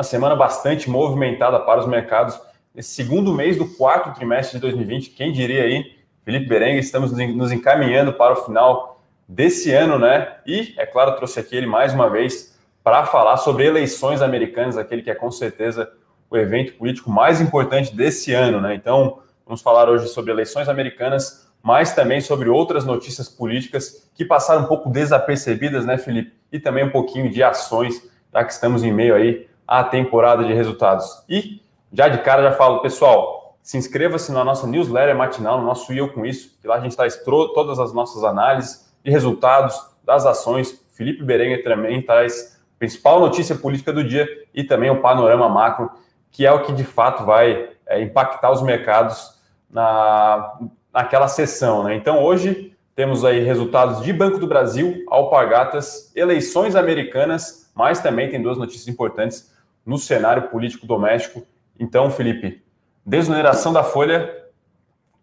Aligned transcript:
uma 0.00 0.04
semana 0.04 0.34
bastante 0.34 0.88
movimentada 0.88 1.60
para 1.60 1.78
os 1.78 1.86
mercados. 1.86 2.40
Esse 2.74 2.88
segundo 2.88 3.34
mês 3.34 3.58
do 3.58 3.66
quarto 3.66 4.14
trimestre 4.14 4.56
de 4.56 4.62
2020, 4.62 5.10
quem 5.10 5.30
diria 5.30 5.64
aí, 5.64 5.94
Felipe 6.24 6.46
Berengue, 6.46 6.78
estamos 6.78 7.12
nos 7.12 7.52
encaminhando 7.52 8.14
para 8.14 8.32
o 8.32 8.36
final 8.36 9.02
desse 9.28 9.70
ano, 9.72 9.98
né? 9.98 10.36
E, 10.46 10.72
é 10.78 10.86
claro, 10.86 11.16
trouxe 11.16 11.38
aqui 11.38 11.54
ele 11.54 11.66
mais 11.66 11.92
uma 11.92 12.08
vez 12.08 12.58
para 12.82 13.04
falar 13.04 13.36
sobre 13.36 13.66
eleições 13.66 14.22
americanas, 14.22 14.78
aquele 14.78 15.02
que 15.02 15.10
é 15.10 15.14
com 15.14 15.30
certeza 15.30 15.92
o 16.30 16.36
evento 16.38 16.72
político 16.78 17.10
mais 17.10 17.38
importante 17.38 17.94
desse 17.94 18.32
ano, 18.32 18.58
né? 18.58 18.74
Então, 18.74 19.18
vamos 19.44 19.60
falar 19.60 19.86
hoje 19.90 20.08
sobre 20.08 20.32
eleições 20.32 20.66
americanas, 20.66 21.46
mas 21.62 21.94
também 21.94 22.22
sobre 22.22 22.48
outras 22.48 22.86
notícias 22.86 23.28
políticas 23.28 24.10
que 24.14 24.24
passaram 24.24 24.62
um 24.62 24.66
pouco 24.66 24.88
desapercebidas, 24.88 25.84
né, 25.84 25.98
Felipe? 25.98 26.32
E 26.50 26.58
também 26.58 26.84
um 26.84 26.90
pouquinho 26.90 27.30
de 27.30 27.42
ações, 27.42 28.02
já 28.32 28.42
que 28.42 28.52
estamos 28.54 28.82
em 28.82 28.92
meio 28.94 29.14
aí 29.14 29.49
à 29.70 29.84
temporada 29.84 30.44
de 30.44 30.52
resultados. 30.52 31.22
E 31.28 31.62
já 31.92 32.08
de 32.08 32.18
cara 32.18 32.42
já 32.42 32.52
falo, 32.52 32.80
pessoal, 32.80 33.56
se 33.62 33.78
inscreva-se 33.78 34.32
na 34.32 34.42
nossa 34.42 34.66
newsletter 34.66 35.14
matinal, 35.14 35.60
no 35.60 35.64
nosso 35.64 35.92
Eu 35.92 36.12
Com 36.12 36.26
Isso, 36.26 36.58
que 36.60 36.66
lá 36.66 36.74
a 36.74 36.80
gente 36.80 36.96
traz 36.96 37.22
todas 37.22 37.78
as 37.78 37.92
nossas 37.92 38.24
análises 38.24 38.92
de 39.04 39.12
resultados 39.12 39.80
das 40.04 40.26
ações. 40.26 40.84
Felipe 40.92 41.22
Berenguer 41.22 41.62
também 41.62 42.02
traz 42.02 42.60
a 42.74 42.78
principal 42.80 43.20
notícia 43.20 43.54
política 43.54 43.92
do 43.92 44.02
dia 44.02 44.26
e 44.52 44.64
também 44.64 44.90
o 44.90 45.00
panorama 45.00 45.48
macro 45.48 45.88
que 46.32 46.46
é 46.46 46.52
o 46.52 46.62
que 46.62 46.72
de 46.72 46.84
fato 46.84 47.24
vai 47.24 47.70
é, 47.86 48.00
impactar 48.00 48.50
os 48.50 48.62
mercados 48.62 49.40
na, 49.70 50.58
naquela 50.92 51.28
sessão. 51.28 51.84
Né? 51.84 51.94
Então, 51.94 52.22
hoje 52.22 52.76
temos 52.94 53.24
aí 53.24 53.40
resultados 53.40 54.02
de 54.02 54.12
Banco 54.12 54.38
do 54.38 54.46
Brasil, 54.46 55.04
Alpagatas, 55.08 56.12
eleições 56.14 56.76
americanas, 56.76 57.70
mas 57.74 58.00
também 58.00 58.28
tem 58.28 58.42
duas 58.42 58.58
notícias 58.58 58.88
importantes 58.88 59.50
no 59.84 59.98
cenário 59.98 60.48
político 60.48 60.86
doméstico. 60.86 61.46
Então, 61.78 62.10
Felipe, 62.10 62.62
desoneração 63.04 63.72
da 63.72 63.82
Folha 63.82 64.40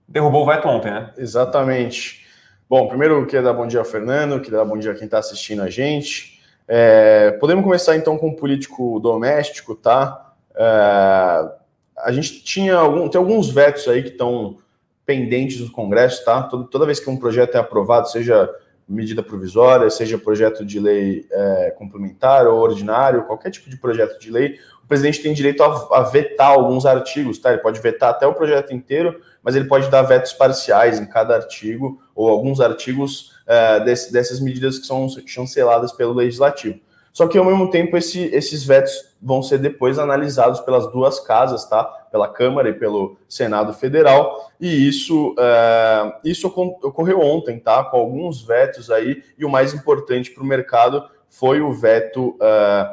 derrubou 0.07 0.43
o 0.43 0.45
veto 0.45 0.67
ontem, 0.67 0.91
né? 0.91 1.13
Exatamente. 1.17 2.25
Bom, 2.69 2.87
primeiro 2.87 3.25
queria 3.25 3.41
dar 3.41 3.53
bom 3.53 3.67
dia 3.67 3.79
ao 3.79 3.85
Fernando, 3.85 4.41
queria 4.41 4.59
dar 4.59 4.65
bom 4.65 4.77
dia 4.77 4.91
a 4.91 4.95
quem 4.95 5.05
está 5.05 5.19
assistindo 5.19 5.61
a 5.61 5.69
gente. 5.69 6.41
É, 6.67 7.31
podemos 7.39 7.63
começar 7.63 7.95
então 7.95 8.17
com 8.17 8.29
o 8.29 8.35
político 8.35 8.99
doméstico, 8.99 9.73
tá? 9.75 10.33
É, 10.55 10.61
a 11.97 12.11
gente 12.11 12.43
tinha 12.43 12.75
algum, 12.75 13.07
tem 13.07 13.19
alguns 13.19 13.49
vetos 13.49 13.87
aí 13.87 14.03
que 14.03 14.09
estão 14.09 14.57
pendentes 15.05 15.59
do 15.59 15.71
Congresso, 15.71 16.25
tá? 16.25 16.43
Toda, 16.43 16.85
vez 16.85 16.99
que 16.99 17.09
um 17.09 17.17
projeto 17.17 17.55
é 17.55 17.59
aprovado, 17.59 18.09
seja 18.09 18.49
medida 18.87 19.21
provisória, 19.21 19.89
seja 19.89 20.17
projeto 20.17 20.65
de 20.65 20.79
lei 20.79 21.27
é, 21.29 21.71
complementar 21.77 22.47
ou 22.47 22.59
ordinário, 22.59 23.25
qualquer 23.25 23.51
tipo 23.51 23.69
de 23.69 23.77
projeto 23.77 24.19
de 24.19 24.31
lei, 24.31 24.57
o 24.83 24.87
presidente 24.87 25.21
tem 25.21 25.33
direito 25.33 25.61
a, 25.61 25.99
a, 25.99 26.01
vetar 26.03 26.51
alguns 26.51 26.85
artigos, 26.85 27.37
tá? 27.39 27.51
Ele 27.51 27.61
pode 27.61 27.81
vetar 27.81 28.11
até 28.11 28.25
o 28.25 28.33
projeto 28.33 28.73
inteiro, 28.73 29.19
mas 29.43 29.55
ele 29.55 29.65
pode 29.65 29.89
dar 29.89 30.03
vetos 30.03 30.31
parciais 30.31 30.99
em 30.99 31.05
cada 31.05 31.35
artigo 31.35 32.01
ou 32.15 32.29
alguns 32.29 32.61
artigos 32.61 33.33
é, 33.45 33.81
desse, 33.81 34.13
dessas 34.13 34.39
medidas 34.39 34.79
que 34.79 34.87
são 34.87 35.07
chanceladas 35.25 35.91
pelo 35.91 36.13
legislativo. 36.13 36.79
Só 37.17 37.27
que, 37.27 37.35
ao 37.35 37.45
mesmo 37.45 37.71
tempo, 37.71 37.97
esse, 37.97 38.25
esses 38.25 38.63
vetos 38.63 38.93
vão 39.19 39.41
ser 39.41 39.57
depois 39.57 39.97
analisados 39.97 40.59
pelas 40.59 40.85
duas 40.91 41.19
casas, 41.19 41.67
tá? 41.67 41.83
Pela 42.11 42.27
Câmara 42.27 42.69
e 42.69 42.73
pelo 42.73 43.17
Senado 43.27 43.73
Federal. 43.73 44.51
E 44.61 44.87
isso, 44.87 45.33
é, 45.39 46.13
isso 46.23 46.45
ocorreu 46.47 47.19
ontem, 47.19 47.57
tá? 47.57 47.83
Com 47.85 47.97
alguns 47.97 48.43
vetos 48.43 48.91
aí. 48.91 49.23
E 49.35 49.43
o 49.43 49.49
mais 49.49 49.73
importante 49.73 50.29
para 50.29 50.43
o 50.43 50.45
mercado 50.45 51.09
foi 51.27 51.59
o 51.59 51.73
veto. 51.73 52.37
É, 52.39 52.87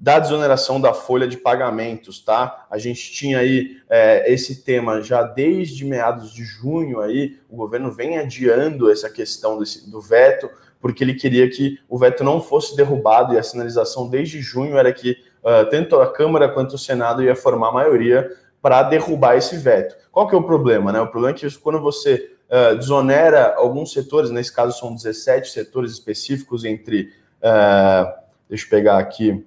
da 0.00 0.20
desoneração 0.20 0.80
da 0.80 0.94
folha 0.94 1.26
de 1.26 1.36
pagamentos, 1.36 2.20
tá? 2.20 2.66
A 2.70 2.78
gente 2.78 3.10
tinha 3.10 3.38
aí 3.38 3.78
é, 3.90 4.32
esse 4.32 4.62
tema 4.62 5.02
já 5.02 5.24
desde 5.24 5.84
meados 5.84 6.32
de 6.32 6.44
junho 6.44 7.00
aí, 7.00 7.36
o 7.50 7.56
governo 7.56 7.90
vem 7.90 8.16
adiando 8.16 8.92
essa 8.92 9.10
questão 9.10 9.58
desse, 9.58 9.90
do 9.90 10.00
veto, 10.00 10.48
porque 10.80 11.02
ele 11.02 11.14
queria 11.14 11.48
que 11.48 11.78
o 11.88 11.98
veto 11.98 12.22
não 12.22 12.40
fosse 12.40 12.76
derrubado 12.76 13.34
e 13.34 13.38
a 13.38 13.42
sinalização 13.42 14.08
desde 14.08 14.40
junho 14.40 14.76
era 14.76 14.92
que 14.92 15.16
uh, 15.42 15.68
tanto 15.70 15.96
a 15.96 16.12
Câmara 16.12 16.48
quanto 16.48 16.74
o 16.74 16.78
Senado 16.78 17.22
ia 17.22 17.34
formar 17.34 17.72
maioria 17.72 18.30
para 18.62 18.82
derrubar 18.82 19.36
esse 19.36 19.56
veto. 19.56 19.96
Qual 20.10 20.28
que 20.28 20.34
é 20.34 20.38
o 20.38 20.42
problema? 20.42 20.92
Né? 20.92 21.00
O 21.00 21.08
problema 21.08 21.36
é 21.36 21.38
que 21.38 21.58
quando 21.58 21.80
você 21.80 22.30
uh, 22.48 22.76
desonera 22.76 23.54
alguns 23.56 23.92
setores, 23.92 24.30
nesse 24.30 24.52
caso 24.52 24.78
são 24.78 24.94
17 24.94 25.50
setores 25.50 25.92
específicos 25.92 26.64
entre, 26.64 27.12
uh, 27.42 28.12
deixa 28.48 28.66
eu 28.66 28.70
pegar 28.70 28.98
aqui, 28.98 29.44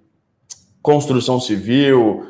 construção 0.82 1.40
civil, 1.40 2.26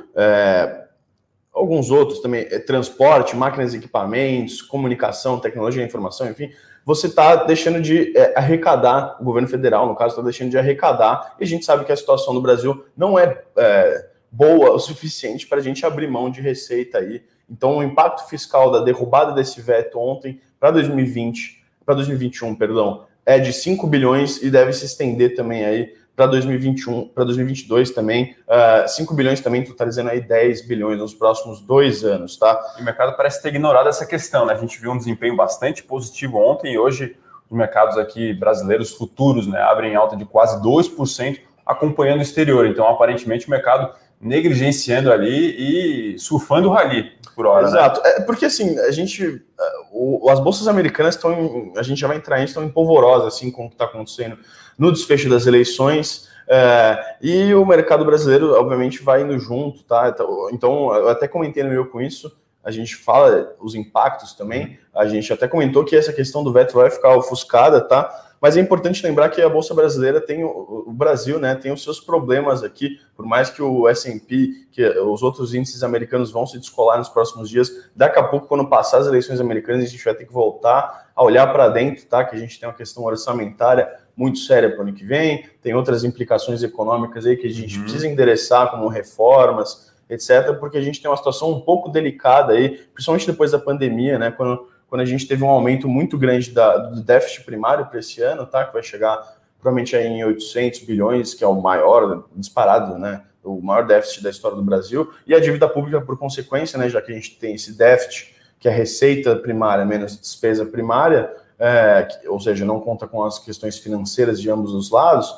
alguns 1.54 1.90
outros 1.90 2.20
também, 2.20 2.46
transporte, 2.66 3.34
máquinas 3.34 3.74
e 3.74 3.78
equipamentos, 3.78 4.62
comunicação, 4.62 5.40
tecnologia, 5.40 5.86
informação, 5.86 6.30
enfim, 6.30 6.52
você 6.86 7.08
está 7.08 7.36
deixando 7.36 7.82
de 7.82 8.16
é, 8.18 8.38
arrecadar, 8.38 9.18
o 9.20 9.24
governo 9.24 9.48
federal, 9.48 9.88
no 9.88 9.96
caso, 9.96 10.12
está 10.12 10.22
deixando 10.22 10.50
de 10.50 10.58
arrecadar, 10.58 11.36
e 11.40 11.44
a 11.44 11.48
gente 11.48 11.66
sabe 11.66 11.86
que 11.86 11.92
a 11.92 11.96
situação 11.96 12.34
no 12.34 12.42
Brasil 12.42 12.86
não 12.96 13.18
é, 13.18 13.42
é 13.58 14.10
boa 14.32 14.72
o 14.72 14.80
suficiente 14.80 15.48
para 15.48 15.60
a 15.60 15.62
gente 15.62 15.86
abrir 15.86 16.08
mão 16.08 16.30
de 16.30 16.42
receita 16.42 17.00
aí. 17.00 17.24
Então, 17.50 17.78
o 17.78 17.84
impacto 17.84 18.30
fiscal 18.30 18.72
da 18.72 18.80
derrubada 18.80 19.34
desse 19.34 19.62
veto 19.62 20.00
ontem 20.00 20.40
para 20.60 20.72
2020, 20.72 21.64
para 21.86 21.96
2021, 21.96 22.56
perdão, 22.56 23.06
é 23.26 23.38
de 23.40 23.54
5 23.54 23.86
bilhões 23.88 24.42
e 24.42 24.50
deve 24.50 24.74
se 24.74 24.86
estender 24.86 25.36
também 25.36 25.66
aí 25.66 25.94
para 26.16 26.26
2021, 26.28 27.08
para 27.08 27.24
2022 27.24 27.92
também, 27.92 28.36
uh, 28.48 28.84
ah, 28.84 28.88
5 28.88 29.14
bilhões 29.14 29.40
também, 29.40 29.64
totalizando 29.64 30.10
aí 30.10 30.22
10 30.22 30.68
bilhões 30.68 31.00
nos 31.00 31.14
próximos 31.14 31.62
dois 31.62 32.04
anos, 32.04 32.38
tá? 32.38 32.60
E 32.78 32.82
o 32.82 32.86
mercado 32.86 33.16
parece 33.16 33.42
ter 33.42 33.50
ignorado 33.50 33.90
essa 33.90 34.06
questão, 34.06 34.46
né? 34.46 34.54
A 34.54 34.58
gente 34.58 34.80
viu 34.80 34.92
um 34.92 34.98
desempenho 34.98 35.36
bastante 35.36 35.84
positivo 35.84 36.38
ontem 36.38 36.74
e 36.74 36.78
hoje 36.78 37.16
os 37.50 37.58
mercados 37.58 37.98
aqui 37.98 38.34
brasileiros 38.34 38.92
futuros, 38.92 39.46
né, 39.48 39.62
abrem 39.62 39.96
alta 39.96 40.16
de 40.16 40.24
quase 40.24 40.62
2%, 40.62 41.40
acompanhando 41.66 42.20
o 42.20 42.24
exterior. 42.24 42.66
Então, 42.66 42.88
aparentemente, 42.88 43.48
o 43.48 43.52
mercado 43.52 43.94
negligenciando 44.22 45.12
ali 45.12 46.14
e 46.14 46.20
surfando 46.20 46.70
o 46.70 46.72
rally 46.72 47.12
por 47.36 47.46
hora. 47.46 47.64
Né? 47.64 47.68
Exato. 47.70 48.02
Né? 48.02 48.10
É 48.18 48.22
porque 48.22 48.46
assim, 48.46 48.78
a 48.80 48.92
gente. 48.92 49.44
O, 49.92 50.30
as 50.30 50.40
bolsas 50.40 50.68
americanas 50.68 51.16
estão. 51.16 51.74
A 51.76 51.84
gente 51.84 52.00
já 52.00 52.08
vai 52.08 52.18
entrar 52.18 52.42
em 52.42 52.46
estão 52.46 52.64
em 52.64 52.70
polvorosa, 52.70 53.28
assim, 53.28 53.52
com 53.52 53.66
o 53.66 53.68
que 53.68 53.76
está 53.76 53.86
acontecendo 53.86 54.38
no 54.78 54.92
desfecho 54.92 55.30
das 55.30 55.46
eleições. 55.46 56.30
É, 56.48 57.18
e 57.22 57.54
o 57.54 57.66
mercado 57.66 58.04
brasileiro, 58.04 58.54
obviamente, 58.54 59.04
vai 59.04 59.22
indo 59.22 59.38
junto, 59.38 59.84
tá? 59.84 60.10
Então, 60.10 60.50
então, 60.52 60.96
eu 60.96 61.10
até 61.10 61.28
comentei 61.28 61.64
no 61.64 61.70
meu 61.70 61.86
com 61.88 62.02
isso. 62.02 62.32
A 62.64 62.72
gente 62.72 62.96
fala 62.96 63.56
os 63.60 63.76
impactos 63.76 64.34
também. 64.34 64.80
A 64.94 65.06
gente 65.08 65.32
até 65.34 65.48
comentou 65.48 65.84
que 65.84 65.96
essa 65.96 66.14
questão 66.14 66.44
do 66.44 66.54
veto 66.54 66.74
vai 66.74 66.90
ficar 66.90 67.16
ofuscada, 67.16 67.82
tá? 67.82 68.31
Mas 68.42 68.58
é 68.58 68.60
importante 68.60 69.06
lembrar 69.06 69.30
que 69.30 69.40
a 69.40 69.48
bolsa 69.48 69.72
brasileira 69.72 70.20
tem 70.20 70.44
o, 70.44 70.92
Brasil, 70.92 71.40
né, 71.40 71.54
tem 71.54 71.72
os 71.72 71.84
seus 71.84 72.00
problemas 72.00 72.64
aqui, 72.64 73.00
por 73.16 73.24
mais 73.24 73.52
que 73.52 73.62
o 73.62 73.88
S&P, 73.88 74.66
que 74.72 74.84
os 74.84 75.22
outros 75.22 75.54
índices 75.54 75.84
americanos 75.84 76.32
vão 76.32 76.48
se 76.48 76.58
descolar 76.58 76.98
nos 76.98 77.08
próximos 77.08 77.52
dias, 77.52 77.70
daqui 77.96 78.18
a 78.18 78.24
pouco 78.24 78.48
quando 78.48 78.68
passar 78.68 78.98
as 78.98 79.06
eleições 79.06 79.40
americanas, 79.40 79.84
a 79.84 79.88
gente 79.88 80.04
vai 80.04 80.16
ter 80.16 80.26
que 80.26 80.34
voltar 80.34 81.12
a 81.16 81.24
olhar 81.24 81.46
para 81.54 81.70
dentro, 81.70 82.04
tá? 82.08 82.26
Que 82.26 82.36
a 82.36 82.40
gente 82.40 82.60
tem 82.60 82.68
uma 82.68 82.74
questão 82.74 83.04
orçamentária 83.04 83.88
muito 84.18 84.40
séria 84.40 84.72
para 84.72 84.80
o 84.80 84.82
ano 84.82 84.94
que 84.94 85.06
vem, 85.06 85.46
tem 85.62 85.76
outras 85.76 86.04
implicações 86.04 86.64
econômicas 86.64 87.28
aí 87.28 87.38
que 87.38 87.46
a 87.46 87.52
gente 87.52 87.78
uhum. 87.78 87.84
precisa 87.84 88.08
endereçar, 88.08 88.72
como 88.72 88.88
reformas, 88.88 89.94
etc, 90.10 90.58
porque 90.60 90.80
a 90.80 90.82
gente 90.82 91.00
tem 91.00 91.10
uma 91.10 91.16
situação 91.16 91.52
um 91.52 91.62
pouco 91.62 91.90
delicada 91.90 92.54
aí, 92.54 92.70
principalmente 92.94 93.28
depois 93.28 93.52
da 93.52 93.60
pandemia, 93.60 94.18
né, 94.18 94.32
quando 94.32 94.68
quando 94.92 95.04
a 95.04 95.06
gente 95.06 95.26
teve 95.26 95.42
um 95.42 95.50
aumento 95.50 95.88
muito 95.88 96.18
grande 96.18 96.52
da, 96.52 96.76
do 96.76 97.02
déficit 97.02 97.46
primário 97.46 97.86
para 97.86 97.98
esse 97.98 98.22
ano, 98.22 98.46
tá? 98.46 98.66
Que 98.66 98.74
vai 98.74 98.84
chegar 98.84 99.38
provavelmente 99.58 99.96
aí 99.96 100.06
em 100.06 100.22
800 100.22 100.82
bilhões, 100.82 101.34
que 101.34 101.46
é 101.46 101.48
o 101.48 101.62
maior 101.62 102.26
disparado, 102.36 102.98
né? 103.00 103.22
O 103.42 103.62
maior 103.62 103.88
déficit 103.88 104.22
da 104.22 104.30
história 104.30 104.58
do 104.58 104.62
Brasil, 104.62 105.10
e 105.26 105.34
a 105.34 105.40
dívida 105.40 105.66
pública 105.70 106.02
por 106.02 106.20
consequência, 106.20 106.78
né? 106.78 106.90
Já 106.90 107.02
que 107.02 107.10
a 107.10 107.16
gente 107.16 107.40
tem 107.40 107.56
esse 107.56 107.78
déficit, 107.78 108.36
que 108.60 108.68
é 108.68 108.72
receita 108.72 109.34
primária 109.34 109.86
menos 109.86 110.20
despesa 110.20 110.66
primária, 110.66 111.32
é, 111.58 112.04
que, 112.04 112.28
ou 112.28 112.42
seja, 112.42 112.66
não 112.66 112.82
conta 112.82 113.08
com 113.08 113.24
as 113.24 113.40
questões 113.40 113.78
financeiras 113.78 114.42
de 114.42 114.52
ambos 114.52 114.74
os 114.74 114.92
lados, 114.92 115.34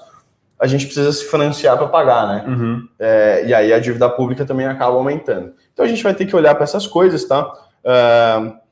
a 0.59 0.65
gente 0.65 0.85
precisa 0.87 1.13
se 1.13 1.25
financiar 1.25 1.77
para 1.77 1.85
pagar, 1.89 2.27
né? 2.27 2.45
Uhum. 2.47 2.87
É, 2.97 3.45
e 3.45 3.53
aí 3.53 3.71
a 3.71 3.77
dívida 3.77 4.09
pública 4.09 4.45
também 4.45 4.65
acaba 4.65 4.95
aumentando. 4.95 5.53
Então 5.71 5.85
a 5.85 5.87
gente 5.87 6.01
vai 6.01 6.15
ter 6.15 6.25
que 6.25 6.35
olhar 6.35 6.55
para 6.55 6.63
essas 6.63 6.87
coisas, 6.87 7.23
tá? 7.23 7.53
Uh, 7.85 8.62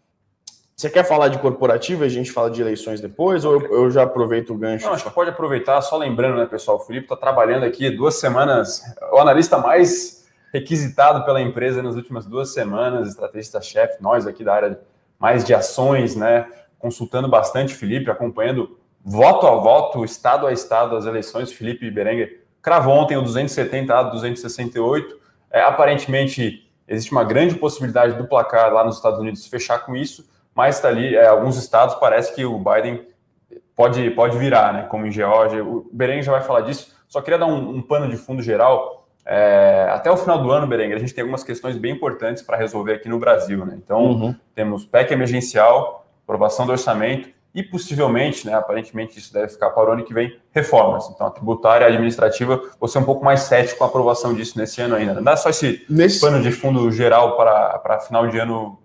você 0.81 0.89
quer 0.89 1.03
falar 1.03 1.27
de 1.27 1.37
corporativo 1.37 2.03
e 2.03 2.07
a 2.07 2.09
gente 2.09 2.31
fala 2.31 2.49
de 2.49 2.59
eleições 2.59 2.99
depois, 2.99 3.45
ou 3.45 3.53
eu, 3.53 3.71
eu 3.71 3.91
já 3.91 4.03
aproveito 4.03 4.51
o 4.51 4.57
gancho? 4.57 4.85
Não, 4.85 4.93
acho 4.93 5.03
que 5.03 5.11
pode 5.11 5.29
aproveitar, 5.29 5.79
só 5.81 5.95
lembrando, 5.95 6.37
né, 6.37 6.45
pessoal, 6.45 6.77
o 6.77 6.79
Felipe 6.79 7.05
está 7.05 7.15
trabalhando 7.15 7.63
aqui 7.65 7.89
duas 7.91 8.19
semanas, 8.19 8.81
o 9.11 9.17
analista 9.17 9.59
mais 9.59 10.27
requisitado 10.51 11.23
pela 11.23 11.39
empresa 11.39 11.83
nas 11.83 11.95
últimas 11.95 12.25
duas 12.25 12.53
semanas, 12.53 13.09
estrategista-chefe, 13.09 14.01
nós 14.01 14.25
aqui 14.25 14.43
da 14.43 14.53
área 14.53 14.79
mais 15.19 15.45
de 15.45 15.53
ações, 15.53 16.15
né, 16.15 16.47
consultando 16.79 17.27
bastante 17.27 17.75
Felipe, 17.75 18.09
acompanhando 18.09 18.79
voto 19.05 19.45
a 19.45 19.51
voto, 19.51 20.03
estado 20.03 20.47
a 20.47 20.51
estado 20.51 20.95
as 20.95 21.05
eleições, 21.05 21.53
Felipe 21.53 21.89
Berenguer 21.91 22.41
cravou 22.61 22.95
ontem 22.95 23.17
o 23.17 23.21
270 23.21 23.93
a 23.93 24.03
268, 24.03 25.21
É, 25.53 25.61
aparentemente, 25.61 26.71
existe 26.87 27.11
uma 27.11 27.25
grande 27.25 27.55
possibilidade 27.55 28.15
do 28.15 28.25
placar 28.25 28.73
lá 28.73 28.85
nos 28.85 28.95
Estados 28.95 29.19
Unidos 29.19 29.45
fechar 29.47 29.79
com 29.79 29.95
isso, 29.95 30.31
mas 30.55 30.75
está 30.75 30.87
ali, 30.87 31.15
é, 31.15 31.27
alguns 31.27 31.57
estados 31.57 31.95
parece 31.95 32.33
que 32.35 32.45
o 32.45 32.57
Biden 32.57 33.07
pode, 33.75 34.09
pode 34.11 34.37
virar, 34.37 34.73
né? 34.73 34.83
Como 34.83 35.05
em 35.05 35.11
Geórgia. 35.11 35.63
O 35.63 35.89
Berenguer 35.91 36.23
já 36.23 36.31
vai 36.31 36.41
falar 36.41 36.61
disso. 36.61 36.95
Só 37.07 37.21
queria 37.21 37.39
dar 37.39 37.47
um, 37.47 37.77
um 37.77 37.81
pano 37.81 38.09
de 38.09 38.17
fundo 38.17 38.41
geral. 38.41 39.07
É, 39.25 39.87
até 39.91 40.09
o 40.09 40.17
final 40.17 40.41
do 40.41 40.51
ano, 40.51 40.67
Berenguer, 40.67 40.97
a 40.97 40.99
gente 40.99 41.13
tem 41.13 41.21
algumas 41.21 41.43
questões 41.43 41.77
bem 41.77 41.93
importantes 41.93 42.43
para 42.43 42.57
resolver 42.57 42.93
aqui 42.93 43.07
no 43.07 43.19
Brasil, 43.19 43.65
né? 43.65 43.77
Então, 43.77 44.03
uhum. 44.03 44.35
temos 44.55 44.85
PEC 44.85 45.13
emergencial, 45.13 46.05
aprovação 46.23 46.65
do 46.65 46.71
orçamento 46.71 47.29
e 47.53 47.61
possivelmente, 47.61 48.47
né, 48.47 48.53
aparentemente 48.53 49.19
isso 49.19 49.33
deve 49.33 49.49
ficar 49.49 49.71
para 49.71 49.89
o 49.89 49.93
ano 49.93 50.05
que 50.05 50.13
vem, 50.13 50.39
reformas. 50.51 51.09
Então, 51.09 51.27
a 51.27 51.29
tributária 51.29 51.85
a 51.85 51.89
administrativa, 51.89 52.61
você 52.79 52.97
é 52.97 53.01
um 53.01 53.03
pouco 53.03 53.25
mais 53.25 53.41
cético 53.41 53.79
com 53.79 53.83
a 53.83 53.87
aprovação 53.87 54.33
disso 54.33 54.57
nesse 54.57 54.81
ano 54.81 54.95
ainda. 54.95 55.15
Não 55.15 55.23
dá 55.23 55.35
só 55.35 55.49
esse 55.49 55.85
nesse... 55.89 56.21
pano 56.21 56.41
de 56.41 56.51
fundo 56.51 56.89
geral 56.91 57.35
para, 57.35 57.77
para 57.79 57.99
final 57.99 58.27
de 58.27 58.39
ano 58.39 58.80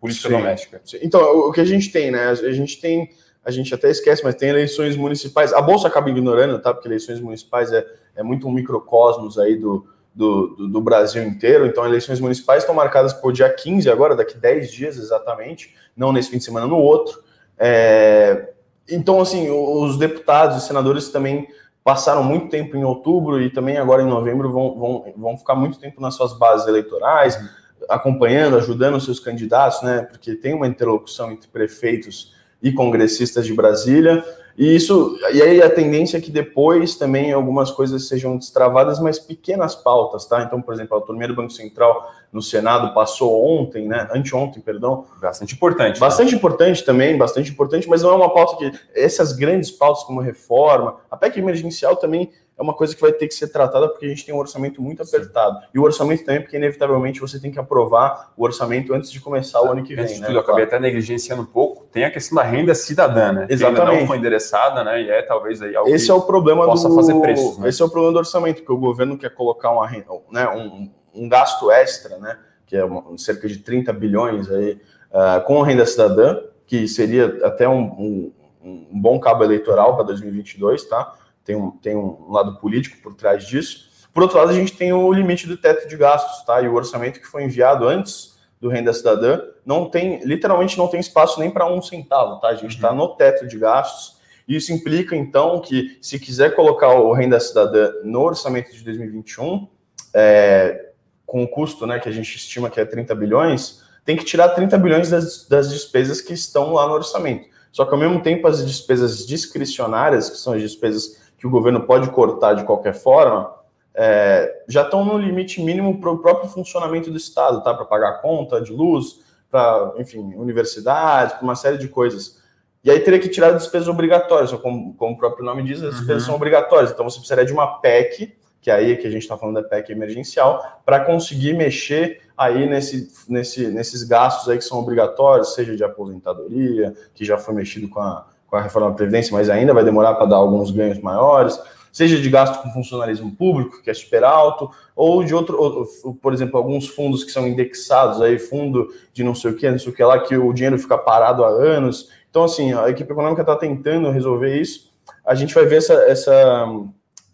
política 0.00 0.28
Sim. 0.28 0.34
doméstica. 0.34 0.80
Sim. 0.84 0.98
Então, 1.02 1.20
o 1.20 1.52
que 1.52 1.60
a 1.60 1.64
gente 1.64 1.90
tem, 1.90 2.10
né? 2.10 2.28
A 2.28 2.52
gente 2.52 2.80
tem, 2.80 3.10
a 3.44 3.50
gente 3.50 3.74
até 3.74 3.90
esquece, 3.90 4.22
mas 4.22 4.34
tem 4.34 4.48
eleições 4.48 4.96
municipais. 4.96 5.52
A 5.52 5.60
Bolsa 5.60 5.88
acaba 5.88 6.10
ignorando, 6.10 6.60
tá? 6.60 6.72
Porque 6.72 6.88
eleições 6.88 7.20
municipais 7.20 7.72
é, 7.72 7.84
é 8.14 8.22
muito 8.22 8.46
um 8.46 8.52
microcosmos 8.52 9.38
aí 9.38 9.56
do, 9.56 9.86
do, 10.14 10.48
do, 10.56 10.68
do, 10.68 10.80
Brasil 10.80 11.22
inteiro. 11.22 11.66
Então, 11.66 11.84
eleições 11.84 12.20
municipais 12.20 12.62
estão 12.62 12.74
marcadas 12.74 13.12
para 13.12 13.28
o 13.28 13.32
dia 13.32 13.48
15, 13.48 13.88
agora, 13.90 14.16
daqui 14.16 14.36
10 14.36 14.72
dias 14.72 14.96
exatamente, 14.96 15.74
não 15.96 16.12
nesse 16.12 16.30
fim 16.30 16.38
de 16.38 16.44
semana, 16.44 16.66
no 16.66 16.78
outro. 16.78 17.22
É, 17.58 18.50
então, 18.88 19.20
assim, 19.20 19.50
os 19.50 19.98
deputados 19.98 20.62
e 20.62 20.66
senadores 20.66 21.08
também 21.08 21.48
passaram 21.82 22.24
muito 22.24 22.48
tempo 22.48 22.76
em 22.76 22.82
outubro 22.82 23.40
e 23.40 23.48
também 23.48 23.76
agora 23.76 24.02
em 24.02 24.08
novembro 24.08 24.50
vão, 24.50 24.76
vão, 24.76 25.14
vão 25.16 25.38
ficar 25.38 25.54
muito 25.54 25.78
tempo 25.78 26.00
nas 26.00 26.14
suas 26.14 26.36
bases 26.36 26.66
eleitorais, 26.66 27.38
acompanhando, 27.88 28.56
ajudando 28.56 28.96
os 28.96 29.04
seus 29.04 29.20
candidatos, 29.20 29.82
né? 29.82 30.02
Porque 30.02 30.34
tem 30.34 30.54
uma 30.54 30.66
interlocução 30.66 31.32
entre 31.32 31.48
prefeitos 31.48 32.34
e 32.62 32.72
congressistas 32.72 33.46
de 33.46 33.54
Brasília. 33.54 34.24
E 34.58 34.74
isso, 34.74 35.18
e 35.34 35.42
aí 35.42 35.62
a 35.62 35.68
tendência 35.68 36.16
é 36.16 36.20
que 36.20 36.30
depois 36.30 36.94
também 36.94 37.30
algumas 37.30 37.70
coisas 37.70 38.08
sejam 38.08 38.38
destravadas, 38.38 38.98
mas 38.98 39.18
pequenas 39.18 39.74
pautas, 39.74 40.24
tá? 40.24 40.42
Então, 40.42 40.62
por 40.62 40.72
exemplo, 40.72 40.96
a 40.96 41.00
autonomia 41.00 41.28
do 41.28 41.34
Banco 41.34 41.52
Central 41.52 42.10
no 42.32 42.40
Senado 42.40 42.94
passou 42.94 43.44
ontem, 43.44 43.86
né? 43.86 44.08
Anteontem, 44.10 44.62
perdão. 44.62 45.04
Bastante 45.20 45.54
importante. 45.54 46.00
Bastante 46.00 46.32
né? 46.32 46.38
importante 46.38 46.82
também, 46.84 47.18
bastante 47.18 47.50
importante, 47.50 47.86
mas 47.86 48.02
não 48.02 48.10
é 48.10 48.14
uma 48.14 48.32
pauta 48.32 48.56
que. 48.56 48.72
Essas 48.94 49.32
grandes 49.32 49.70
pautas 49.70 50.02
como 50.04 50.20
reforma, 50.20 50.96
a 51.10 51.16
PEC 51.18 51.38
emergencial 51.38 51.96
também 51.96 52.30
é 52.58 52.62
uma 52.62 52.72
coisa 52.72 52.94
que 52.94 53.00
vai 53.02 53.12
ter 53.12 53.28
que 53.28 53.34
ser 53.34 53.48
tratada 53.48 53.86
porque 53.88 54.06
a 54.06 54.08
gente 54.08 54.24
tem 54.24 54.34
um 54.34 54.38
orçamento 54.38 54.80
muito 54.80 55.02
apertado. 55.02 55.60
Sim. 55.60 55.66
E 55.74 55.78
o 55.78 55.82
orçamento 55.82 56.24
também, 56.24 56.40
porque 56.40 56.56
inevitavelmente 56.56 57.20
você 57.20 57.38
tem 57.38 57.50
que 57.50 57.58
aprovar 57.58 58.32
o 58.34 58.44
orçamento 58.44 58.94
antes 58.94 59.12
de 59.12 59.20
começar 59.20 59.60
o 59.60 59.70
ano 59.70 59.82
que 59.82 59.94
vem. 59.94 60.04
Antes 60.04 60.14
de 60.14 60.22
né? 60.22 60.26
tudo, 60.28 60.36
eu 60.38 60.40
acabei 60.40 60.64
até 60.64 60.80
negligenciando 60.80 61.42
um 61.42 61.46
pouco. 61.46 61.86
Tem 61.92 62.04
a 62.04 62.10
questão 62.10 62.36
da 62.36 62.42
renda 62.42 62.74
cidadã, 62.74 63.32
né? 63.32 63.46
Exatamente. 63.50 63.82
Que 63.82 63.90
ainda 63.90 64.00
não 64.00 64.06
foi 64.06 64.16
endereçada, 64.16 64.82
né? 64.82 65.02
E 65.02 65.10
é 65.10 65.20
talvez 65.22 65.60
aí 65.60 65.76
algo 65.76 65.90
esse 65.90 66.10
é 66.10 66.14
o 66.14 66.22
problema 66.22 66.64
possa 66.64 66.88
do... 66.88 66.94
fazer 66.94 67.14
preços. 67.20 67.58
Né? 67.58 67.68
Esse 67.68 67.82
é 67.82 67.84
o 67.84 67.90
problema 67.90 68.14
do 68.14 68.18
orçamento, 68.20 68.62
porque 68.62 68.72
o 68.72 68.78
governo 68.78 69.18
quer 69.18 69.30
colocar 69.34 69.70
uma 69.70 69.86
renda, 69.86 70.06
né? 70.30 70.48
um, 70.48 70.90
um 71.14 71.28
gasto 71.28 71.70
extra, 71.70 72.16
né? 72.18 72.38
Que 72.66 72.76
é 72.76 72.84
uma, 72.84 73.16
cerca 73.18 73.46
de 73.46 73.58
30 73.58 73.92
bilhões 73.92 74.50
aí, 74.50 74.80
uh, 75.10 75.44
com 75.46 75.62
a 75.62 75.66
renda 75.66 75.84
cidadã, 75.84 76.40
que 76.66 76.88
seria 76.88 77.38
até 77.44 77.68
um, 77.68 77.82
um, 77.82 78.32
um 78.64 79.00
bom 79.00 79.20
cabo 79.20 79.44
eleitoral 79.44 79.94
para 79.94 80.06
2022, 80.06 80.84
tá? 80.84 81.14
Tem 81.46 81.56
um, 81.56 81.70
tem 81.70 81.96
um 81.96 82.30
lado 82.30 82.58
político 82.58 82.98
por 83.00 83.14
trás 83.14 83.46
disso. 83.46 83.88
Por 84.12 84.22
outro 84.22 84.38
lado, 84.38 84.50
a 84.50 84.54
gente 84.54 84.72
tem 84.72 84.92
o 84.92 85.12
limite 85.12 85.46
do 85.46 85.56
teto 85.56 85.88
de 85.88 85.96
gastos, 85.96 86.44
tá? 86.44 86.60
E 86.60 86.68
o 86.68 86.74
orçamento 86.74 87.20
que 87.20 87.26
foi 87.26 87.44
enviado 87.44 87.86
antes 87.86 88.36
do 88.60 88.68
Renda 88.68 88.92
Cidadã 88.92 89.40
não 89.64 89.88
tem, 89.88 90.24
literalmente 90.24 90.76
não 90.76 90.88
tem 90.88 90.98
espaço 90.98 91.38
nem 91.38 91.50
para 91.50 91.70
um 91.70 91.80
centavo, 91.80 92.40
tá? 92.40 92.48
A 92.48 92.54
gente 92.54 92.74
está 92.74 92.90
uhum. 92.90 92.96
no 92.96 93.08
teto 93.14 93.46
de 93.46 93.58
gastos. 93.58 94.16
Isso 94.48 94.72
implica, 94.72 95.14
então, 95.14 95.60
que 95.60 95.98
se 96.00 96.18
quiser 96.18 96.54
colocar 96.54 96.94
o 96.94 97.12
Renda 97.12 97.38
Cidadã 97.38 97.92
no 98.04 98.20
orçamento 98.20 98.72
de 98.72 98.82
2021, 98.84 99.68
é, 100.14 100.90
com 101.24 101.42
o 101.42 101.48
custo 101.48 101.86
né, 101.86 101.98
que 101.98 102.08
a 102.08 102.12
gente 102.12 102.36
estima 102.36 102.70
que 102.70 102.80
é 102.80 102.84
30 102.84 103.14
bilhões, 103.14 103.82
tem 104.04 104.16
que 104.16 104.24
tirar 104.24 104.50
30 104.50 104.78
bilhões 104.78 105.10
das, 105.10 105.46
das 105.48 105.68
despesas 105.70 106.20
que 106.20 106.32
estão 106.32 106.72
lá 106.72 106.86
no 106.86 106.94
orçamento. 106.94 107.48
Só 107.72 107.84
que, 107.84 107.92
ao 107.92 107.98
mesmo 108.00 108.22
tempo, 108.22 108.46
as 108.46 108.64
despesas 108.64 109.26
discricionárias, 109.26 110.30
que 110.30 110.38
são 110.38 110.54
as 110.54 110.62
despesas 110.62 111.25
que 111.38 111.46
o 111.46 111.50
governo 111.50 111.82
pode 111.82 112.10
cortar 112.10 112.54
de 112.54 112.64
qualquer 112.64 112.94
forma, 112.94 113.54
é, 113.94 114.62
já 114.68 114.82
estão 114.82 115.04
no 115.04 115.16
limite 115.16 115.62
mínimo 115.62 115.98
para 115.98 116.10
o 116.10 116.18
próprio 116.18 116.50
funcionamento 116.50 117.10
do 117.10 117.16
Estado, 117.16 117.62
tá? 117.62 117.72
Para 117.72 117.86
pagar 117.86 118.20
conta 118.20 118.60
de 118.60 118.72
luz, 118.72 119.20
para, 119.50 119.94
enfim, 119.98 120.34
universidades, 120.34 121.34
para 121.34 121.42
uma 121.42 121.56
série 121.56 121.78
de 121.78 121.88
coisas. 121.88 122.42
E 122.84 122.90
aí 122.90 123.00
teria 123.00 123.18
que 123.18 123.28
tirar 123.28 123.52
despesas 123.52 123.88
obrigatórias, 123.88 124.52
como, 124.52 124.94
como 124.94 125.14
o 125.14 125.18
próprio 125.18 125.44
nome 125.44 125.62
diz, 125.62 125.82
as 125.82 125.96
despesas 125.96 126.22
uhum. 126.22 126.26
são 126.26 126.34
obrigatórias. 126.34 126.92
Então 126.92 127.08
você 127.08 127.16
precisaria 127.16 127.44
de 127.44 127.52
uma 127.52 127.80
PEC, 127.80 128.36
que 128.60 128.70
aí 128.70 128.92
é 128.92 128.96
que 128.96 129.06
a 129.06 129.10
gente 129.10 129.22
está 129.22 129.36
falando 129.36 129.56
da 129.56 129.62
PEC 129.62 129.90
emergencial, 129.92 130.82
para 130.84 131.00
conseguir 131.00 131.54
mexer 131.54 132.20
aí 132.36 132.68
nesse, 132.68 133.10
nesse, 133.28 133.68
nesses 133.68 134.02
gastos 134.02 134.48
aí 134.48 134.58
que 134.58 134.64
são 134.64 134.78
obrigatórios, 134.78 135.54
seja 135.54 135.74
de 135.74 135.82
aposentadoria, 135.82 136.94
que 137.14 137.24
já 137.24 137.38
foi 137.38 137.54
mexido 137.54 137.88
com 137.88 138.00
a 138.00 138.26
com 138.46 138.56
a 138.56 138.62
reforma 138.62 138.90
da 138.90 138.94
Previdência, 138.94 139.32
mas 139.32 139.50
ainda 139.50 139.74
vai 139.74 139.84
demorar 139.84 140.14
para 140.14 140.26
dar 140.26 140.36
alguns 140.36 140.70
ganhos 140.70 141.00
maiores, 141.00 141.58
seja 141.92 142.20
de 142.20 142.28
gasto 142.28 142.62
com 142.62 142.70
funcionalismo 142.70 143.34
público, 143.34 143.82
que 143.82 143.90
é 143.90 143.94
super 143.94 144.22
alto, 144.22 144.70
ou 144.94 145.24
de 145.24 145.34
outro, 145.34 145.58
ou, 146.04 146.14
por 146.14 146.34
exemplo, 146.34 146.58
alguns 146.58 146.86
fundos 146.88 147.24
que 147.24 147.32
são 147.32 147.46
indexados, 147.46 148.20
aí 148.20 148.38
fundo 148.38 148.88
de 149.12 149.24
não 149.24 149.34
sei 149.34 149.50
o 149.50 149.56
que, 149.56 149.70
não 149.70 149.78
sei 149.78 149.92
o 149.92 149.94
que 149.94 150.04
lá, 150.04 150.18
que 150.18 150.36
o 150.36 150.52
dinheiro 150.52 150.78
fica 150.78 150.98
parado 150.98 151.44
há 151.44 151.48
anos. 151.48 152.10
Então, 152.28 152.44
assim, 152.44 152.74
a 152.74 152.90
equipe 152.90 153.10
econômica 153.10 153.40
está 153.40 153.56
tentando 153.56 154.10
resolver 154.10 154.60
isso. 154.60 154.92
A 155.24 155.34
gente 155.34 155.54
vai 155.54 155.64
ver 155.64 155.76
essa, 155.76 155.94
essa 155.94 156.86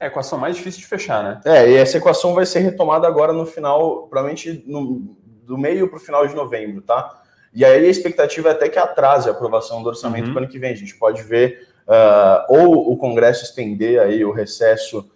é 0.03 0.07
a 0.07 0.09
equação 0.09 0.39
mais 0.39 0.57
difícil 0.57 0.81
de 0.81 0.87
fechar, 0.87 1.23
né? 1.23 1.41
É, 1.45 1.71
e 1.71 1.75
essa 1.75 1.97
equação 1.97 2.35
vai 2.35 2.47
ser 2.47 2.61
retomada 2.61 3.07
agora 3.07 3.33
no 3.33 3.47
final, 3.47 4.09
provavelmente 4.09 4.63
no, 4.67 5.17
do 5.45 5.59
meio 5.59 5.89
para 5.89 5.97
o 5.97 6.01
final 6.01 6.27
de 6.27 6.35
novembro, 6.35 6.83
tá? 6.83 7.23
E 7.55 7.65
aí 7.65 7.85
a 7.85 7.89
expectativa 7.89 8.49
é 8.49 8.53
até 8.53 8.69
que 8.69 8.79
atrase 8.79 9.29
a 9.29 9.33
aprovação 9.33 9.83
do 9.83 9.89
orçamento 9.89 10.27
uhum. 10.27 10.33
para 10.33 10.41
o 10.41 10.45
ano 10.45 10.53
que 10.53 10.59
vem. 10.59 10.73
A 10.73 10.77
gente 10.77 10.97
pode 10.97 11.23
ver 11.23 11.69
uh, 11.87 12.45
ou 12.49 12.93
o 12.93 12.97
Congresso 12.97 13.45
estender 13.45 14.01
aí 14.01 14.25
o 14.25 14.33
recesso 14.33 15.09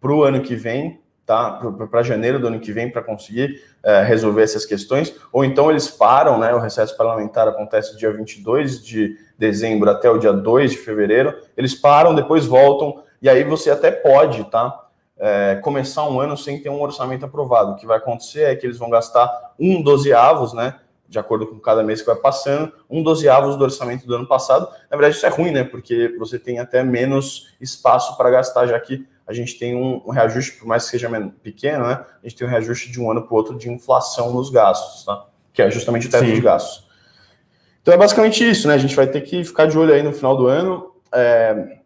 para 0.00 0.12
o 0.12 0.22
ano 0.22 0.40
que 0.40 0.54
vem, 0.54 1.00
tá? 1.26 1.60
Para 1.90 2.02
janeiro 2.02 2.38
do 2.38 2.46
ano 2.46 2.60
que 2.60 2.72
vem, 2.72 2.90
para 2.90 3.02
conseguir 3.02 3.62
uh, 3.84 4.04
resolver 4.06 4.42
essas 4.42 4.64
questões, 4.64 5.14
ou 5.32 5.44
então 5.44 5.70
eles 5.70 5.88
param, 5.88 6.38
né? 6.38 6.54
O 6.54 6.58
recesso 6.58 6.96
parlamentar 6.96 7.48
acontece 7.48 7.96
dia 7.96 8.12
22 8.12 8.82
de 8.82 9.16
dezembro 9.36 9.90
até 9.90 10.10
o 10.10 10.18
dia 10.18 10.32
2 10.32 10.72
de 10.72 10.78
fevereiro, 10.78 11.34
eles 11.56 11.74
param, 11.74 12.14
depois 12.14 12.46
voltam, 12.46 13.02
e 13.20 13.28
aí 13.28 13.44
você 13.44 13.70
até 13.70 13.90
pode, 13.90 14.44
tá? 14.44 14.86
É, 15.20 15.56
começar 15.62 16.08
um 16.08 16.20
ano 16.20 16.36
sem 16.36 16.62
ter 16.62 16.70
um 16.70 16.80
orçamento 16.80 17.24
aprovado. 17.24 17.72
O 17.72 17.76
que 17.76 17.86
vai 17.86 17.98
acontecer 17.98 18.42
é 18.42 18.54
que 18.54 18.64
eles 18.64 18.78
vão 18.78 18.88
gastar 18.88 19.28
um 19.58 19.82
dozeavos, 19.82 20.52
né? 20.52 20.76
De 21.08 21.18
acordo 21.18 21.46
com 21.46 21.58
cada 21.58 21.82
mês 21.82 22.00
que 22.00 22.06
vai 22.06 22.16
passando, 22.16 22.72
um 22.88 23.02
dozeavos 23.02 23.56
do 23.56 23.64
orçamento 23.64 24.06
do 24.06 24.14
ano 24.14 24.26
passado. 24.26 24.68
Na 24.90 24.96
verdade, 24.96 25.16
isso 25.16 25.24
é 25.24 25.28
ruim, 25.30 25.50
né? 25.50 25.64
Porque 25.64 26.14
você 26.18 26.38
tem 26.38 26.58
até 26.58 26.84
menos 26.84 27.54
espaço 27.60 28.16
para 28.16 28.30
gastar, 28.30 28.66
já 28.66 28.78
que 28.78 29.06
a 29.26 29.32
gente 29.32 29.58
tem 29.58 29.74
um, 29.74 30.02
um, 30.06 30.10
reajuste, 30.10 30.52
por 30.52 30.66
mais 30.66 30.84
que 30.84 30.90
seja 30.90 31.08
pequeno, 31.42 31.86
né? 31.86 32.04
A 32.22 32.28
gente 32.28 32.36
tem 32.36 32.46
um 32.46 32.50
reajuste 32.50 32.90
de 32.90 33.00
um 33.00 33.10
ano 33.10 33.22
para 33.22 33.32
o 33.32 33.36
outro 33.36 33.56
de 33.56 33.70
inflação 33.70 34.32
nos 34.32 34.50
gastos, 34.50 35.04
tá? 35.04 35.26
Que 35.52 35.62
é 35.62 35.70
justamente 35.70 36.06
o 36.06 36.10
teto 36.10 36.26
Sim. 36.26 36.34
de 36.34 36.40
gastos. 36.40 36.86
Então 37.80 37.94
é 37.94 37.96
basicamente 37.96 38.48
isso, 38.48 38.68
né? 38.68 38.74
A 38.74 38.78
gente 38.78 38.94
vai 38.94 39.06
ter 39.06 39.22
que 39.22 39.42
ficar 39.44 39.66
de 39.66 39.78
olho 39.78 39.94
aí 39.94 40.02
no 40.02 40.12
final 40.12 40.36
do 40.36 40.46
ano. 40.46 40.92
É, 41.12 41.77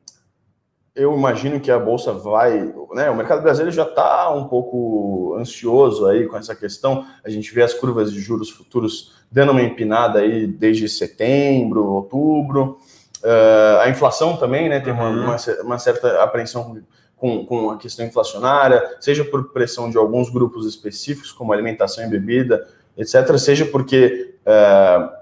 eu 0.94 1.16
imagino 1.16 1.58
que 1.58 1.70
a 1.70 1.78
bolsa 1.78 2.12
vai, 2.12 2.72
né? 2.92 3.11
O 3.11 3.16
mercado 3.16 3.42
brasileiro 3.42 3.75
já 3.75 3.84
está 3.84 4.30
um 4.30 4.46
pouco 4.46 5.34
ansioso 5.38 6.06
aí 6.06 6.26
com 6.26 6.37
essa 6.37 6.54
questão. 6.54 7.06
A 7.25 7.30
gente 7.30 7.52
vê 7.54 7.62
as 7.62 7.72
curvas 7.72 8.12
de 8.12 8.20
juros 8.20 8.50
futuros 8.50 9.14
dando 9.30 9.52
uma 9.52 9.62
empinada 9.62 10.18
aí 10.18 10.46
desde 10.46 10.88
setembro, 10.88 11.87
outubro. 11.87 12.78
Uh, 13.25 13.80
a 13.80 13.88
inflação 13.88 14.37
também, 14.37 14.68
né? 14.68 14.80
Tem 14.80 14.92
uma, 14.92 15.08
uhum. 15.08 15.25
uma, 15.25 15.37
uma 15.62 15.78
certa 15.78 16.22
apreensão 16.22 16.82
com, 17.16 17.46
com 17.46 17.70
a 17.70 17.78
questão 17.78 18.04
inflacionária, 18.04 18.96
seja 19.00 19.25
por 19.25 19.50
pressão 19.52 19.88
de 19.88 19.96
alguns 19.96 20.28
grupos 20.28 20.66
específicos, 20.66 21.32
como 21.32 21.52
alimentação 21.52 22.04
e 22.04 22.08
bebida, 22.08 22.68
etc., 22.99 23.38
seja 23.38 23.64
porque 23.64 24.34
uh, 24.44 25.22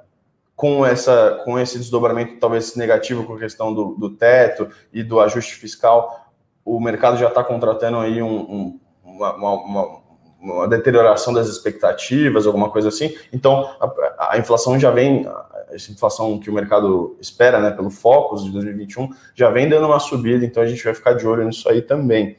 com, 0.61 0.85
essa, 0.85 1.41
com 1.43 1.59
esse 1.59 1.79
desdobramento 1.79 2.37
talvez 2.39 2.77
negativo 2.77 3.25
com 3.25 3.33
a 3.33 3.39
questão 3.39 3.73
do, 3.73 3.95
do 3.95 4.11
teto 4.11 4.69
e 4.93 5.03
do 5.03 5.19
ajuste 5.19 5.55
fiscal, 5.55 6.31
o 6.63 6.79
mercado 6.79 7.17
já 7.17 7.29
está 7.29 7.43
contratando 7.43 7.97
aí 7.97 8.21
um, 8.21 8.29
um, 8.29 8.81
uma, 9.03 9.35
uma, 9.35 10.01
uma, 10.39 10.69
deterioração 10.69 11.33
das 11.33 11.49
expectativas, 11.49 12.47
alguma 12.47 12.69
coisa 12.69 12.89
assim. 12.89 13.17
Então, 13.33 13.71
a, 13.81 14.35
a, 14.35 14.39
inflação 14.39 14.79
já 14.79 14.91
vem, 14.91 15.27
essa 15.71 15.91
inflação 15.91 16.39
que 16.39 16.51
o 16.51 16.53
mercado 16.53 17.17
espera, 17.19 17.59
né, 17.59 17.71
pelo 17.71 17.89
Focus 17.89 18.45
de 18.45 18.53
2021, 18.53 19.09
já 19.35 19.49
vem 19.49 19.67
dando 19.67 19.87
uma 19.87 19.99
subida, 19.99 20.45
então 20.45 20.63
a 20.63 20.67
gente 20.67 20.85
vai 20.85 20.93
ficar 20.93 21.15
de 21.15 21.27
olho 21.27 21.43
nisso 21.43 21.71
aí 21.71 21.81
também. 21.81 22.37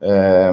É, 0.00 0.50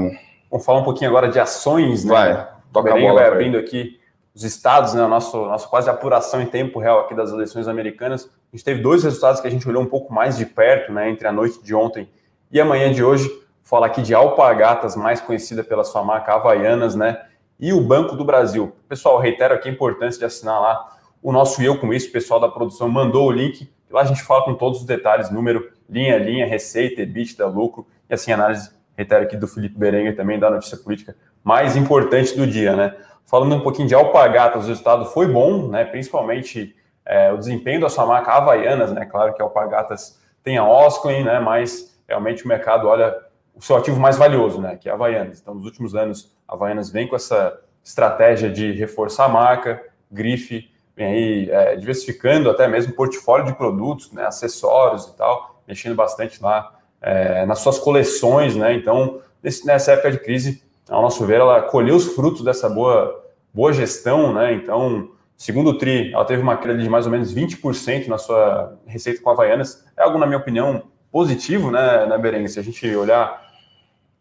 Vamos 0.52 0.66
falar 0.66 0.80
um 0.80 0.84
pouquinho 0.84 1.10
agora 1.10 1.30
de 1.30 1.40
ações, 1.40 2.04
né? 2.04 2.12
Vai, 2.12 2.48
toca 2.74 2.94
a 2.94 3.00
bola. 3.00 3.14
vai 3.14 3.28
abrindo 3.30 3.58
aqui 3.58 3.98
os 4.38 4.44
estados, 4.44 4.94
né? 4.94 5.06
Nosso, 5.08 5.36
nosso 5.46 5.68
quase 5.68 5.90
apuração 5.90 6.40
em 6.40 6.46
tempo 6.46 6.80
real 6.80 7.00
aqui 7.00 7.16
das 7.16 7.32
eleições 7.32 7.68
americanas. 7.68 8.30
A 8.54 8.56
gente 8.56 8.64
teve 8.64 8.82
dois 8.84 9.04
resultados 9.04 9.42
que 9.42 9.48
a 9.48 9.50
gente 9.50 9.68
olhou 9.68 9.82
um 9.82 9.88
pouco 9.88 10.14
mais 10.14 10.38
de 10.38 10.46
perto, 10.46 10.94
né? 10.94 11.10
Entre 11.10 11.28
a 11.28 11.32
noite 11.32 11.60
de 11.64 11.74
ontem 11.74 12.08
e 12.52 12.62
amanhã 12.62 12.94
de 12.94 13.04
hoje. 13.04 13.28
Vou 13.28 13.42
falar 13.64 13.88
aqui 13.88 14.04
de 14.04 14.14
Alpagatas, 14.14 14.96
mais 14.96 15.20
conhecida 15.20 15.64
pela 15.64 15.84
sua 15.84 16.04
marca 16.04 16.34
Havaianas, 16.34 16.94
né? 16.94 17.20
E 17.60 17.74
o 17.74 17.82
Banco 17.82 18.16
do 18.16 18.24
Brasil. 18.24 18.76
Pessoal, 18.88 19.20
reitero 19.20 19.56
aqui 19.56 19.70
a 19.70 19.72
importância 19.72 20.20
de 20.20 20.26
assinar 20.26 20.62
lá 20.62 20.96
o 21.22 21.32
nosso 21.32 21.64
Eu 21.64 21.80
Com 21.80 21.92
Isso. 21.92 22.10
O 22.10 22.12
pessoal 22.12 22.40
da 22.40 22.48
produção 22.48 22.88
mandou 22.88 23.28
o 23.28 23.32
link. 23.32 23.68
Lá 23.90 24.02
a 24.02 24.06
gente 24.06 24.22
fala 24.22 24.46
com 24.46 24.54
todos 24.54 24.82
os 24.82 24.86
detalhes, 24.86 25.32
número, 25.32 25.68
linha 25.90 26.14
a 26.14 26.20
linha, 26.20 26.46
receita, 26.46 27.02
EBITDA, 27.02 27.48
lucro 27.48 27.88
e 28.08 28.14
assim 28.14 28.32
análise 28.32 28.70
reitero 28.96 29.24
aqui 29.24 29.38
do 29.38 29.48
Felipe 29.48 29.78
Berenguer 29.78 30.16
também 30.16 30.40
da 30.40 30.50
notícia 30.50 30.78
política 30.78 31.16
mais 31.44 31.78
importante 31.78 32.36
do 32.36 32.46
dia, 32.46 32.76
né? 32.76 32.94
Falando 33.28 33.56
um 33.56 33.60
pouquinho 33.60 33.90
de 33.90 33.94
Alpagatas, 33.94 34.64
o 34.64 34.68
resultado 34.70 35.06
foi 35.06 35.28
bom, 35.28 35.68
né? 35.68 35.84
Principalmente 35.84 36.74
é, 37.06 37.30
o 37.30 37.38
desempenho 37.38 37.82
da 37.82 37.90
sua 37.90 38.06
marca 38.06 38.32
Havaianas, 38.32 38.94
né? 38.94 39.06
Claro 39.06 39.34
que 39.34 39.42
Alpagatas 39.42 40.18
tem 40.42 40.58
a 40.58 40.66
Osclen, 40.66 41.26
né? 41.26 41.38
Mas 41.38 42.00
realmente 42.08 42.46
o 42.46 42.48
mercado 42.48 42.88
olha 42.88 43.14
o 43.54 43.62
seu 43.62 43.76
ativo 43.76 44.00
mais 44.00 44.16
valioso, 44.16 44.62
né? 44.62 44.78
Que 44.78 44.88
é 44.88 44.94
a 44.94 44.96
Havaianas. 44.96 45.42
Então, 45.42 45.54
nos 45.54 45.66
últimos 45.66 45.94
anos, 45.94 46.34
a 46.48 46.54
Havaianas 46.54 46.90
vem 46.90 47.06
com 47.06 47.18
essa 47.18 47.60
estratégia 47.84 48.50
de 48.50 48.72
reforçar 48.72 49.26
a 49.26 49.30
marca, 49.30 49.84
grife, 50.10 50.72
vem 50.96 51.08
aí 51.08 51.52
é, 51.52 51.76
diversificando 51.76 52.50
até 52.50 52.66
mesmo 52.66 52.94
portfólio 52.94 53.46
de 53.46 53.54
produtos, 53.56 54.10
né? 54.14 54.26
Acessórios 54.26 55.06
e 55.06 55.18
tal, 55.18 55.62
mexendo 55.68 55.96
bastante 55.96 56.42
lá 56.42 56.80
é, 57.02 57.46
nas 57.46 57.60
suas 57.60 57.78
coleções, 57.78 58.56
né? 58.56 58.74
Então, 58.74 59.20
nesse, 59.44 59.66
nessa 59.66 59.92
época 59.92 60.12
de 60.12 60.20
crise, 60.20 60.64
ao 60.90 61.02
nosso 61.02 61.26
ver, 61.26 61.40
ela 61.40 61.62
colheu 61.62 61.96
os 61.96 62.14
frutos 62.14 62.44
dessa 62.44 62.70
boa, 62.70 63.24
boa 63.54 63.74
gestão, 63.74 64.34
né? 64.34 64.54
Então, 64.54 65.12
segundo 65.36 65.72
o 65.72 65.78
TRI, 65.78 66.14
ela 66.14 66.26
teve 66.26 66.42
uma 66.42 66.58
queda 66.58 66.78
de 66.78 66.90
mais 66.90 67.06
ou 67.06 67.12
menos 67.12 67.34
20% 67.34 68.08
na 68.08 68.18
sua 68.18 68.78
receita 68.86 69.22
com 69.22 69.30
Havaianas. 69.30 69.86
É 69.98 70.04
algo, 70.04 70.18
na 70.18 70.26
minha 70.26 70.38
opinião, 70.38 70.84
positivo, 71.12 71.72
né, 71.72 72.06
né 72.06 72.18
Berengue? 72.18 72.50
Se 72.50 72.60
a 72.60 72.64
gente 72.64 72.96
olhar 72.96 73.46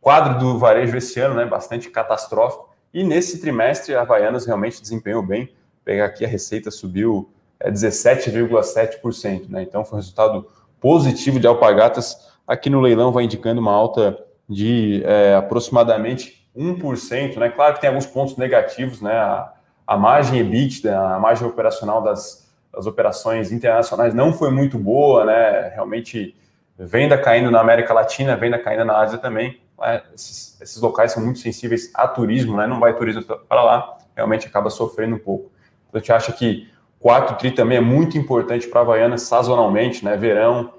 quadro 0.00 0.38
do 0.38 0.58
varejo 0.58 0.96
esse 0.96 1.18
ano, 1.20 1.34
né, 1.34 1.44
bastante 1.44 1.90
catastrófico. 1.90 2.68
E 2.92 3.04
nesse 3.04 3.40
trimestre, 3.40 3.94
a 3.94 4.02
Havaianas 4.02 4.46
realmente 4.46 4.80
desempenhou 4.80 5.22
bem. 5.22 5.52
Pegar 5.84 6.06
aqui, 6.06 6.24
a 6.24 6.28
receita 6.28 6.70
subiu 6.70 7.30
é, 7.60 7.70
17,7%, 7.70 9.48
né? 9.48 9.62
Então, 9.62 9.84
foi 9.84 9.98
um 9.98 10.00
resultado 10.00 10.46
positivo 10.80 11.38
de 11.38 11.46
Alpagatas 11.46 12.26
Aqui 12.46 12.70
no 12.70 12.80
leilão 12.80 13.10
vai 13.10 13.24
indicando 13.24 13.60
uma 13.60 13.72
alta 13.72 14.16
de 14.48 15.02
é, 15.04 15.34
aproximadamente 15.34 16.45
1%, 16.56 17.36
né? 17.36 17.50
Claro 17.50 17.74
que 17.74 17.80
tem 17.80 17.88
alguns 17.88 18.06
pontos 18.06 18.36
negativos, 18.36 19.02
né? 19.02 19.12
A, 19.12 19.52
a 19.86 19.96
margem 19.96 20.40
EBITDA, 20.40 20.98
a 20.98 21.18
margem 21.18 21.46
operacional 21.46 22.02
das, 22.02 22.50
das 22.72 22.86
operações 22.86 23.52
internacionais 23.52 24.14
não 24.14 24.32
foi 24.32 24.50
muito 24.50 24.78
boa, 24.78 25.24
né? 25.24 25.68
Realmente 25.74 26.34
venda 26.78 27.16
caindo 27.16 27.50
na 27.50 27.60
América 27.60 27.94
Latina, 27.94 28.36
venda 28.36 28.58
caindo 28.58 28.84
na 28.84 28.98
Ásia 28.98 29.18
também. 29.18 29.60
Né? 29.78 30.02
Esses, 30.14 30.60
esses, 30.60 30.80
locais 30.80 31.12
são 31.12 31.22
muito 31.22 31.38
sensíveis 31.38 31.90
a 31.94 32.08
turismo, 32.08 32.56
né? 32.56 32.66
Não 32.66 32.80
vai 32.80 32.94
turismo 32.94 33.22
para 33.22 33.62
lá, 33.62 33.98
realmente 34.14 34.46
acaba 34.46 34.70
sofrendo 34.70 35.16
um 35.16 35.18
pouco. 35.18 35.50
Então, 35.88 35.98
a 35.98 35.98
gente 35.98 36.12
acha 36.12 36.32
que 36.32 36.70
4 37.00 37.36
tri 37.36 37.50
também 37.50 37.78
é 37.78 37.80
muito 37.80 38.18
importante 38.18 38.66
para 38.66 38.80
a 38.80 38.82
Havaiana 38.82 39.18
sazonalmente, 39.18 40.04
né? 40.04 40.16
Verão, 40.16 40.72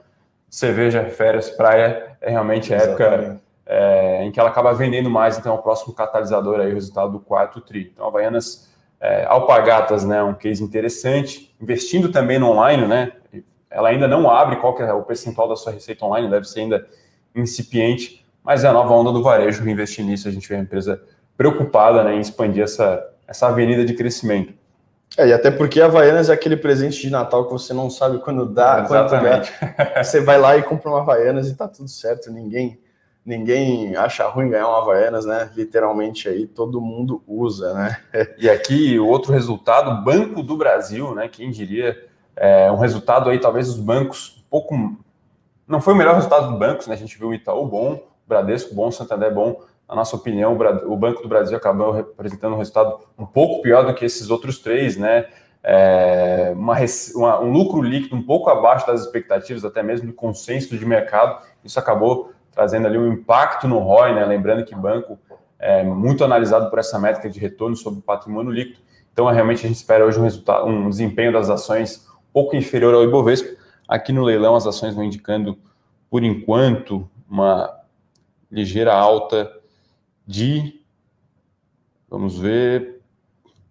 cerveja, 0.50 1.04
férias, 1.06 1.50
praia, 1.50 2.18
é 2.22 2.30
realmente 2.30 2.74
a 2.74 2.78
época 2.78 3.40
é, 3.68 4.24
em 4.24 4.32
que 4.32 4.40
ela 4.40 4.50
acaba 4.50 4.74
vendendo 4.74 5.10
mais, 5.10 5.38
então 5.38 5.54
é 5.54 5.56
o 5.56 5.62
próximo 5.62 5.94
catalisador 5.94 6.60
aí, 6.62 6.72
o 6.72 6.76
resultado 6.76 7.12
do 7.12 7.20
quarto 7.20 7.60
TRI. 7.60 7.92
Então, 7.94 8.08
Havaianas 8.08 8.70
é, 9.00 9.26
Alpagatas, 9.26 10.06
né, 10.06 10.24
um 10.24 10.34
case 10.34 10.64
interessante, 10.64 11.54
investindo 11.62 12.10
também 12.10 12.40
no 12.40 12.50
online, 12.50 12.88
né, 12.88 13.12
ela 13.70 13.90
ainda 13.90 14.08
não 14.08 14.30
abre 14.32 14.56
qual 14.56 14.74
que 14.74 14.82
é 14.82 14.94
o 14.94 15.04
percentual 15.04 15.50
da 15.50 15.56
sua 15.56 15.74
receita 15.74 16.06
online, 16.06 16.30
deve 16.30 16.48
ser 16.48 16.62
ainda 16.62 16.88
incipiente, 17.36 18.26
mas 18.42 18.64
é 18.64 18.68
a 18.70 18.74
nova 18.74 18.94
onda 18.94 19.12
do 19.12 19.22
varejo, 19.22 19.68
investir 19.70 20.06
nisso, 20.06 20.30
a 20.30 20.32
gente 20.32 20.48
vê 20.48 20.56
a 20.56 20.60
empresa 20.60 21.02
preocupada 21.36 22.04
né, 22.04 22.16
em 22.16 22.22
expandir 22.22 22.64
essa, 22.64 23.06
essa 23.28 23.48
avenida 23.48 23.84
de 23.84 23.94
crescimento. 23.94 24.54
É, 25.18 25.28
e 25.28 25.34
até 25.34 25.52
porque 25.52 25.82
a 25.82 25.86
Havaianas 25.86 26.30
é 26.30 26.34
aquele 26.34 26.56
presente 26.56 27.02
de 27.02 27.10
Natal 27.10 27.46
que 27.46 27.52
você 27.52 27.74
não 27.74 27.90
sabe 27.90 28.20
quando 28.20 28.46
dá, 28.46 28.84
Exatamente. 28.84 29.52
quando 29.52 30.04
Você 30.04 30.22
vai 30.22 30.38
lá 30.40 30.56
e 30.58 30.64
compra 30.64 30.90
uma 30.90 31.00
Havaianas 31.00 31.50
e 31.50 31.56
tá 31.56 31.68
tudo 31.68 31.90
certo, 31.90 32.32
ninguém 32.32 32.80
ninguém 33.28 33.94
acha 33.98 34.26
ruim 34.30 34.50
ganhar 34.50 34.70
uma 34.70 34.78
Havaianas, 34.78 35.26
né? 35.26 35.52
Literalmente 35.54 36.30
aí 36.30 36.48
todo 36.48 36.80
mundo 36.80 37.22
usa, 37.28 37.74
né? 37.74 37.98
E 38.40 38.50
aqui 38.50 38.98
outro 38.98 39.34
resultado, 39.34 40.02
Banco 40.02 40.42
do 40.42 40.56
Brasil, 40.56 41.14
né? 41.14 41.28
Quem 41.28 41.52
diria, 41.52 42.08
é 42.38 42.72
um 42.72 42.78
resultado 42.78 43.30
aí 43.30 43.38
talvez 43.38 43.68
os 43.68 43.78
bancos 43.78 44.38
um 44.40 44.50
pouco 44.50 44.98
não 45.68 45.82
foi 45.82 45.94
o 45.94 45.98
melhor 45.98 46.16
resultado 46.16 46.50
dos 46.50 46.58
bancos, 46.58 46.88
né? 46.88 46.94
A 46.94 46.98
gente 46.98 47.20
viu 47.20 47.28
o 47.28 47.34
Itaú 47.34 47.66
bom, 47.68 47.96
o 47.96 48.02
Bradesco 48.26 48.74
bom, 48.74 48.88
o 48.88 48.92
Santander 48.94 49.34
bom, 49.34 49.62
na 49.90 49.96
nossa 49.96 50.16
opinião, 50.16 50.58
o 50.86 50.96
Banco 50.96 51.22
do 51.22 51.28
Brasil 51.28 51.58
acabou 51.58 51.92
representando 51.92 52.54
um 52.54 52.58
resultado 52.58 53.00
um 53.18 53.26
pouco 53.26 53.62
pior 53.62 53.86
do 53.86 53.94
que 53.94 54.06
esses 54.06 54.30
outros 54.30 54.60
três, 54.60 54.96
né? 54.96 55.26
É, 55.62 56.54
uma, 56.56 56.78
uma, 57.16 57.42
um 57.42 57.52
lucro 57.52 57.82
líquido 57.82 58.16
um 58.16 58.24
pouco 58.24 58.50
abaixo 58.50 58.88
das 58.88 59.02
expectativas, 59.02 59.66
até 59.66 59.84
mesmo 59.84 60.08
do 60.08 60.14
consenso 60.14 60.78
de 60.78 60.86
mercado. 60.86 61.42
Isso 61.64 61.78
acabou 61.78 62.32
trazendo 62.58 62.88
ali 62.88 62.98
um 62.98 63.14
impacto 63.14 63.68
no 63.68 63.78
ROI, 63.78 64.16
né? 64.16 64.26
Lembrando 64.26 64.66
que 64.66 64.74
banco 64.74 65.20
é 65.60 65.84
muito 65.84 66.24
analisado 66.24 66.72
por 66.72 66.80
essa 66.80 66.98
métrica 66.98 67.30
de 67.30 67.40
retorno 67.40 67.76
sobre 67.76 68.00
o 68.00 68.02
patrimônio 68.02 68.52
líquido. 68.52 68.80
Então, 69.14 69.28
realmente, 69.28 69.64
a 69.64 69.68
gente 69.68 69.76
espera 69.76 70.04
hoje 70.04 70.20
um, 70.20 70.24
resultado, 70.24 70.66
um 70.66 70.90
desempenho 70.90 71.32
das 71.32 71.52
ações 71.52 72.08
um 72.08 72.34
pouco 72.34 72.56
inferior 72.56 72.96
ao 72.96 73.04
Ibovespa. 73.04 73.56
Aqui 73.88 74.12
no 74.12 74.24
leilão, 74.24 74.56
as 74.56 74.66
ações 74.66 74.96
vão 74.96 75.04
indicando, 75.04 75.56
por 76.10 76.24
enquanto, 76.24 77.08
uma 77.30 77.72
ligeira 78.52 78.92
alta 78.92 79.52
de, 80.26 80.82
vamos 82.10 82.40
ver, 82.40 83.02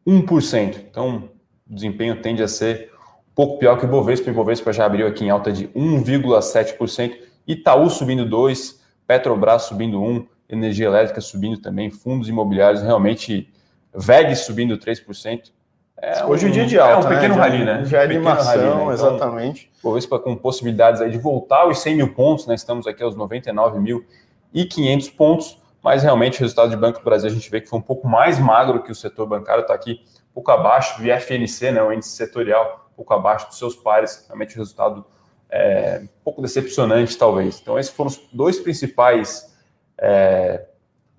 1%. 0.07 0.77
Então, 0.89 1.29
o 1.69 1.75
desempenho 1.75 2.23
tende 2.23 2.41
a 2.41 2.47
ser 2.47 2.93
um 3.33 3.35
pouco 3.35 3.59
pior 3.59 3.81
que 3.81 3.85
o 3.85 3.89
Bovespa. 3.89 4.31
O 4.31 4.35
Bovespa 4.35 4.73
já 4.73 4.87
abriu 4.87 5.09
aqui 5.09 5.25
em 5.25 5.31
alta 5.31 5.51
de 5.51 5.67
1,7%. 5.71 7.27
Itaú 7.47 7.89
subindo 7.89 8.25
2%, 8.29 8.76
Petrobras 9.07 9.63
subindo 9.63 10.01
1%, 10.01 10.27
energia 10.49 10.87
elétrica 10.87 11.21
subindo 11.21 11.61
também, 11.61 11.91
fundos 11.91 12.29
imobiliários 12.29 12.83
realmente, 12.83 13.53
VEG 13.95 14.37
subindo 14.37 14.79
3%. 14.79 15.53
É 15.99 16.25
Hoje 16.25 16.47
um, 16.47 16.51
dia 16.51 16.67
de 16.67 16.79
alta, 16.79 17.09
é 17.09 17.11
um 17.11 17.15
pequeno 17.15 17.37
né? 17.37 17.41
rally, 17.41 17.65
né? 17.65 17.85
Já 17.87 18.03
é 18.03 18.05
animação, 18.05 18.45
rally, 18.45 18.63
né? 18.63 18.69
então, 18.69 18.93
exatamente. 18.93 19.71
Bovespa 19.83 20.19
com 20.19 20.37
possibilidades 20.37 21.01
aí 21.01 21.11
de 21.11 21.19
voltar 21.19 21.63
aos 21.63 21.81
100 21.81 21.97
mil 21.97 22.13
pontos, 22.13 22.47
né? 22.47 22.55
Estamos 22.55 22.87
aqui 22.87 23.03
aos 23.03 23.17
99.500 23.17 25.17
pontos 25.17 25.59
mas 25.87 26.03
realmente 26.03 26.39
o 26.39 26.41
resultado 26.41 26.71
de 26.71 26.77
Banco 26.77 26.99
do 26.99 27.05
Brasil 27.05 27.31
a 27.31 27.33
gente 27.33 27.49
vê 27.49 27.61
que 27.61 27.69
foi 27.69 27.79
um 27.79 27.83
pouco 27.83 28.09
mais 28.09 28.41
magro 28.41 28.83
que 28.83 28.91
o 28.91 28.95
setor 28.95 29.25
bancário, 29.25 29.63
está 29.63 29.73
aqui 29.73 30.01
um 30.33 30.35
pouco 30.35 30.51
abaixo 30.51 31.01
do 31.01 31.07
IFNC, 31.07 31.71
né, 31.71 31.81
o 31.81 31.93
índice 31.93 32.11
setorial, 32.11 32.89
um 32.93 32.97
pouco 32.97 33.15
abaixo 33.15 33.47
dos 33.47 33.57
seus 33.57 33.77
pares, 33.77 34.25
realmente 34.27 34.57
o 34.57 34.59
resultado 34.59 35.07
é 35.51 36.01
um 36.03 36.09
pouco 36.25 36.43
decepcionante, 36.43 37.17
talvez. 37.17 37.61
Então, 37.61 37.79
esses 37.79 37.93
foram 37.93 38.09
os 38.09 38.21
dois 38.33 38.59
principais 38.59 39.55
é, 39.99 40.65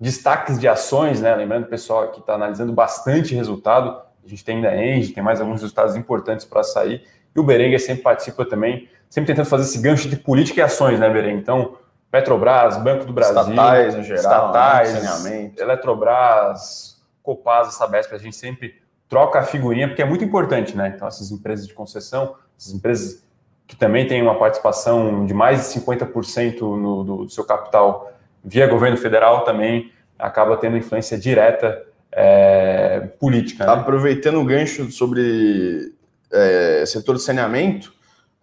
destaques 0.00 0.58
de 0.58 0.68
ações, 0.68 1.20
né? 1.20 1.34
Lembrando, 1.34 1.64
o 1.64 1.68
pessoal 1.68 2.10
que 2.10 2.20
está 2.20 2.34
analisando 2.34 2.72
bastante 2.72 3.34
resultado, 3.34 4.00
a 4.24 4.28
gente 4.28 4.44
tem 4.44 4.56
ainda 4.56 4.70
a 4.70 4.76
Engie, 4.76 5.12
tem 5.12 5.22
mais 5.22 5.40
alguns 5.40 5.60
resultados 5.60 5.96
importantes 5.96 6.44
para 6.44 6.62
sair, 6.62 7.02
e 7.34 7.40
o 7.40 7.42
Berenguer 7.42 7.80
sempre 7.80 8.02
participa 8.02 8.44
também, 8.44 8.88
sempre 9.08 9.28
tentando 9.28 9.48
fazer 9.48 9.64
esse 9.64 9.78
gancho 9.78 10.08
de 10.08 10.16
política 10.16 10.60
e 10.60 10.62
ações, 10.62 10.98
né, 11.00 11.08
Berenguer? 11.08 11.40
Então, 11.40 11.76
Petrobras, 12.10 12.76
Banco 12.78 13.04
do 13.04 13.12
Brasil, 13.12 13.50
estatais 13.50 13.94
em 13.94 14.02
geral, 14.02 14.52
né? 14.52 14.82
estatais, 14.82 15.58
Eletrobras, 15.58 17.02
Copasa, 17.22 17.70
Sabesp, 17.70 18.14
a 18.14 18.18
gente 18.18 18.34
sempre 18.34 18.80
troca 19.08 19.38
a 19.38 19.42
figurinha 19.42 19.88
porque 19.88 20.02
é 20.02 20.04
muito 20.04 20.24
importante, 20.24 20.76
né? 20.76 20.92
Então 20.94 21.06
essas 21.06 21.30
empresas 21.30 21.66
de 21.66 21.74
concessão, 21.74 22.34
essas 22.58 22.72
empresas 22.72 23.24
que 23.68 23.76
também 23.76 24.06
têm 24.08 24.20
uma 24.20 24.36
participação 24.36 25.24
de 25.24 25.32
mais 25.32 25.72
de 25.72 25.80
50% 25.80 26.60
no, 26.60 27.04
do, 27.04 27.16
do, 27.24 27.30
seu 27.30 27.44
capital 27.44 28.12
via 28.42 28.66
governo 28.66 28.96
federal 28.96 29.44
também 29.44 29.92
acaba 30.18 30.56
tendo 30.56 30.76
influência 30.76 31.16
direta 31.16 31.84
é, 32.10 33.00
política. 33.20 33.64
Né? 33.64 33.72
Aproveitando 33.72 34.40
o 34.40 34.44
gancho 34.44 34.90
sobre 34.90 35.92
é, 36.32 36.82
setor 36.86 37.14
de 37.14 37.22
saneamento, 37.22 37.96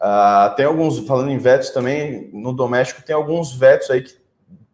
Uh, 0.06 0.54
tem 0.56 0.66
alguns, 0.66 1.00
falando 1.00 1.32
em 1.32 1.38
vetos 1.38 1.70
também, 1.70 2.30
no 2.34 2.54
doméstico, 2.54 3.02
tem 3.02 3.16
alguns 3.16 3.56
vetos 3.56 3.90
aí 3.90 4.02
que 4.02 4.14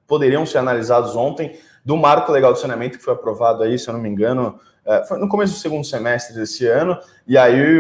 poderiam 0.08 0.46
ser 0.46 0.58
analisados 0.58 1.16
ontem, 1.16 1.58
do 1.86 1.96
marco 1.96 2.32
legal 2.32 2.54
de 2.54 2.60
saneamento 2.60 2.98
que 2.98 3.04
foi 3.04 3.14
aprovado 3.14 3.64
aí, 3.64 3.78
se 3.78 3.88
eu 3.88 3.94
não 3.94 4.02
me 4.02 4.10
engano, 4.10 4.60
foi 5.08 5.20
no 5.20 5.28
começo 5.28 5.54
do 5.54 5.60
segundo 5.60 5.86
semestre 5.86 6.36
desse 6.36 6.66
ano, 6.66 6.98
e 7.28 7.38
aí 7.38 7.80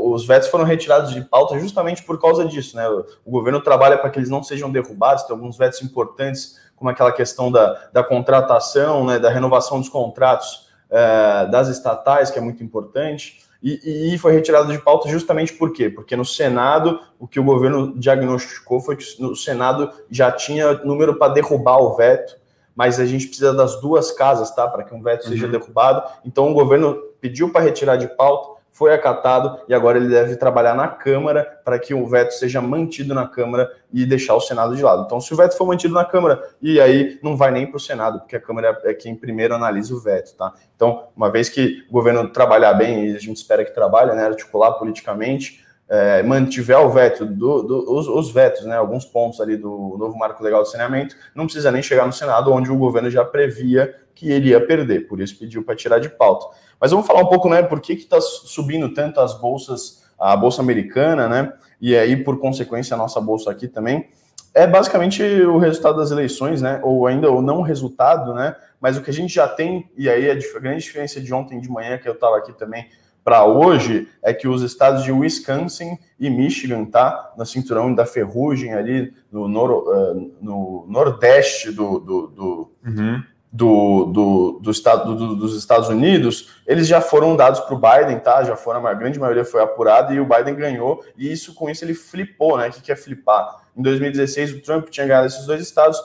os 0.00 0.26
vetos 0.26 0.48
foram 0.48 0.64
retirados 0.64 1.12
de 1.12 1.20
pauta 1.22 1.58
justamente 1.58 2.02
por 2.02 2.20
causa 2.20 2.44
disso, 2.44 2.76
né? 2.76 2.88
O, 2.88 3.06
o 3.24 3.30
governo 3.30 3.60
trabalha 3.60 3.96
para 3.96 4.10
que 4.10 4.18
eles 4.18 4.28
não 4.28 4.42
sejam 4.42 4.70
derrubados, 4.70 5.24
tem 5.24 5.34
alguns 5.34 5.56
vetos 5.56 5.80
importantes, 5.82 6.60
como 6.76 6.90
aquela 6.90 7.12
questão 7.12 7.50
da, 7.50 7.88
da 7.92 8.04
contratação, 8.04 9.06
né, 9.06 9.18
da 9.18 9.30
renovação 9.30 9.78
dos 9.78 9.88
contratos 9.88 10.68
é, 10.90 11.46
das 11.46 11.68
estatais, 11.68 12.30
que 12.30 12.38
é 12.38 12.42
muito 12.42 12.62
importante. 12.62 13.42
E, 13.62 14.12
e, 14.12 14.18
foi 14.18 14.34
retirado 14.34 14.70
de 14.70 14.78
pauta 14.78 15.08
justamente 15.08 15.54
por 15.54 15.72
quê? 15.72 15.88
Porque 15.88 16.14
no 16.14 16.24
Senado, 16.24 17.00
o 17.18 17.26
que 17.26 17.40
o 17.40 17.44
governo 17.44 17.98
diagnosticou 17.98 18.78
foi 18.78 18.94
que 18.94 19.04
no 19.18 19.34
Senado 19.34 19.90
já 20.10 20.30
tinha 20.30 20.74
número 20.84 21.16
para 21.16 21.32
derrubar 21.32 21.78
o 21.78 21.96
veto, 21.96 22.36
mas 22.74 22.98
a 22.98 23.06
gente 23.06 23.26
precisa 23.26 23.52
das 23.52 23.80
duas 23.80 24.10
casas, 24.10 24.54
tá? 24.54 24.66
Para 24.66 24.84
que 24.84 24.94
um 24.94 25.02
veto 25.02 25.24
uhum. 25.24 25.30
seja 25.30 25.48
derrubado. 25.48 26.02
Então 26.24 26.50
o 26.50 26.54
governo 26.54 26.96
pediu 27.20 27.50
para 27.50 27.62
retirar 27.62 27.96
de 27.96 28.08
pauta, 28.08 28.54
foi 28.74 28.92
acatado 28.92 29.60
e 29.68 29.72
agora 29.72 29.98
ele 29.98 30.08
deve 30.08 30.34
trabalhar 30.34 30.74
na 30.74 30.88
Câmara 30.88 31.60
para 31.64 31.78
que 31.78 31.94
o 31.94 32.04
veto 32.08 32.32
seja 32.32 32.60
mantido 32.60 33.14
na 33.14 33.26
Câmara 33.26 33.70
e 33.92 34.04
deixar 34.04 34.34
o 34.34 34.40
Senado 34.40 34.74
de 34.74 34.82
lado. 34.82 35.04
Então, 35.06 35.20
se 35.20 35.32
o 35.32 35.36
veto 35.36 35.56
for 35.56 35.64
mantido 35.64 35.94
na 35.94 36.04
Câmara, 36.04 36.42
e 36.60 36.80
aí 36.80 37.16
não 37.22 37.36
vai 37.36 37.52
nem 37.52 37.68
para 37.68 37.76
o 37.76 37.80
Senado, 37.80 38.18
porque 38.18 38.34
a 38.34 38.40
Câmara 38.40 38.76
é 38.82 38.92
quem 38.92 39.14
primeiro 39.14 39.54
analisa 39.54 39.94
o 39.94 40.00
veto, 40.00 40.34
tá? 40.34 40.52
Então, 40.74 41.06
uma 41.16 41.30
vez 41.30 41.48
que 41.48 41.84
o 41.88 41.92
governo 41.92 42.28
trabalhar 42.30 42.74
bem, 42.74 43.10
e 43.10 43.16
a 43.16 43.20
gente 43.20 43.36
espera 43.36 43.64
que 43.64 43.72
trabalhe, 43.72 44.12
né, 44.12 44.26
articular 44.26 44.72
politicamente, 44.72 45.63
é, 45.88 46.22
mantiver 46.22 46.78
o 46.78 46.90
veto, 46.90 47.26
do, 47.26 47.62
do, 47.62 47.92
os, 47.92 48.08
os, 48.08 48.30
vetos, 48.30 48.64
né, 48.64 48.76
alguns 48.76 49.04
pontos 49.04 49.40
ali 49.40 49.56
do 49.56 49.96
novo 49.98 50.16
marco 50.16 50.42
legal 50.42 50.62
de 50.62 50.70
saneamento, 50.70 51.14
não 51.34 51.44
precisa 51.44 51.70
nem 51.70 51.82
chegar 51.82 52.06
no 52.06 52.12
Senado, 52.12 52.52
onde 52.52 52.70
o 52.70 52.76
governo 52.76 53.10
já 53.10 53.24
previa 53.24 53.94
que 54.14 54.30
ele 54.30 54.50
ia 54.50 54.64
perder, 54.64 55.08
por 55.08 55.20
isso 55.20 55.38
pediu 55.38 55.62
para 55.62 55.76
tirar 55.76 55.98
de 55.98 56.08
pauta. 56.08 56.46
Mas 56.80 56.90
vamos 56.90 57.06
falar 57.06 57.20
um 57.20 57.28
pouco, 57.28 57.48
né, 57.48 57.62
por 57.62 57.80
que 57.80 57.92
está 57.92 58.20
subindo 58.20 58.92
tanto 58.94 59.20
as 59.20 59.38
bolsas, 59.38 60.04
a 60.18 60.36
bolsa 60.36 60.62
americana, 60.62 61.28
né, 61.28 61.52
e 61.80 61.94
aí, 61.96 62.16
por 62.16 62.38
consequência, 62.38 62.94
a 62.94 62.96
nossa 62.96 63.20
bolsa 63.20 63.50
aqui 63.50 63.68
também. 63.68 64.08
É 64.54 64.66
basicamente 64.66 65.22
o 65.22 65.58
resultado 65.58 65.98
das 65.98 66.10
eleições, 66.10 66.62
né, 66.62 66.80
ou 66.82 67.06
ainda 67.06 67.30
o 67.30 67.42
não 67.42 67.60
resultado, 67.60 68.32
né, 68.32 68.56
mas 68.80 68.96
o 68.96 69.02
que 69.02 69.10
a 69.10 69.12
gente 69.12 69.34
já 69.34 69.48
tem, 69.48 69.90
e 69.96 70.08
aí 70.08 70.30
a 70.30 70.60
grande 70.60 70.82
diferença 70.82 71.20
de 71.20 71.34
ontem 71.34 71.60
de 71.60 71.68
manhã, 71.68 71.98
que 71.98 72.08
eu 72.08 72.14
estava 72.14 72.38
aqui 72.38 72.52
também, 72.52 72.86
para 73.24 73.44
hoje 73.44 74.06
é 74.22 74.34
que 74.34 74.46
os 74.46 74.62
estados 74.62 75.02
de 75.02 75.10
Wisconsin 75.10 75.98
e 76.20 76.28
Michigan, 76.28 76.84
tá? 76.84 77.32
No 77.36 77.46
cinturão 77.46 77.94
da 77.94 78.04
ferrugem 78.04 78.74
ali, 78.74 79.14
no, 79.32 79.48
nor, 79.48 79.70
uh, 79.70 80.32
no 80.40 80.84
nordeste 80.88 81.72
do, 81.72 81.98
do, 81.98 82.26
do, 82.28 82.72
uhum 82.84 83.22
do, 83.54 84.06
do, 84.06 84.60
do 84.60 84.70
estado, 84.72 85.14
do, 85.14 85.36
dos 85.36 85.56
Estados 85.56 85.88
Unidos, 85.88 86.50
eles 86.66 86.88
já 86.88 87.00
foram 87.00 87.36
dados 87.36 87.60
para 87.60 87.72
o 87.72 87.78
Biden, 87.78 88.18
tá? 88.18 88.42
Já 88.42 88.56
foram, 88.56 88.84
a 88.84 88.92
grande 88.92 89.16
maioria 89.16 89.44
foi 89.44 89.62
apurada 89.62 90.12
e 90.12 90.18
o 90.18 90.26
Biden 90.26 90.56
ganhou, 90.56 91.04
e 91.16 91.30
isso 91.30 91.54
com 91.54 91.70
isso 91.70 91.84
ele 91.84 91.94
flipou, 91.94 92.58
né? 92.58 92.68
O 92.68 92.72
que 92.72 92.90
é 92.90 92.96
flipar? 92.96 93.62
Em 93.76 93.80
2016, 93.80 94.54
o 94.54 94.60
Trump 94.60 94.88
tinha 94.88 95.06
ganhado 95.06 95.28
esses 95.28 95.46
dois 95.46 95.62
estados, 95.62 96.02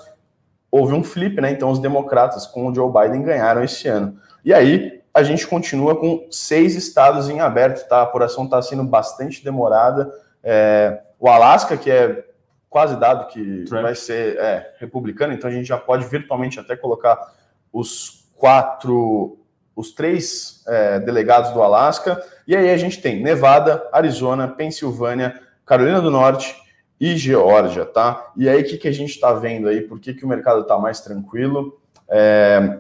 houve 0.70 0.94
um 0.94 1.04
flip, 1.04 1.42
né? 1.42 1.50
Então 1.50 1.72
os 1.72 1.80
democratas 1.80 2.46
com 2.46 2.68
o 2.68 2.76
Joe 2.76 2.92
Biden 2.94 3.24
ganharam 3.24 3.64
esse 3.64 3.88
ano. 3.88 4.20
E 4.46 4.54
aí 4.54 4.99
a 5.14 5.24
gente 5.24 5.48
continua 5.48 5.96
com 5.96 6.28
seis 6.32 6.76
estados 6.76 7.30
em 7.30 7.40
aberto, 7.40 7.88
tá? 7.88 7.98
A 7.98 8.04
apuração 8.04 8.46
está 8.46 8.62
sendo 8.62 8.84
bastante 8.84 9.44
demorada. 9.44 10.12
É, 10.44 11.02
o 11.20 11.28
Alasca, 11.28 11.76
que 11.76 11.90
é 11.90 12.26
quase 12.70 12.96
dado 12.98 13.28
que 13.28 13.66
Trump. 13.66 13.82
vai 13.82 13.96
ser 13.96 14.38
é, 14.38 14.74
republicano, 14.78 15.34
então 15.34 15.50
a 15.50 15.54
gente 15.54 15.68
já 15.68 15.78
pode 15.78 16.06
virtualmente 16.06 16.60
até 16.60 16.76
colocar 16.76 17.18
os 17.74 18.30
quatro, 18.36 19.40
os 19.76 19.92
três 19.92 20.64
é, 20.68 21.00
delegados 21.00 21.52
do 21.52 21.62
Alasca, 21.64 22.24
e 22.48 22.56
aí 22.56 22.70
a 22.70 22.78
gente 22.78 23.02
tem 23.02 23.22
Nevada, 23.22 23.88
Arizona, 23.92 24.48
Pensilvânia, 24.48 25.40
Carolina 25.66 26.00
do 26.00 26.12
Norte 26.12 26.56
e 27.00 27.18
Geórgia, 27.18 27.86
tá? 27.86 28.32
E 28.38 28.48
aí 28.48 28.62
o 28.62 28.66
que, 28.66 28.78
que 28.78 28.88
a 28.88 28.94
gente 28.94 29.12
está 29.12 29.34
vendo 29.34 29.68
aí? 29.68 29.82
Por 29.82 30.00
que, 30.00 30.14
que 30.14 30.26
o 30.26 30.28
mercado 30.28 30.62
está 30.62 30.78
mais 30.78 31.02
tranquilo? 31.02 31.80
É, 32.08 32.80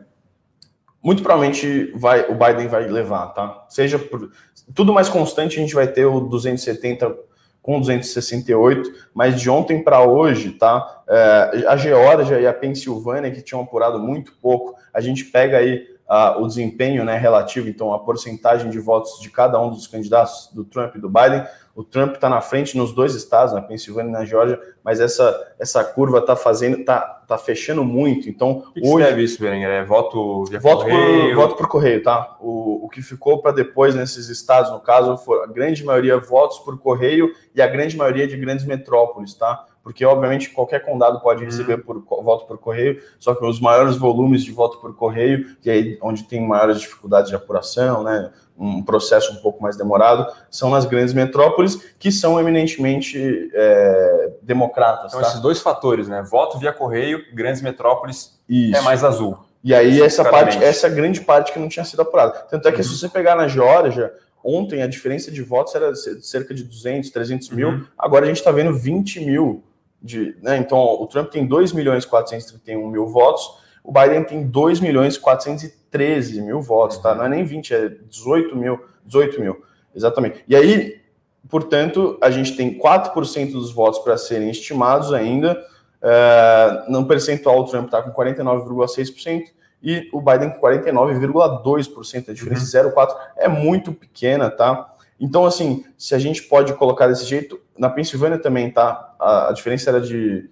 muito 1.01 1.24
provavelmente 1.24 1.91
vai, 1.96 2.29
o 2.29 2.36
Biden 2.36 2.68
vai 2.68 2.88
levar, 2.88 3.27
tá? 3.27 3.65
Seja 3.70 3.98
por 3.98 4.32
tudo 4.74 4.94
mais 4.94 5.10
constante, 5.10 5.58
a 5.58 5.62
gente 5.62 5.74
vai 5.74 5.88
ter 5.88 6.05
o 6.05 6.20
270 6.20 7.16
com 7.62 7.79
268, 7.79 8.92
mas 9.14 9.40
de 9.40 9.50
ontem 9.50 9.83
para 9.83 10.01
hoje, 10.01 10.51
tá? 10.51 11.03
É, 11.07 11.66
a 11.68 11.77
Geórgia 11.77 12.40
e 12.40 12.48
a 12.48 12.53
Pensilvânia, 12.53 13.31
que 13.31 13.42
tinham 13.42 13.62
apurado 13.62 14.00
muito 14.00 14.33
pouco, 14.42 14.75
a 14.94 15.01
gente 15.01 15.25
pega 15.25 15.57
aí 15.57 15.85
uh, 16.09 16.41
o 16.41 16.48
desempenho 16.48 17.05
né, 17.05 17.17
relativo, 17.17 17.69
então 17.69 17.93
a 17.93 18.00
porcentagem 18.00 18.69
de 18.69 18.79
votos 18.79 19.19
de 19.22 19.29
cada 19.29 19.61
um 19.61 19.69
dos 19.69 19.85
candidatos, 19.85 20.50
do 20.53 20.65
Trump 20.65 20.95
e 20.95 21.00
do 21.00 21.07
Biden. 21.07 21.45
O 21.75 21.83
Trump 21.83 22.15
está 22.15 22.27
na 22.27 22.41
frente 22.41 22.75
nos 22.75 22.91
dois 22.91 23.15
estados, 23.15 23.53
na 23.53 23.61
Pensilvânia 23.61 24.09
e 24.09 24.11
na 24.11 24.25
Geórgia, 24.25 24.59
mas 24.83 25.00
essa, 25.00 25.53
essa 25.57 25.81
curva 25.81 26.17
está 26.17 26.35
fazendo, 26.35 26.83
tá, 26.83 27.00
tá 27.25 27.37
fechando 27.37 27.85
muito. 27.85 28.27
Então, 28.27 28.63
o 28.69 28.74
que 28.74 28.85
hoje 28.85 29.24
isso, 29.24 29.39
Berenguer? 29.39 29.69
É 29.69 29.85
voto 29.85 30.43
via 30.45 30.59
voto 30.59 30.83
correio? 30.83 31.29
Por, 31.29 31.35
voto 31.35 31.55
por 31.55 31.67
correio, 31.69 32.03
tá? 32.03 32.35
O, 32.41 32.85
o 32.85 32.89
que 32.89 33.01
ficou 33.01 33.41
para 33.41 33.53
depois 33.53 33.95
nesses 33.95 34.27
estados, 34.27 34.72
no 34.72 34.81
caso, 34.81 35.15
foi 35.19 35.41
a 35.41 35.48
grande 35.48 35.85
maioria 35.85 36.19
votos 36.19 36.59
por 36.59 36.77
correio 36.79 37.31
e 37.55 37.61
a 37.61 37.67
grande 37.67 37.95
maioria 37.95 38.27
de 38.27 38.35
grandes 38.35 38.65
metrópoles, 38.65 39.33
tá? 39.35 39.65
Porque 39.90 40.06
obviamente 40.06 40.52
qualquer 40.52 40.86
condado 40.86 41.20
pode 41.20 41.40
uhum. 41.40 41.48
receber 41.48 41.78
por 41.80 42.00
voto 42.22 42.46
por 42.46 42.60
correio, 42.60 43.02
só 43.18 43.34
que 43.34 43.44
os 43.44 43.60
maiores 43.60 43.98
volumes 43.98 44.44
de 44.44 44.52
voto 44.52 44.78
por 44.78 44.96
correio, 44.96 45.48
e 45.66 45.72
aí 45.72 45.98
onde 46.00 46.25
tem 46.25 46.48
maiores 46.48 46.80
dificuldades 46.80 47.32
de 47.32 47.36
apuração, 47.36 48.04
né, 48.04 48.30
um 48.56 48.84
processo 48.84 49.34
um 49.34 49.38
pouco 49.38 49.64
mais 49.64 49.75
demorado, 49.75 50.32
são 50.52 50.70
nas 50.70 50.86
grandes 50.86 51.12
metrópoles, 51.12 51.92
que 51.98 52.12
são 52.12 52.40
eminentemente 52.40 53.50
é, 53.52 54.34
democratas. 54.44 55.12
Então, 55.12 55.22
tá? 55.22 55.28
esses 55.28 55.40
dois 55.40 55.60
fatores, 55.60 56.08
né? 56.08 56.22
Voto 56.22 56.60
via 56.60 56.72
correio, 56.72 57.24
grandes 57.34 57.64
metrópoles 57.64 58.40
Isso. 58.48 58.78
é 58.78 58.82
mais 58.82 59.04
azul. 59.04 59.40
E 59.64 59.74
aí, 59.74 60.00
essa 60.04 60.24
parte, 60.24 60.64
essa 60.64 60.86
é 60.86 60.90
grande 60.92 61.22
parte 61.22 61.52
que 61.52 61.58
não 61.58 61.68
tinha 61.68 61.84
sido 61.84 62.04
apurada. 62.04 62.46
Tanto 62.48 62.68
é 62.68 62.72
que, 62.72 62.78
uhum. 62.78 62.84
se 62.84 62.96
você 62.96 63.10
pegar 63.10 63.36
na 63.36 63.48
Geórgia, 63.48 64.14
ontem 64.44 64.84
a 64.84 64.88
diferença 64.88 65.32
de 65.32 65.42
votos 65.42 65.74
era 65.74 65.96
cerca 65.96 66.54
de 66.54 66.64
200, 66.64 67.10
300 67.10 67.50
mil, 67.50 67.70
uhum. 67.70 67.86
agora 67.98 68.25
a 68.25 68.28
gente 68.28 68.38
está 68.38 68.52
vendo 68.52 68.72
20 68.72 69.25
mil 69.25 69.64
de, 70.01 70.35
né, 70.42 70.57
então 70.57 70.77
o 70.79 71.05
Trump 71.07 71.29
tem 71.29 71.46
2 71.46 71.74
milhões 71.74 72.05
431 72.05 72.88
mil 72.88 73.07
votos, 73.07 73.59
o 73.83 73.92
Biden 73.92 74.24
tem 74.24 74.48
2 74.48 74.79
milhões 74.79 75.18
413 75.18 76.42
mil 76.42 76.62
votos, 76.62 76.98
tá? 77.00 77.16
Não 77.16 77.25
é 77.25 77.29
nem 77.29 77.44
20, 77.44 77.74
é 77.74 77.90
18 77.90 78.55
mil, 78.55 78.79
18 79.05 79.42
mil, 79.42 79.64
exatamente. 79.96 80.44
E 80.48 80.55
aí, 80.55 81.01
portanto, 81.50 82.18
a 82.22 82.29
gente 82.29 82.55
tem 82.55 82.77
4% 82.77 83.51
dos 83.51 83.72
votos 83.72 84.00
para 84.00 84.18
serem 84.18 84.50
estimados 84.50 85.14
ainda, 85.14 85.59
é, 86.01 86.85
no 86.88 87.05
percentual 87.05 87.59
o 87.59 87.66
Trump 87.66 87.85
está 87.85 88.01
com 88.01 88.12
49,6% 88.12 89.48
e 89.81 90.09
o 90.14 90.22
Biden 90.22 90.51
com 90.51 90.62
49,2%, 90.62 92.29
a 92.29 92.33
diferença 92.33 92.83
uhum. 92.83 92.92
0,4 92.92 93.16
é 93.38 93.48
muito 93.48 93.94
pequena, 93.94 94.50
tá? 94.50 94.94
Então, 95.20 95.46
assim, 95.46 95.83
se 95.98 96.16
a 96.16 96.20
gente 96.20 96.44
pode 96.44 96.74
colocar 96.74 97.07
desse 97.07 97.25
jeito, 97.25 97.59
na 97.79 97.89
Pensilvânia 97.89 98.37
também, 98.37 98.70
tá? 98.70 99.15
A, 99.20 99.50
a 99.50 99.51
diferença 99.51 99.89
era 99.89 100.01
de 100.01 100.50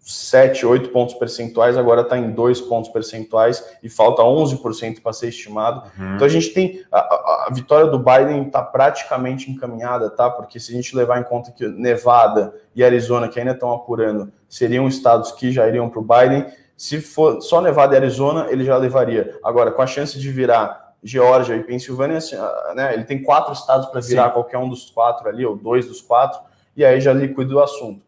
7, 0.00 0.64
8 0.64 0.88
pontos 0.88 1.14
percentuais, 1.14 1.76
agora 1.76 2.00
está 2.00 2.16
em 2.16 2.30
2 2.30 2.62
pontos 2.62 2.90
percentuais 2.90 3.62
e 3.82 3.90
falta 3.90 4.22
11% 4.22 5.02
para 5.02 5.12
ser 5.12 5.28
estimado. 5.28 5.82
Uhum. 5.98 6.14
Então 6.14 6.26
a 6.26 6.30
gente 6.30 6.48
tem 6.54 6.82
a, 6.90 6.98
a, 6.98 7.48
vitória 7.52 7.90
do 7.90 7.98
Biden 7.98 8.44
está 8.44 8.62
praticamente 8.62 9.50
encaminhada, 9.50 10.08
tá? 10.08 10.30
Porque 10.30 10.58
se 10.58 10.72
a 10.72 10.74
gente 10.74 10.96
levar 10.96 11.20
em 11.20 11.24
conta 11.24 11.52
que 11.52 11.68
Nevada 11.68 12.54
e 12.74 12.82
Arizona, 12.82 13.28
que 13.28 13.38
ainda 13.38 13.52
estão 13.52 13.70
apurando, 13.70 14.32
seriam 14.48 14.88
estados 14.88 15.32
que 15.32 15.52
já 15.52 15.68
iriam 15.68 15.90
para 15.90 16.00
o 16.00 16.02
Biden, 16.02 16.46
se 16.74 17.00
for 17.00 17.42
só 17.42 17.60
Nevada 17.60 17.94
e 17.94 17.98
Arizona, 17.98 18.46
ele 18.48 18.64
já 18.64 18.76
levaria. 18.76 19.36
Agora, 19.44 19.72
com 19.72 19.82
a 19.82 19.86
chance 19.86 20.18
de 20.18 20.30
virar 20.30 20.94
Geórgia 21.02 21.54
e 21.54 21.62
Pensilvânia, 21.62 22.16
assim, 22.16 22.36
ah, 22.36 22.72
né, 22.74 22.94
ele 22.94 23.04
tem 23.04 23.22
quatro 23.22 23.52
estados 23.52 23.86
para 23.86 24.00
virar 24.00 24.28
Sim. 24.28 24.32
qualquer 24.32 24.58
um 24.58 24.68
dos 24.68 24.88
quatro 24.90 25.28
ali, 25.28 25.44
ou 25.44 25.56
dois 25.56 25.86
dos 25.86 26.00
quatro, 26.00 26.40
e 26.78 26.84
aí 26.84 27.00
já 27.00 27.12
liquida 27.12 27.56
o 27.56 27.60
assunto. 27.60 28.00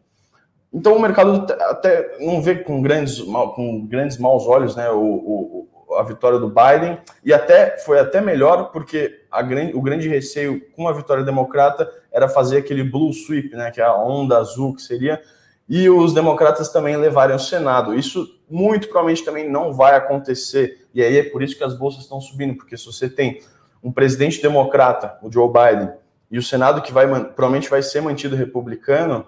Então 0.73 0.97
o 0.97 1.03
mercado 1.03 1.45
até 1.65 2.19
não 2.21 2.41
vê 2.41 2.55
com 2.55 2.81
grandes, 2.81 3.21
com 3.21 3.85
grandes 3.85 4.17
maus 4.17 4.47
olhos 4.47 4.77
né, 4.77 4.89
o, 4.93 5.01
o, 5.01 5.95
a 5.99 6.05
vitória 6.05 6.39
do 6.39 6.49
Biden, 6.49 6.97
e 7.25 7.33
até 7.33 7.77
foi 7.79 7.99
até 7.99 8.21
melhor, 8.21 8.71
porque 8.71 9.23
a 9.29 9.43
grande, 9.43 9.75
o 9.75 9.83
grande 9.83 10.09
receio 10.09 10.63
com 10.77 10.87
a 10.87 10.93
vitória 10.93 11.25
democrata 11.25 11.93
era 12.13 12.29
fazer 12.29 12.59
aquele 12.59 12.85
blue 12.85 13.13
sweep, 13.13 13.51
né, 13.57 13.73
que 13.73 13.81
é 13.81 13.85
a 13.85 13.97
onda 13.97 14.39
azul 14.39 14.73
que 14.73 14.83
seria, 14.83 15.21
e 15.69 15.91
os 15.91 16.15
democratas 16.15 16.69
também 16.69 16.97
levarem 16.97 17.33
ao 17.33 17.41
Senado. 17.41 17.93
Isso 17.93 18.39
muito 18.49 18.87
provavelmente 18.87 19.25
também 19.25 19.51
não 19.51 19.73
vai 19.73 19.97
acontecer. 19.97 20.87
E 20.95 21.03
aí 21.03 21.19
é 21.19 21.25
por 21.25 21.43
isso 21.43 21.57
que 21.57 21.65
as 21.65 21.77
bolsas 21.77 22.03
estão 22.03 22.21
subindo, 22.21 22.57
porque 22.57 22.77
se 22.77 22.87
você 22.87 23.09
tem 23.09 23.41
um 23.83 23.91
presidente 23.91 24.41
democrata, 24.41 25.19
o 25.23 25.33
Joe 25.33 25.49
Biden, 25.49 25.91
e 26.31 26.39
o 26.39 26.43
Senado 26.43 26.81
que 26.81 26.93
vai 26.93 27.07
provavelmente 27.07 27.69
vai 27.69 27.83
ser 27.83 28.01
mantido 28.01 28.37
republicano, 28.37 29.27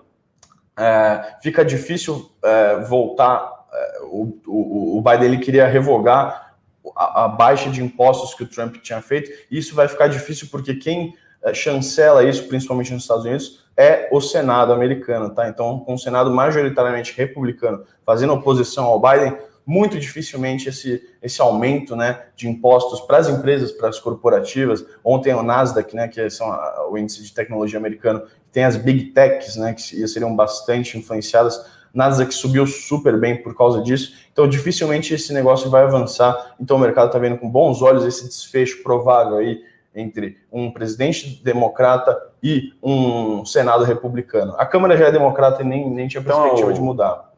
é, 0.76 1.36
fica 1.42 1.64
difícil 1.64 2.30
é, 2.42 2.80
voltar. 2.80 3.66
É, 3.72 4.00
o, 4.04 4.38
o, 4.46 4.98
o, 4.98 5.02
Biden 5.02 5.24
ele 5.24 5.38
queria 5.38 5.66
revogar 5.66 6.54
a, 6.96 7.24
a, 7.24 7.28
baixa 7.28 7.70
de 7.70 7.82
impostos 7.82 8.34
que 8.34 8.44
o 8.44 8.46
Trump 8.46 8.76
tinha 8.76 9.00
feito, 9.00 9.30
e 9.50 9.58
isso 9.58 9.74
vai 9.74 9.88
ficar 9.88 10.08
difícil 10.08 10.48
porque 10.50 10.74
quem 10.74 11.14
é, 11.42 11.52
chancela 11.52 12.24
isso, 12.24 12.46
principalmente 12.48 12.92
nos 12.92 13.02
Estados 13.02 13.24
Unidos, 13.24 13.64
é 13.76 14.08
o 14.12 14.20
Senado 14.20 14.72
americano, 14.72 15.34
tá? 15.34 15.48
Então, 15.48 15.80
com 15.80 15.94
o 15.94 15.98
Senado 15.98 16.30
majoritariamente 16.30 17.16
republicano 17.16 17.84
fazendo 18.04 18.32
oposição 18.34 18.84
ao 18.84 19.00
Biden, 19.00 19.36
muito 19.64 19.98
dificilmente 19.98 20.68
esse, 20.68 21.02
esse 21.22 21.40
aumento 21.40 21.94
né, 21.94 22.26
de 22.34 22.48
impostos 22.48 23.00
para 23.00 23.18
as 23.18 23.28
empresas, 23.28 23.72
para 23.72 23.88
as 23.88 23.98
corporativas. 23.98 24.84
Ontem 25.04 25.34
o 25.34 25.42
Nasdaq, 25.42 25.94
né, 25.94 26.08
que 26.08 26.28
são 26.30 26.48
o 26.90 26.98
índice 26.98 27.22
de 27.22 27.32
tecnologia 27.32 27.78
americano, 27.78 28.22
tem 28.50 28.64
as 28.64 28.76
big 28.76 29.12
techs, 29.12 29.56
né, 29.56 29.72
que 29.72 30.06
seriam 30.08 30.34
bastante 30.34 30.98
influenciadas. 30.98 31.64
Nasdaq 31.94 32.32
subiu 32.32 32.66
super 32.66 33.18
bem 33.18 33.42
por 33.42 33.56
causa 33.56 33.82
disso. 33.82 34.14
Então, 34.32 34.48
dificilmente 34.48 35.14
esse 35.14 35.32
negócio 35.32 35.70
vai 35.70 35.84
avançar. 35.84 36.54
Então, 36.58 36.76
o 36.76 36.80
mercado 36.80 37.06
está 37.06 37.18
vendo 37.18 37.38
com 37.38 37.48
bons 37.48 37.82
olhos 37.82 38.04
esse 38.04 38.26
desfecho 38.26 38.82
provável 38.82 39.36
aí 39.36 39.62
entre 39.94 40.38
um 40.50 40.70
presidente 40.70 41.42
democrata 41.44 42.18
e 42.42 42.72
um 42.82 43.44
Senado 43.44 43.84
republicano. 43.84 44.54
A 44.56 44.64
Câmara 44.64 44.96
já 44.96 45.08
é 45.08 45.12
democrata 45.12 45.62
e 45.62 45.66
nem, 45.66 45.88
nem 45.90 46.08
tinha 46.08 46.20
então, 46.20 46.40
perspectiva 46.40 46.70
então, 46.70 46.80
de 46.80 46.80
mudar. 46.80 47.30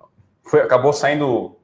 Foi, 0.42 0.60
acabou 0.60 0.92
saindo 0.92 1.56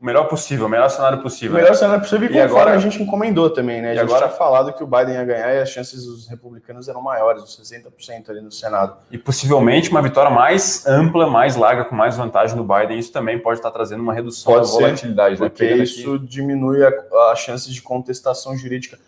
o 0.00 0.06
melhor 0.06 0.24
possível, 0.24 0.64
o 0.64 0.68
melhor 0.68 0.88
cenário 0.88 1.20
possível. 1.20 1.52
O 1.58 1.60
melhor 1.60 1.74
cenário 1.74 2.02
possível 2.02 2.30
e, 2.30 2.34
e 2.34 2.40
agora 2.40 2.72
a 2.72 2.78
gente 2.78 3.02
encomendou 3.02 3.50
também, 3.50 3.82
né? 3.82 3.90
A 3.90 3.94
gente 3.94 4.04
agora 4.04 4.26
tinha 4.26 4.38
falado 4.38 4.72
que 4.72 4.82
o 4.82 4.86
Biden 4.86 5.14
ia 5.14 5.24
ganhar 5.24 5.54
e 5.54 5.60
as 5.60 5.68
chances 5.68 6.06
dos 6.06 6.26
republicanos 6.26 6.88
eram 6.88 7.02
maiores, 7.02 7.42
uns 7.42 7.60
60% 7.60 8.30
ali 8.30 8.40
no 8.40 8.50
Senado. 8.50 8.96
E 9.10 9.18
possivelmente 9.18 9.90
uma 9.90 10.00
vitória 10.00 10.30
mais 10.30 10.86
ampla, 10.86 11.28
mais 11.28 11.54
larga, 11.54 11.84
com 11.84 11.94
mais 11.94 12.16
vantagem 12.16 12.56
do 12.56 12.64
Biden. 12.64 12.98
Isso 12.98 13.12
também 13.12 13.38
pode 13.38 13.58
estar 13.58 13.70
trazendo 13.70 14.02
uma 14.02 14.14
redução 14.14 14.54
pode 14.54 14.66
da 14.66 14.72
volatilidade, 14.72 15.36
ser, 15.36 15.42
né? 15.42 15.48
Porque 15.50 15.66
isso 15.66 16.14
aqui... 16.14 16.26
diminui 16.26 16.82
a, 16.82 16.90
a 17.30 17.36
chance 17.36 17.70
de 17.70 17.82
contestação 17.82 18.56
jurídica. 18.56 18.98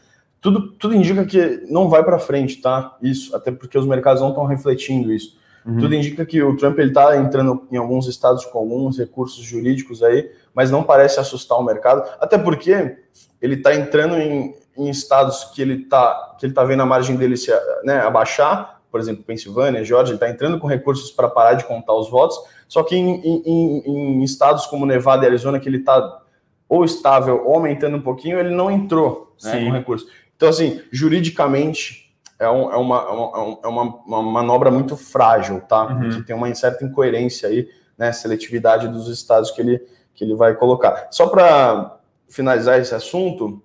Tudo, 0.42 0.72
tudo 0.72 0.94
indica 0.94 1.24
que 1.24 1.64
não 1.70 1.88
vai 1.88 2.04
para 2.04 2.18
frente, 2.18 2.60
tá? 2.60 2.98
Isso, 3.00 3.34
até 3.34 3.50
porque 3.50 3.78
os 3.78 3.86
mercados 3.86 4.20
não 4.20 4.28
estão 4.28 4.44
refletindo 4.44 5.10
isso. 5.10 5.40
Uhum. 5.64 5.78
Tudo 5.78 5.94
indica 5.94 6.26
que 6.26 6.42
o 6.42 6.56
Trump 6.56 6.78
está 6.78 7.16
entrando 7.16 7.66
em 7.70 7.76
alguns 7.76 8.08
estados 8.08 8.44
com 8.44 8.58
alguns 8.58 8.98
recursos 8.98 9.44
jurídicos 9.44 10.02
aí 10.02 10.28
mas 10.54 10.70
não 10.70 10.82
parece 10.82 11.18
assustar 11.18 11.58
o 11.58 11.62
mercado, 11.62 12.08
até 12.20 12.36
porque 12.38 12.96
ele 13.40 13.54
está 13.54 13.74
entrando 13.74 14.16
em, 14.16 14.54
em, 14.76 14.88
estados 14.88 15.44
que 15.44 15.62
ele 15.62 15.82
está 15.82 16.36
que 16.38 16.46
ele 16.46 16.52
tá 16.52 16.64
vendo 16.64 16.82
a 16.82 16.86
margem 16.86 17.16
dele 17.16 17.36
se 17.36 17.50
né, 17.84 18.00
abaixar, 18.00 18.80
por 18.90 19.00
exemplo, 19.00 19.24
Pensilvânia, 19.24 19.84
Georgia, 19.84 20.12
ele 20.12 20.16
está 20.16 20.28
entrando 20.28 20.58
com 20.58 20.66
recursos 20.66 21.10
para 21.10 21.28
parar 21.28 21.54
de 21.54 21.64
contar 21.64 21.94
os 21.94 22.10
votos, 22.10 22.38
só 22.68 22.82
que 22.82 22.94
em, 22.94 23.20
em, 23.24 23.78
em 23.86 24.22
estados 24.22 24.66
como 24.66 24.86
Nevada 24.86 25.24
e 25.24 25.28
Arizona, 25.28 25.58
que 25.58 25.68
ele 25.68 25.78
está 25.78 26.20
ou 26.68 26.84
estável 26.84 27.42
ou 27.44 27.54
aumentando 27.54 27.96
um 27.96 28.02
pouquinho, 28.02 28.38
ele 28.38 28.54
não 28.54 28.70
entrou 28.70 29.34
né, 29.42 29.64
com 29.64 29.70
recursos. 29.70 30.08
Então, 30.36 30.48
assim, 30.48 30.80
juridicamente, 30.90 32.11
é, 32.42 32.50
um, 32.50 32.72
é, 32.72 32.76
uma, 32.76 32.96
é, 32.96 33.10
uma, 33.10 33.58
é 33.62 33.66
uma, 33.68 33.82
uma, 34.04 34.22
manobra 34.22 34.70
muito 34.70 34.96
frágil, 34.96 35.60
tá? 35.60 35.86
Uhum. 35.86 36.10
Que 36.10 36.22
tem 36.22 36.34
uma 36.34 36.52
certa 36.54 36.84
incoerência 36.84 37.48
aí, 37.48 37.68
né? 37.96 38.12
Seletividade 38.12 38.88
dos 38.88 39.08
estados 39.08 39.50
que 39.50 39.60
ele, 39.60 39.78
que 40.14 40.24
ele 40.24 40.34
vai 40.34 40.54
colocar. 40.54 41.08
Só 41.10 41.28
para 41.28 41.98
finalizar 42.28 42.80
esse 42.80 42.94
assunto, 42.94 43.62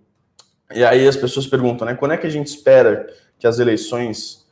e 0.71 0.83
aí 0.83 1.07
as 1.07 1.15
pessoas 1.15 1.47
perguntam, 1.47 1.87
né? 1.87 1.95
Quando 1.95 2.11
é 2.11 2.17
que 2.17 2.27
a 2.27 2.29
gente 2.29 2.47
espera 2.47 3.07
que 3.39 3.47
as 3.47 3.59
eleições 3.59 4.45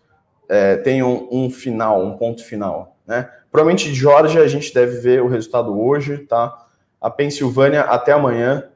é, 0.49 0.77
tenham 0.77 1.27
um 1.31 1.49
final, 1.49 2.03
um 2.03 2.17
ponto 2.17 2.43
final, 2.43 2.97
né? 3.05 3.29
Provavelmente 3.51 3.93
Georgia 3.93 4.41
a 4.41 4.47
gente 4.47 4.73
deve 4.73 4.97
ver 4.99 5.21
o 5.21 5.27
resultado 5.27 5.79
hoje, 5.79 6.17
tá? 6.19 6.67
A 6.99 7.09
Pensilvânia 7.09 7.81
até 7.81 8.11
amanhã, 8.11 8.69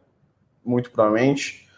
muito 0.63 0.91
provavelmente. 0.91 1.68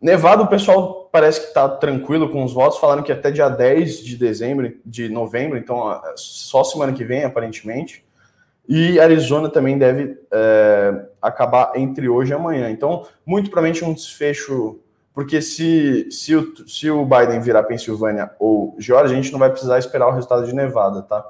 Nevada, 0.00 0.42
o 0.42 0.46
pessoal 0.46 1.08
parece 1.10 1.40
que 1.40 1.46
está 1.46 1.68
tranquilo 1.68 2.28
com 2.28 2.44
os 2.44 2.52
votos, 2.52 2.78
falaram 2.78 3.02
que 3.02 3.10
até 3.10 3.30
dia 3.30 3.48
10 3.48 4.00
de 4.00 4.16
dezembro, 4.16 4.74
de 4.84 5.08
novembro, 5.08 5.56
então 5.56 6.00
só 6.14 6.62
semana 6.62 6.92
que 6.92 7.04
vem, 7.04 7.24
aparentemente. 7.24 8.04
E 8.68 8.98
Arizona 8.98 9.48
também 9.48 9.78
deve 9.78 10.18
é, 10.30 11.06
acabar 11.22 11.72
entre 11.76 12.08
hoje 12.08 12.32
e 12.32 12.34
amanhã. 12.34 12.68
Então, 12.68 13.06
muito 13.24 13.48
provavelmente 13.48 13.84
um 13.84 13.94
desfecho, 13.94 14.80
porque 15.14 15.40
se, 15.40 16.10
se, 16.10 16.34
o, 16.34 16.68
se 16.68 16.90
o 16.90 17.06
Biden 17.06 17.40
virar 17.40 17.62
Pensilvânia 17.62 18.30
ou 18.38 18.74
Georgia, 18.78 19.16
a 19.16 19.22
gente 19.22 19.32
não 19.32 19.38
vai 19.38 19.50
precisar 19.50 19.78
esperar 19.78 20.08
o 20.08 20.12
resultado 20.12 20.44
de 20.44 20.54
Nevada, 20.54 21.02
tá? 21.02 21.24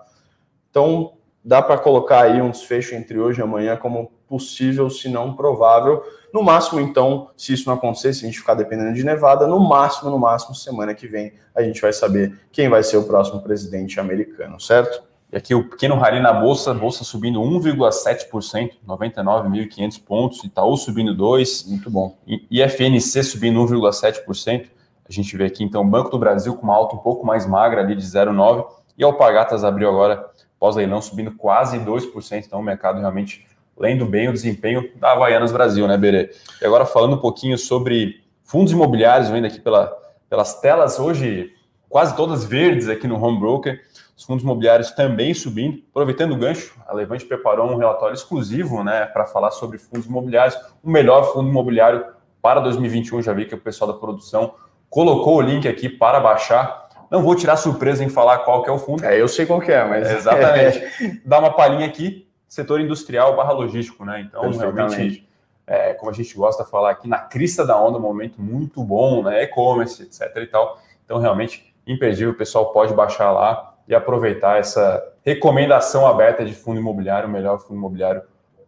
Então, 0.70 1.12
dá 1.44 1.60
para 1.60 1.78
colocar 1.78 2.22
aí 2.22 2.40
um 2.40 2.50
desfecho 2.50 2.94
entre 2.94 3.18
hoje 3.18 3.40
e 3.40 3.42
amanhã 3.42 3.76
como 3.76 4.10
possível, 4.28 4.90
se 4.90 5.08
não 5.08 5.34
provável. 5.34 6.02
No 6.32 6.42
máximo, 6.42 6.80
então, 6.80 7.30
se 7.36 7.52
isso 7.52 7.68
não 7.68 7.76
acontecer, 7.76 8.12
se 8.12 8.24
a 8.24 8.26
gente 8.26 8.38
ficar 8.38 8.54
dependendo 8.54 8.92
de 8.94 9.04
Nevada, 9.04 9.46
no 9.46 9.58
máximo, 9.58 10.10
no 10.10 10.18
máximo, 10.18 10.54
semana 10.54 10.94
que 10.94 11.06
vem, 11.06 11.32
a 11.54 11.62
gente 11.62 11.80
vai 11.80 11.92
saber 11.92 12.38
quem 12.52 12.68
vai 12.68 12.82
ser 12.82 12.96
o 12.96 13.04
próximo 13.04 13.40
presidente 13.40 13.98
americano, 13.98 14.60
certo? 14.60 15.02
E 15.32 15.36
aqui 15.36 15.54
o 15.54 15.68
pequeno 15.68 15.96
rally 15.96 16.20
na 16.20 16.32
bolsa, 16.32 16.72
bolsa 16.72 17.02
subindo 17.02 17.40
1,7%, 17.40 18.72
99.500 18.86 20.04
pontos, 20.04 20.44
Itaú 20.44 20.76
subindo 20.76 21.16
2%, 21.16 21.68
muito 21.68 21.90
bom. 21.90 22.16
E 22.26 22.62
FNC 22.62 23.22
subindo 23.24 23.60
1,7%. 23.60 24.66
A 25.08 25.12
gente 25.12 25.36
vê 25.36 25.46
aqui 25.46 25.64
então 25.64 25.82
o 25.82 25.86
Banco 25.86 26.10
do 26.10 26.18
Brasil 26.18 26.54
com 26.54 26.62
uma 26.62 26.74
alta 26.74 26.96
um 26.96 26.98
pouco 26.98 27.26
mais 27.26 27.46
magra 27.46 27.80
ali 27.80 27.96
de 27.96 28.04
0,9%, 28.04 28.66
e 28.98 29.04
a 29.04 29.06
Alpagatas 29.06 29.62
abriu 29.62 29.88
agora 29.88 30.30
pós-leilão 30.58 31.02
subindo 31.02 31.32
quase 31.32 31.78
2%, 31.78 32.44
então 32.46 32.60
o 32.60 32.62
mercado 32.62 32.98
realmente 32.98 33.46
lendo 33.76 34.06
bem 34.06 34.28
o 34.28 34.32
desempenho 34.32 34.90
da 34.96 35.12
Havaianas 35.12 35.52
Brasil, 35.52 35.86
né, 35.86 35.96
Berê? 35.96 36.30
E 36.60 36.64
agora 36.64 36.86
falando 36.86 37.16
um 37.16 37.20
pouquinho 37.20 37.58
sobre 37.58 38.22
fundos 38.42 38.72
imobiliários, 38.72 39.28
vendo 39.28 39.46
aqui 39.46 39.60
pela, 39.60 39.96
pelas 40.28 40.60
telas, 40.60 40.98
hoje 40.98 41.52
quase 41.88 42.16
todas 42.16 42.44
verdes 42.44 42.88
aqui 42.88 43.06
no 43.06 43.22
Home 43.22 43.38
Broker, 43.38 43.80
os 44.16 44.24
fundos 44.24 44.42
imobiliários 44.42 44.90
também 44.92 45.34
subindo. 45.34 45.82
Aproveitando 45.90 46.32
o 46.32 46.36
gancho, 46.36 46.74
a 46.86 46.94
Levante 46.94 47.26
preparou 47.26 47.70
um 47.70 47.76
relatório 47.76 48.14
exclusivo 48.14 48.82
né, 48.82 49.06
para 49.06 49.26
falar 49.26 49.50
sobre 49.50 49.78
fundos 49.78 50.06
imobiliários, 50.06 50.56
o 50.82 50.90
melhor 50.90 51.32
fundo 51.32 51.48
imobiliário 51.50 52.04
para 52.40 52.60
2021. 52.60 53.22
Já 53.22 53.32
vi 53.32 53.44
que 53.44 53.54
o 53.54 53.58
pessoal 53.58 53.92
da 53.92 53.98
produção 53.98 54.54
colocou 54.88 55.36
o 55.36 55.40
link 55.40 55.68
aqui 55.68 55.88
para 55.88 56.18
baixar. 56.18 56.86
Não 57.10 57.22
vou 57.22 57.34
tirar 57.34 57.56
surpresa 57.56 58.02
em 58.02 58.08
falar 58.08 58.38
qual 58.38 58.62
que 58.62 58.70
é 58.70 58.72
o 58.72 58.78
fundo. 58.78 59.04
É, 59.04 59.20
eu 59.20 59.28
sei 59.28 59.44
qual 59.46 59.60
que 59.60 59.70
é, 59.70 59.84
mas... 59.84 60.10
Exatamente. 60.10 61.20
Dá 61.24 61.38
uma 61.38 61.52
palhinha 61.52 61.86
aqui, 61.86 62.25
setor 62.48 62.80
industrial 62.80 63.36
barra 63.36 63.52
logístico, 63.52 64.04
né? 64.04 64.20
Então, 64.20 64.50
realmente, 64.50 65.28
é, 65.66 65.94
como 65.94 66.10
a 66.10 66.14
gente 66.14 66.34
gosta 66.36 66.64
de 66.64 66.70
falar 66.70 66.90
aqui, 66.90 67.08
na 67.08 67.18
crista 67.18 67.66
da 67.66 67.80
onda, 67.80 67.98
um 67.98 68.02
momento 68.02 68.40
muito 68.40 68.82
bom, 68.82 69.22
né? 69.22 69.42
E-commerce, 69.42 70.02
etc 70.02 70.36
e 70.36 70.46
tal. 70.46 70.80
Então, 71.04 71.18
realmente, 71.18 71.74
imperdível, 71.86 72.32
o 72.32 72.36
pessoal 72.36 72.72
pode 72.72 72.94
baixar 72.94 73.30
lá 73.30 73.74
e 73.88 73.94
aproveitar 73.94 74.58
essa 74.58 75.02
recomendação 75.24 76.06
aberta 76.06 76.44
de 76.44 76.52
fundo 76.52 76.80
imobiliário, 76.80 77.28
o 77.28 77.32
melhor 77.32 77.58
fundo 77.58 77.76
imobiliário 77.76 78.22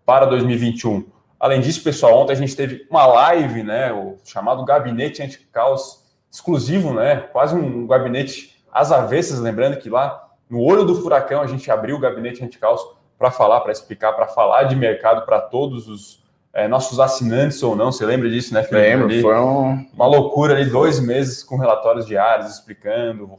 para 0.04 0.26
2021. 0.26 1.06
Além 1.38 1.60
disso, 1.60 1.82
pessoal, 1.82 2.18
ontem 2.18 2.32
a 2.32 2.36
gente 2.36 2.56
teve 2.56 2.86
uma 2.90 3.06
live, 3.06 3.62
né, 3.62 3.92
o 3.92 4.16
chamado 4.24 4.64
gabinete 4.64 5.22
anti-caos 5.22 6.04
exclusivo, 6.30 6.92
né, 6.92 7.28
quase 7.32 7.54
um 7.54 7.86
gabinete 7.86 8.56
às 8.72 8.90
avessas, 8.90 9.38
lembrando 9.38 9.78
que 9.78 9.88
lá 9.88 10.30
no 10.50 10.60
olho 10.60 10.84
do 10.84 10.96
furacão 11.00 11.40
a 11.40 11.46
gente 11.46 11.70
abriu 11.70 11.96
o 11.96 12.00
gabinete 12.00 12.44
anti-caos 12.44 12.80
para 13.18 13.30
falar, 13.30 13.60
para 13.60 13.72
explicar, 13.72 14.12
para 14.12 14.28
falar 14.28 14.64
de 14.64 14.76
mercado 14.76 15.26
para 15.26 15.40
todos 15.40 15.88
os 15.88 16.22
é, 16.52 16.68
nossos 16.68 17.00
assinantes 17.00 17.62
ou 17.62 17.74
não. 17.74 17.90
Você 17.90 18.06
lembra 18.06 18.30
disso, 18.30 18.54
né, 18.54 18.62
Felipe? 18.62 18.88
Lembro, 18.88 19.20
foi 19.20 19.36
um... 19.36 19.86
uma 19.92 20.06
loucura 20.06 20.54
ali, 20.54 20.64
dois 20.66 21.00
meses 21.00 21.42
com 21.42 21.56
relatórios 21.56 22.06
diários 22.06 22.50
explicando 22.50 23.36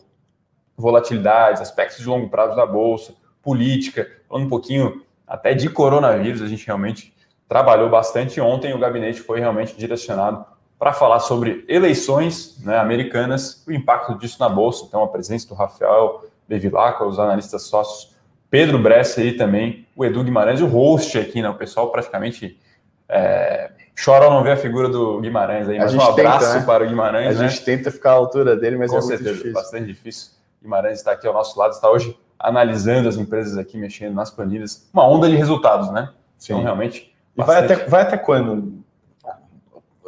volatilidades, 0.77 1.61
aspectos 1.61 1.99
de 1.99 2.07
longo 2.07 2.29
prazo 2.29 2.55
da 2.55 2.65
bolsa, 2.65 3.13
política, 3.41 4.09
falando 4.27 4.45
um 4.45 4.49
pouquinho 4.49 5.03
até 5.27 5.53
de 5.53 5.69
coronavírus, 5.69 6.41
a 6.41 6.47
gente 6.47 6.65
realmente 6.65 7.13
trabalhou 7.47 7.89
bastante. 7.89 8.39
Ontem 8.39 8.73
o 8.73 8.79
gabinete 8.79 9.21
foi 9.21 9.39
realmente 9.39 9.75
direcionado 9.75 10.45
para 10.77 10.93
falar 10.93 11.19
sobre 11.19 11.65
eleições 11.67 12.57
né, 12.63 12.77
americanas, 12.77 13.63
o 13.67 13.71
impacto 13.71 14.17
disso 14.17 14.37
na 14.39 14.47
bolsa. 14.47 14.85
Então, 14.87 15.03
a 15.03 15.07
presença 15.07 15.47
do 15.49 15.53
Rafael 15.53 16.23
Bevilacqua, 16.47 17.05
os 17.05 17.19
analistas 17.19 17.63
sócios, 17.63 18.15
Pedro 18.49 18.79
Bresser 18.79 19.25
e 19.27 19.33
também 19.33 19.87
o 19.95 20.03
Edu 20.03 20.23
Guimarães, 20.23 20.61
o 20.61 20.67
host 20.67 21.17
aqui, 21.17 21.41
né? 21.41 21.49
O 21.49 21.55
pessoal 21.55 21.91
praticamente 21.91 22.59
é, 23.07 23.71
chora 24.03 24.25
ao 24.25 24.31
não 24.31 24.43
ver 24.43 24.51
a 24.51 24.57
figura 24.57 24.89
do 24.89 25.19
Guimarães 25.19 25.67
aí. 25.67 25.77
Mas 25.77 25.93
um 25.93 26.01
abraço 26.01 26.45
tenta, 26.45 26.59
né? 26.59 26.65
para 26.65 26.83
o 26.83 26.87
Guimarães. 26.87 27.37
A 27.37 27.43
né? 27.43 27.49
gente 27.49 27.63
tenta 27.63 27.91
ficar 27.91 28.11
à 28.11 28.13
altura 28.13 28.55
dele, 28.55 28.77
mas 28.77 28.91
Com 28.91 28.97
é 28.97 29.01
certeza, 29.01 29.31
difícil. 29.31 29.53
bastante 29.53 29.85
difícil. 29.85 30.31
Guimarães 30.61 30.99
está 30.99 31.11
aqui 31.11 31.27
ao 31.27 31.33
nosso 31.33 31.57
lado, 31.59 31.71
está 31.73 31.89
hoje 31.89 32.17
analisando 32.37 33.09
as 33.09 33.17
empresas 33.17 33.57
aqui, 33.57 33.77
mexendo 33.77 34.13
nas 34.13 34.31
planilhas. 34.31 34.89
Uma 34.93 35.07
onda 35.07 35.29
de 35.29 35.35
resultados, 35.35 35.91
né? 35.91 36.09
Sim. 36.37 36.53
Então, 36.53 36.63
realmente. 36.63 37.13
E 37.37 37.43
vai 37.43 37.63
até, 37.63 37.75
vai 37.85 38.01
até 38.01 38.17
quando? 38.17 38.79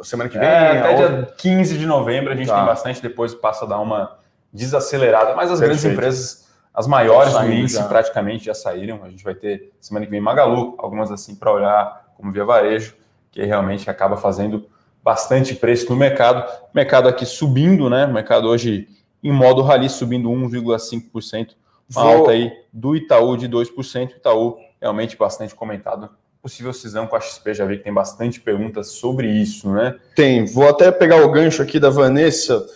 Semana 0.02 0.28
que 0.28 0.36
vem? 0.36 0.48
É, 0.48 0.80
até 0.80 0.96
dia 0.96 1.28
15 1.38 1.78
de 1.78 1.86
novembro 1.86 2.32
a 2.32 2.36
gente 2.36 2.48
tá. 2.48 2.56
tem 2.56 2.66
bastante, 2.66 3.00
depois 3.00 3.34
passa 3.34 3.64
a 3.64 3.68
dar 3.68 3.78
uma 3.78 4.18
desacelerada. 4.52 5.34
Mas 5.36 5.50
as 5.50 5.60
Perfeito. 5.60 5.80
grandes 5.80 5.84
empresas, 5.84 6.41
as 6.74 6.86
maiores 6.86 7.34
do 7.34 7.52
índice, 7.52 7.82
praticamente 7.84 8.46
já 8.46 8.54
saíram. 8.54 9.00
A 9.04 9.10
gente 9.10 9.22
vai 9.22 9.34
ter 9.34 9.72
semana 9.80 10.06
que 10.06 10.10
vem 10.10 10.20
Magalu, 10.20 10.74
algumas 10.78 11.10
assim 11.10 11.34
para 11.34 11.52
olhar, 11.52 12.12
como 12.16 12.32
Via 12.32 12.44
Varejo, 12.44 12.94
que 13.30 13.44
realmente 13.44 13.90
acaba 13.90 14.16
fazendo 14.16 14.66
bastante 15.02 15.54
preço 15.54 15.90
no 15.90 15.96
mercado. 15.96 16.48
O 16.64 16.74
mercado 16.74 17.08
aqui 17.08 17.26
subindo, 17.26 17.90
né? 17.90 18.06
O 18.06 18.12
mercado 18.12 18.48
hoje 18.48 18.88
em 19.22 19.32
modo 19.32 19.62
rally, 19.62 19.88
subindo 19.88 20.30
1,5%. 20.30 21.50
Uma 21.94 22.02
Vou... 22.02 22.02
alta 22.02 22.30
aí 22.32 22.50
do 22.72 22.96
Itaú 22.96 23.36
de 23.36 23.48
2%. 23.48 24.16
Itaú 24.16 24.56
realmente 24.80 25.16
bastante 25.16 25.54
comentado. 25.54 26.08
Possível 26.40 26.72
cisão 26.72 27.06
com 27.06 27.14
a 27.14 27.20
XP, 27.20 27.54
já 27.54 27.64
vi 27.64 27.76
que 27.76 27.84
tem 27.84 27.92
bastante 27.92 28.40
perguntas 28.40 28.88
sobre 28.88 29.28
isso, 29.28 29.70
né? 29.70 29.94
Tem. 30.16 30.44
Vou 30.44 30.68
até 30.68 30.90
pegar 30.90 31.24
o 31.24 31.30
gancho 31.30 31.62
aqui 31.62 31.78
da 31.78 31.88
Vanessa. 31.88 32.66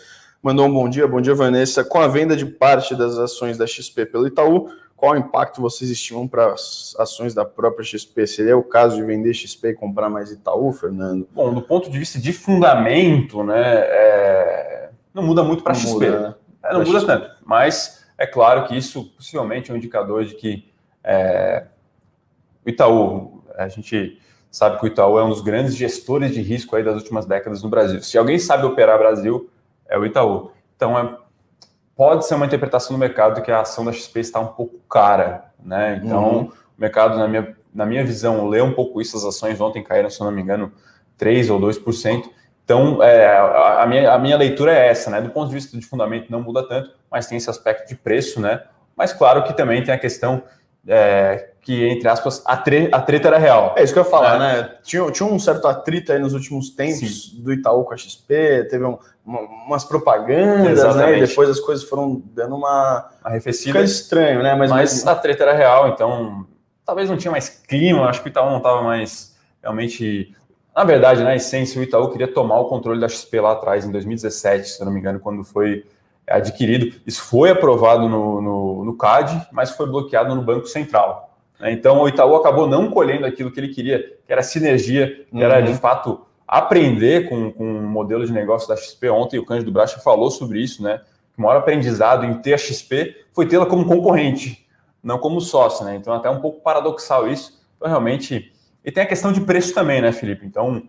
Mandou 0.46 0.66
um 0.66 0.72
bom 0.72 0.88
dia. 0.88 1.08
Bom 1.08 1.20
dia, 1.20 1.34
Vanessa. 1.34 1.82
Com 1.82 1.98
a 1.98 2.06
venda 2.06 2.36
de 2.36 2.46
parte 2.46 2.94
das 2.94 3.18
ações 3.18 3.58
da 3.58 3.66
XP 3.66 4.06
pelo 4.06 4.28
Itaú, 4.28 4.70
qual 4.94 5.16
impacto 5.16 5.60
vocês 5.60 5.90
estimam 5.90 6.28
para 6.28 6.52
as 6.52 6.94
ações 7.00 7.34
da 7.34 7.44
própria 7.44 7.84
XP? 7.84 8.28
Seria 8.28 8.56
o 8.56 8.62
caso 8.62 8.94
de 8.94 9.02
vender 9.02 9.34
XP 9.34 9.70
e 9.70 9.74
comprar 9.74 10.08
mais 10.08 10.30
Itaú, 10.30 10.70
Fernando? 10.70 11.26
Bom, 11.34 11.52
do 11.52 11.60
ponto 11.60 11.90
de 11.90 11.98
vista 11.98 12.20
de 12.20 12.32
fundamento, 12.32 13.42
né, 13.42 13.60
é... 13.60 14.90
não 15.12 15.24
muda 15.24 15.42
muito 15.42 15.64
para 15.64 15.72
a 15.72 15.74
XP. 15.74 15.94
Muda, 15.94 16.20
né? 16.20 16.34
é, 16.62 16.72
não 16.74 16.84
muda 16.84 17.00
XP. 17.00 17.06
tanto, 17.06 17.30
mas 17.44 18.06
é 18.16 18.24
claro 18.24 18.68
que 18.68 18.76
isso 18.76 19.12
possivelmente 19.16 19.72
é 19.72 19.74
um 19.74 19.76
indicador 19.76 20.24
de 20.24 20.36
que 20.36 20.64
é... 21.02 21.64
o 22.64 22.70
Itaú, 22.70 23.42
a 23.56 23.66
gente 23.66 24.22
sabe 24.48 24.78
que 24.78 24.84
o 24.84 24.86
Itaú 24.86 25.18
é 25.18 25.24
um 25.24 25.30
dos 25.30 25.40
grandes 25.40 25.74
gestores 25.74 26.32
de 26.32 26.40
risco 26.40 26.76
aí 26.76 26.84
das 26.84 26.94
últimas 26.94 27.26
décadas 27.26 27.64
no 27.64 27.68
Brasil. 27.68 28.00
Se 28.00 28.16
alguém 28.16 28.38
sabe 28.38 28.64
operar 28.64 28.96
Brasil, 28.96 29.50
é 29.88 29.98
o 29.98 30.04
Itaú. 30.04 30.50
Então, 30.76 30.98
é 30.98 31.16
pode 31.96 32.26
ser 32.26 32.34
uma 32.34 32.46
interpretação 32.46 32.94
do 32.94 33.00
mercado 33.00 33.40
que 33.42 33.50
a 33.50 33.62
ação 33.62 33.84
da 33.84 33.92
XP 33.92 34.20
está 34.20 34.38
um 34.38 34.48
pouco 34.48 34.78
cara, 34.88 35.46
né? 35.58 36.00
Então, 36.04 36.24
uhum. 36.24 36.44
o 36.44 36.52
mercado, 36.76 37.18
na 37.18 37.26
minha, 37.26 37.56
na 37.74 37.86
minha 37.86 38.04
visão, 38.04 38.46
lê 38.46 38.60
um 38.60 38.72
pouco 38.72 39.00
isso, 39.00 39.16
as 39.16 39.24
ações 39.24 39.60
ontem 39.60 39.82
caíram, 39.82 40.10
se 40.10 40.20
eu 40.20 40.26
não 40.26 40.32
me 40.32 40.42
engano, 40.42 40.70
3 41.16 41.48
ou 41.48 41.58
2%. 41.58 42.24
Então, 42.62 43.02
é, 43.02 43.26
a, 43.26 43.82
a, 43.82 43.86
minha, 43.86 44.12
a 44.12 44.18
minha 44.18 44.36
leitura 44.36 44.72
é 44.72 44.88
essa, 44.88 45.08
né? 45.08 45.20
Do 45.22 45.30
ponto 45.30 45.48
de 45.48 45.54
vista 45.54 45.76
de 45.76 45.86
fundamento, 45.86 46.30
não 46.30 46.42
muda 46.42 46.66
tanto, 46.68 46.90
mas 47.10 47.26
tem 47.26 47.38
esse 47.38 47.48
aspecto 47.48 47.88
de 47.88 47.96
preço, 47.96 48.40
né? 48.40 48.62
Mas 48.94 49.12
claro 49.12 49.42
que 49.44 49.54
também 49.54 49.82
tem 49.82 49.94
a 49.94 49.98
questão 49.98 50.42
é, 50.86 51.50
que, 51.66 51.84
entre 51.88 52.08
aspas, 52.08 52.40
a, 52.46 52.56
tre 52.56 52.88
a 52.92 53.00
treta 53.00 53.26
era 53.26 53.38
real. 53.38 53.74
É 53.76 53.82
isso 53.82 53.92
que 53.92 53.98
eu 53.98 54.04
ia 54.04 54.08
falar, 54.08 54.36
é. 54.36 54.38
né? 54.38 54.70
Tinha, 54.84 55.10
tinha 55.10 55.28
um 55.28 55.36
certo 55.36 55.66
atrito 55.66 56.12
aí 56.12 56.18
nos 56.20 56.32
últimos 56.32 56.70
tempos 56.70 57.32
Sim. 57.32 57.42
do 57.42 57.52
Itaú 57.52 57.82
com 57.82 57.92
a 57.92 57.96
XP, 57.96 58.68
teve 58.70 58.84
um, 58.84 58.96
uma, 59.26 59.40
umas 59.40 59.82
propagandas, 59.82 60.78
Exatamente. 60.78 61.10
né? 61.10 61.24
E 61.24 61.26
depois 61.26 61.50
as 61.50 61.58
coisas 61.58 61.84
foram 61.84 62.22
dando 62.26 62.54
uma 62.54 63.10
arrefecida. 63.24 63.72
Fica 63.72 63.84
estranho, 63.84 64.44
né? 64.44 64.54
Mas, 64.54 64.70
mas, 64.70 64.94
mas 64.94 65.06
a 65.08 65.16
treta 65.16 65.42
era 65.42 65.54
real, 65.54 65.88
então 65.88 66.46
talvez 66.84 67.10
não 67.10 67.16
tinha 67.16 67.32
mais 67.32 67.48
clima, 67.48 68.08
acho 68.08 68.22
que 68.22 68.28
o 68.28 68.30
Itaú 68.30 68.48
não 68.48 68.58
estava 68.58 68.82
mais 68.82 69.36
realmente. 69.60 70.32
Na 70.72 70.84
verdade, 70.84 71.24
na 71.24 71.34
essência, 71.34 71.80
o 71.80 71.82
Itaú 71.82 72.12
queria 72.12 72.28
tomar 72.28 72.60
o 72.60 72.66
controle 72.66 73.00
da 73.00 73.08
XP 73.08 73.40
lá 73.40 73.52
atrás, 73.52 73.84
em 73.84 73.90
2017, 73.90 74.68
se 74.68 74.80
eu 74.80 74.86
não 74.86 74.92
me 74.92 75.00
engano, 75.00 75.18
quando 75.18 75.42
foi 75.42 75.84
adquirido. 76.28 76.94
Isso 77.04 77.22
foi 77.22 77.50
aprovado 77.50 78.08
no, 78.08 78.40
no, 78.40 78.84
no 78.84 78.96
CAD, 78.96 79.48
mas 79.50 79.70
foi 79.70 79.86
bloqueado 79.86 80.32
no 80.32 80.42
Banco 80.42 80.66
Central. 80.68 81.26
Né? 81.58 81.72
Então, 81.72 82.00
o 82.00 82.08
Itaú 82.08 82.36
acabou 82.36 82.66
não 82.66 82.90
colhendo 82.90 83.26
aquilo 83.26 83.50
que 83.50 83.60
ele 83.60 83.68
queria, 83.68 84.16
que 84.26 84.32
era 84.32 84.42
sinergia, 84.42 85.24
que 85.28 85.36
uhum. 85.36 85.42
era 85.42 85.60
de 85.60 85.74
fato 85.74 86.26
aprender 86.46 87.28
com, 87.28 87.50
com 87.52 87.64
o 87.64 87.82
modelo 87.82 88.24
de 88.24 88.32
negócio 88.32 88.68
da 88.68 88.76
XP. 88.76 89.10
Ontem 89.10 89.38
o 89.38 89.44
Cândido 89.44 89.72
Bracha 89.72 89.98
falou 89.98 90.30
sobre 90.30 90.60
isso, 90.60 90.82
né? 90.82 91.00
O 91.36 91.42
maior 91.42 91.58
aprendizado 91.58 92.24
em 92.24 92.34
ter 92.34 92.54
a 92.54 92.58
XP 92.58 93.24
foi 93.32 93.46
tê-la 93.46 93.66
como 93.66 93.84
concorrente, 93.84 94.66
não 95.02 95.18
como 95.18 95.40
sócio, 95.40 95.84
né? 95.84 95.96
Então, 95.96 96.14
até 96.14 96.30
um 96.30 96.40
pouco 96.40 96.60
paradoxal 96.60 97.28
isso. 97.28 97.60
Então, 97.76 97.88
realmente. 97.88 98.52
E 98.84 98.92
tem 98.92 99.02
a 99.02 99.06
questão 99.06 99.32
de 99.32 99.40
preço 99.40 99.74
também, 99.74 100.00
né, 100.00 100.12
Felipe? 100.12 100.46
Então, 100.46 100.82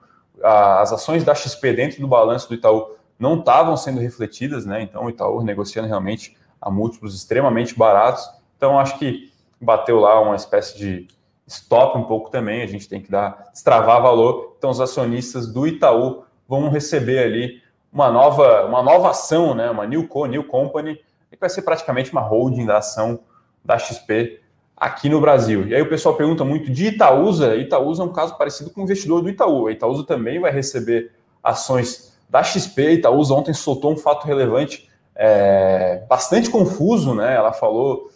a, 0.43 0.82
as 0.82 0.93
ações 0.93 1.23
da 1.23 1.34
XP 1.34 1.73
dentro 1.73 1.99
do 1.99 2.08
balanço 2.08 2.47
do 2.47 2.53
Itaú 2.53 2.95
não 3.19 3.39
estavam 3.39 3.75
sendo 3.75 3.99
refletidas, 3.99 4.65
né? 4.65 4.84
Então, 4.84 5.06
o 5.06 5.10
Itaú 5.10 5.43
negociando 5.43 5.88
realmente 5.88 6.38
a 6.62 6.69
múltiplos 6.69 7.15
extremamente 7.15 7.77
baratos. 7.77 8.30
Então, 8.56 8.80
acho 8.80 8.97
que 8.99 9.32
bateu 9.59 9.99
lá 9.99 10.19
uma 10.21 10.35
espécie 10.35 10.77
de 10.77 11.07
stop 11.47 11.97
um 11.97 12.03
pouco 12.03 12.29
também, 12.29 12.61
a 12.61 12.67
gente 12.67 12.89
tem 12.89 13.01
que 13.01 13.09
dar 13.09 13.49
destravar 13.53 14.01
valor. 14.01 14.55
Então, 14.57 14.69
os 14.69 14.81
acionistas 14.81 15.47
do 15.47 15.65
Itaú 15.65 16.23
vão 16.47 16.69
receber 16.69 17.19
ali 17.19 17.61
uma 17.91 18.11
nova, 18.11 18.65
uma 18.65 18.83
nova 18.83 19.11
ação, 19.11 19.55
né? 19.55 19.69
Uma 19.69 19.87
new, 19.87 20.07
co, 20.07 20.25
new 20.25 20.43
company, 20.43 20.95
que 21.31 21.37
vai 21.39 21.49
ser 21.49 21.61
praticamente 21.61 22.11
uma 22.11 22.21
holding 22.21 22.65
da 22.65 22.77
ação 22.77 23.19
da 23.63 23.77
XP 23.77 24.41
aqui 24.75 25.09
no 25.09 25.19
Brasil. 25.19 25.67
E 25.67 25.73
aí 25.73 25.81
o 25.81 25.89
pessoal 25.89 26.15
pergunta 26.15 26.43
muito 26.43 26.71
de 26.71 26.87
Itaúsa. 26.87 27.55
Itaúsa 27.55 28.03
é 28.03 28.05
um 28.05 28.13
caso 28.13 28.37
parecido 28.37 28.69
com 28.69 28.81
o 28.81 28.83
investidor 28.83 29.21
do 29.21 29.29
Itaú. 29.29 29.67
A 29.67 29.71
Itaúsa 29.71 30.03
também 30.03 30.39
vai 30.39 30.51
receber 30.51 31.11
ações 31.43 32.15
da 32.29 32.43
XP. 32.43 32.91
Itaúsa 32.91 33.33
ontem 33.33 33.53
soltou 33.53 33.93
um 33.93 33.97
fato 33.97 34.25
relevante, 34.25 34.89
é, 35.15 36.03
bastante 36.07 36.49
confuso, 36.49 37.15
né? 37.15 37.35
Ela 37.35 37.53
falou 37.53 38.09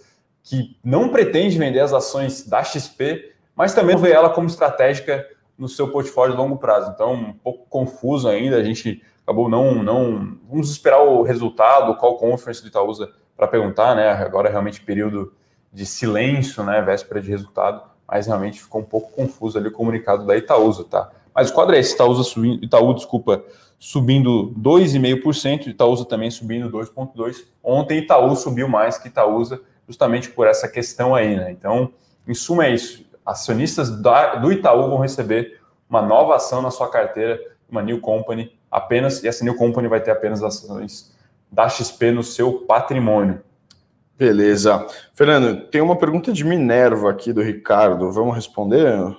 que 0.43 0.77
não 0.83 1.09
pretende 1.09 1.57
vender 1.57 1.79
as 1.79 1.93
ações 1.93 2.47
da 2.47 2.63
XP, 2.63 3.33
mas 3.55 3.73
também 3.73 3.95
vê 3.95 4.11
ela 4.11 4.29
como 4.29 4.47
estratégica 4.47 5.25
no 5.57 5.67
seu 5.67 5.89
portfólio 5.89 6.35
de 6.35 6.41
longo 6.41 6.57
prazo. 6.57 6.91
Então, 6.93 7.13
um 7.13 7.33
pouco 7.33 7.65
confuso 7.69 8.27
ainda, 8.27 8.57
a 8.57 8.63
gente 8.63 9.01
acabou 9.23 9.47
não. 9.47 9.83
não 9.83 10.37
vamos 10.49 10.71
esperar 10.71 11.01
o 11.01 11.21
resultado, 11.21 11.95
qual 11.95 12.17
conference 12.17 12.61
do 12.61 12.67
Itaúsa 12.67 13.11
para 13.37 13.47
perguntar, 13.47 13.95
né? 13.95 14.09
Agora 14.09 14.49
é 14.49 14.51
realmente 14.51 14.81
período 14.81 15.33
de 15.71 15.85
silêncio, 15.85 16.63
né? 16.63 16.81
Véspera 16.81 17.21
de 17.21 17.29
resultado, 17.29 17.83
mas 18.07 18.27
realmente 18.27 18.61
ficou 18.61 18.81
um 18.81 18.85
pouco 18.85 19.11
confuso 19.11 19.57
ali 19.57 19.67
o 19.67 19.71
comunicado 19.71 20.25
da 20.25 20.35
Itaúsa, 20.35 20.83
tá? 20.83 21.11
Mas 21.33 21.49
o 21.49 21.53
quadro 21.53 21.75
é 21.75 21.79
esse, 21.79 21.93
Itaúsa 21.93 22.23
subindo, 22.23 22.63
Itaú, 22.63 22.93
desculpa, 22.93 23.43
subindo 23.79 24.53
2,5%, 24.59 25.67
Itaúsa 25.67 26.05
também 26.05 26.29
subindo 26.29 26.69
2,2%. 26.69 27.45
Ontem 27.63 27.99
Itaú 27.99 28.35
subiu 28.35 28.67
mais 28.67 28.97
que 28.97 29.07
Itaúsa, 29.07 29.61
justamente 29.87 30.29
por 30.29 30.47
essa 30.47 30.67
questão 30.67 31.13
aí, 31.15 31.35
né? 31.35 31.51
Então, 31.51 31.93
em 32.27 32.33
suma 32.33 32.65
é 32.65 32.73
isso. 32.73 33.05
Acionistas 33.25 33.89
do 33.89 34.51
Itaú 34.51 34.89
vão 34.89 34.99
receber 34.99 35.59
uma 35.89 36.01
nova 36.01 36.35
ação 36.35 36.61
na 36.61 36.71
sua 36.71 36.89
carteira, 36.89 37.39
uma 37.69 37.81
new 37.81 37.99
company, 37.99 38.57
apenas, 38.69 39.23
e 39.23 39.27
essa 39.27 39.43
new 39.43 39.55
company 39.55 39.87
vai 39.87 40.01
ter 40.01 40.11
apenas 40.11 40.41
ações 40.41 41.13
da 41.51 41.67
XP 41.67 42.11
no 42.11 42.23
seu 42.23 42.59
patrimônio. 42.59 43.41
Beleza. 44.17 44.85
Fernando, 45.13 45.67
tem 45.67 45.81
uma 45.81 45.95
pergunta 45.95 46.31
de 46.31 46.43
Minerva 46.43 47.09
aqui 47.09 47.33
do 47.33 47.41
Ricardo. 47.41 48.11
Vamos 48.11 48.35
responder? 48.35 49.17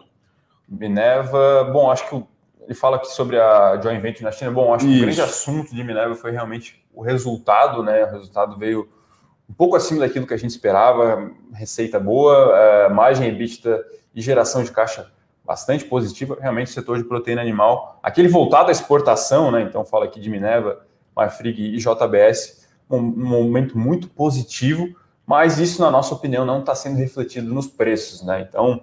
Minerva, 0.68 1.64
bom, 1.72 1.90
acho 1.90 2.09
que 2.09 2.25
ele 2.64 2.75
fala 2.75 2.96
aqui 2.96 3.09
sobre 3.09 3.38
a 3.38 3.79
joint 3.83 4.01
venture 4.01 4.25
na 4.25 4.33
China. 4.33 4.51
Bom, 4.53 4.72
acho 4.72 4.87
Isso. 4.87 4.94
que 4.94 5.01
o 5.01 5.05
grande 5.05 5.20
assunto 5.20 5.75
de 5.75 5.85
Minerva 5.85 6.14
foi 6.14 6.31
realmente 6.31 6.83
o 6.94 7.03
resultado, 7.03 7.83
né? 7.83 8.05
O 8.05 8.12
resultado 8.12 8.57
veio 8.57 8.88
um 9.48 9.55
pouco 9.55 9.76
acima 9.76 10.00
daquilo 10.00 10.26
que 10.26 10.35
a 10.35 10.37
gente 10.38 10.50
esperava, 10.50 11.31
receita 11.52 12.00
boa, 12.00 12.57
é, 12.57 12.88
margem 12.88 13.28
EBITDA 13.28 13.85
e 14.14 14.20
geração 14.20 14.62
de 14.62 14.70
caixa 14.70 15.11
bastante 15.44 15.85
positiva. 15.85 16.38
Realmente, 16.40 16.68
o 16.68 16.72
setor 16.72 16.98
de 16.98 17.05
proteína 17.05 17.40
animal, 17.40 17.98
aquele 18.02 18.28
voltado 18.28 18.68
à 18.68 18.72
exportação, 18.72 19.50
né? 19.50 19.62
Então, 19.62 19.85
fala 19.85 20.05
aqui 20.05 20.20
de 20.20 20.31
Minerva, 20.31 20.81
Marfrig 21.14 21.61
e 21.61 21.76
JBS, 21.76 22.66
um, 22.90 23.00
momento 23.00 23.76
muito 23.76 24.09
positivo, 24.09 24.88
mas 25.26 25.59
isso, 25.59 25.83
na 25.83 25.90
nossa 25.90 26.14
opinião, 26.14 26.44
não 26.44 26.61
está 26.61 26.74
sendo 26.74 26.96
refletido 26.96 27.52
nos 27.52 27.66
preços, 27.66 28.22
né? 28.22 28.46
Então, 28.48 28.83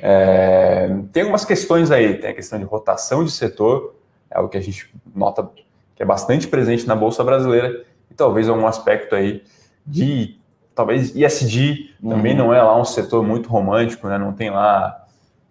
é, 0.00 0.88
tem 1.12 1.22
algumas 1.22 1.44
questões 1.44 1.90
aí, 1.90 2.18
tem 2.18 2.30
a 2.30 2.34
questão 2.34 2.58
de 2.58 2.64
rotação 2.64 3.24
de 3.24 3.30
setor, 3.30 3.94
é 4.30 4.36
algo 4.36 4.48
que 4.48 4.58
a 4.58 4.60
gente 4.60 4.92
nota 5.14 5.48
que 5.94 6.02
é 6.02 6.06
bastante 6.06 6.46
presente 6.46 6.86
na 6.86 6.94
Bolsa 6.94 7.24
Brasileira, 7.24 7.84
e 8.10 8.14
talvez 8.14 8.48
algum 8.48 8.66
aspecto 8.66 9.14
aí 9.14 9.42
de 9.86 10.38
talvez 10.74 11.14
ISD 11.14 11.94
também 12.02 12.32
uhum. 12.32 12.38
não 12.38 12.54
é 12.54 12.62
lá 12.62 12.78
um 12.78 12.84
setor 12.84 13.24
muito 13.24 13.48
romântico, 13.48 14.08
né? 14.08 14.18
Não 14.18 14.32
tem 14.32 14.50
lá 14.50 15.04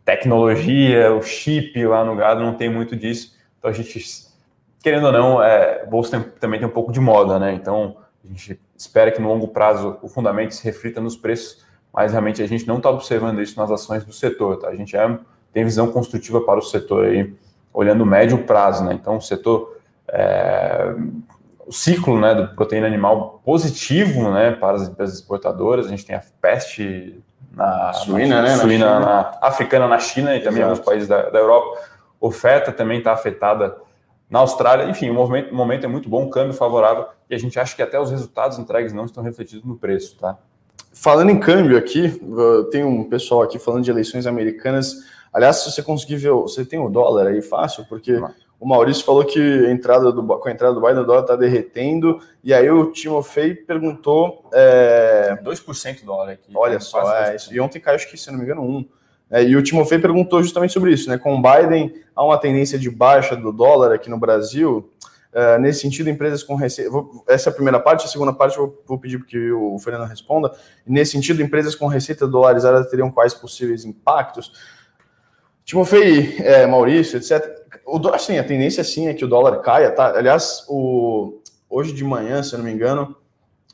tecnologia, 0.05 1.13
o 1.13 1.21
chip 1.21 1.83
lá 1.85 2.05
no 2.05 2.15
gado, 2.15 2.41
não 2.41 2.53
tem 2.53 2.69
muito 2.69 2.95
disso. 2.95 3.35
Então 3.57 3.71
a 3.71 3.73
gente, 3.73 3.99
querendo 4.83 5.07
ou 5.07 5.11
não, 5.11 5.41
é, 5.41 5.83
bolsa 5.85 6.11
tem, 6.11 6.29
também 6.39 6.59
tem 6.59 6.69
um 6.69 6.71
pouco 6.71 6.91
de 6.91 6.99
moda, 6.99 7.39
né? 7.39 7.53
Então 7.53 7.97
a 8.23 8.27
gente 8.27 8.59
espera 8.77 9.11
que 9.11 9.19
no 9.19 9.27
longo 9.27 9.47
prazo 9.47 9.97
o 10.03 10.07
fundamento 10.07 10.53
se 10.53 10.63
reflita 10.63 11.01
nos 11.01 11.15
preços, 11.15 11.65
mas 11.91 12.11
realmente 12.11 12.43
a 12.43 12.47
gente 12.47 12.67
não 12.67 12.77
está 12.77 12.89
observando 12.89 13.41
isso 13.41 13.59
nas 13.59 13.71
ações 13.71 14.05
do 14.05 14.13
setor, 14.13 14.57
tá? 14.57 14.67
A 14.67 14.75
gente 14.75 14.95
é, 14.95 15.17
tem 15.51 15.63
visão 15.63 15.91
construtiva 15.91 16.41
para 16.41 16.59
o 16.59 16.61
setor 16.61 17.05
aí, 17.05 17.33
olhando 17.73 18.05
médio 18.05 18.37
prazo, 18.43 18.83
né? 18.83 18.93
Então 18.93 19.17
o 19.17 19.21
setor 19.21 19.75
é, 20.07 20.93
o 21.65 21.71
ciclo 21.71 22.19
né, 22.19 22.35
do 22.35 22.55
proteína 22.55 22.87
animal 22.87 23.41
positivo 23.43 24.31
né, 24.31 24.51
para 24.51 24.77
as 24.77 24.87
empresas 24.87 25.15
exportadoras. 25.15 25.87
A 25.87 25.89
gente 25.89 26.05
tem 26.05 26.15
a 26.15 26.21
peste 26.41 27.19
na 27.51 27.93
suína, 27.93 28.41
na, 28.41 28.41
né, 28.41 28.57
suína 28.57 28.85
na 28.85 28.99
na, 28.99 29.37
africana 29.41 29.87
na 29.87 29.97
China 29.99 30.35
e 30.35 30.41
também 30.41 30.61
em 30.61 30.63
alguns 30.63 30.79
países 30.79 31.07
da, 31.07 31.29
da 31.29 31.39
Europa. 31.39 31.79
Oferta 32.19 32.71
também 32.71 32.99
está 32.99 33.13
afetada 33.13 33.75
na 34.29 34.39
Austrália. 34.39 34.89
Enfim, 34.89 35.09
o 35.09 35.13
momento, 35.13 35.51
o 35.51 35.55
momento 35.55 35.85
é 35.85 35.87
muito 35.87 36.09
bom, 36.09 36.23
um 36.23 36.29
câmbio 36.29 36.53
favorável 36.53 37.07
e 37.29 37.35
a 37.35 37.37
gente 37.37 37.59
acha 37.59 37.75
que 37.75 37.81
até 37.81 37.99
os 37.99 38.11
resultados 38.11 38.59
entregues 38.59 38.93
não 38.93 39.05
estão 39.05 39.23
refletidos 39.23 39.63
no 39.63 39.75
preço. 39.75 40.17
Tá? 40.17 40.37
Falando 40.93 41.29
em 41.29 41.39
câmbio 41.39 41.77
aqui, 41.77 42.21
tem 42.71 42.83
um 42.83 43.03
pessoal 43.05 43.41
aqui 43.41 43.57
falando 43.57 43.83
de 43.83 43.91
eleições 43.91 44.27
americanas. 44.27 44.93
Aliás, 45.33 45.57
se 45.57 45.71
você 45.71 45.81
conseguir 45.81 46.17
ver, 46.17 46.31
você 46.31 46.63
tem 46.63 46.79
o 46.79 46.89
dólar 46.89 47.27
aí 47.27 47.41
fácil, 47.41 47.85
porque 47.89 48.19
O 48.59 48.67
Maurício 48.67 49.03
falou 49.03 49.25
que 49.25 49.39
a 49.39 49.71
entrada 49.71 50.11
do, 50.11 50.23
com 50.25 50.47
a 50.47 50.51
entrada 50.51 50.73
do 50.73 50.81
Biden 50.81 50.99
o 50.99 51.05
dólar 51.05 51.21
está 51.21 51.35
derretendo. 51.35 52.19
E 52.43 52.53
aí 52.53 52.69
o 52.69 52.91
Timofei 52.91 53.53
perguntou. 53.53 54.49
É... 54.53 55.37
2% 55.43 55.99
do 55.99 56.05
dólar 56.05 56.31
aqui. 56.31 56.51
Olha 56.55 56.79
só, 56.79 57.15
é, 57.17 57.35
isso. 57.35 57.53
e 57.53 57.59
ontem 57.59 57.79
caiu, 57.79 57.95
acho 57.95 58.09
que, 58.09 58.17
se 58.17 58.31
não 58.31 58.39
me 58.39 58.45
engano, 58.45 58.61
1. 58.61 58.85
É, 59.31 59.43
e 59.43 59.55
o 59.55 59.63
Timofei 59.63 59.99
perguntou 59.99 60.41
justamente 60.41 60.71
sobre 60.71 60.91
isso, 60.91 61.09
né? 61.09 61.17
Com 61.17 61.35
o 61.35 61.41
Biden, 61.41 61.93
há 62.15 62.23
uma 62.23 62.37
tendência 62.37 62.77
de 62.77 62.89
baixa 62.89 63.35
do 63.35 63.51
dólar 63.51 63.93
aqui 63.93 64.09
no 64.09 64.19
Brasil. 64.19 64.89
Uh, 65.33 65.59
nesse 65.59 65.81
sentido, 65.81 66.09
empresas 66.09 66.41
com 66.41 66.55
receita. 66.55 66.89
Essa 67.27 67.49
é 67.49 67.51
a 67.51 67.53
primeira 67.53 67.77
parte, 67.77 68.05
a 68.05 68.07
segunda 68.07 68.31
parte 68.31 68.57
eu 68.57 68.81
vou 68.87 68.97
pedir 68.97 69.21
que 69.25 69.51
o 69.51 69.77
Fernando 69.79 70.07
responda. 70.07 70.49
nesse 70.87 71.11
sentido, 71.11 71.41
empresas 71.41 71.75
com 71.75 71.87
receita 71.87 72.25
dolarizada 72.25 72.87
teriam 72.89 73.11
quais 73.11 73.33
possíveis 73.33 73.83
impactos? 73.83 74.53
Timofei, 75.65 76.37
é, 76.39 76.65
Maurício, 76.65 77.17
etc. 77.17 77.64
O 77.85 77.99
dólar, 77.99 78.19
sim, 78.19 78.37
a 78.37 78.43
tendência 78.43 78.83
sim 78.83 79.07
é 79.07 79.13
que 79.13 79.23
o 79.23 79.27
dólar 79.27 79.61
caia, 79.61 79.91
tá? 79.91 80.17
Aliás, 80.17 80.65
o, 80.67 81.41
hoje 81.69 81.93
de 81.93 82.03
manhã, 82.03 82.41
se 82.41 82.53
eu 82.53 82.57
não 82.57 82.65
me 82.65 82.71
engano, 82.71 83.15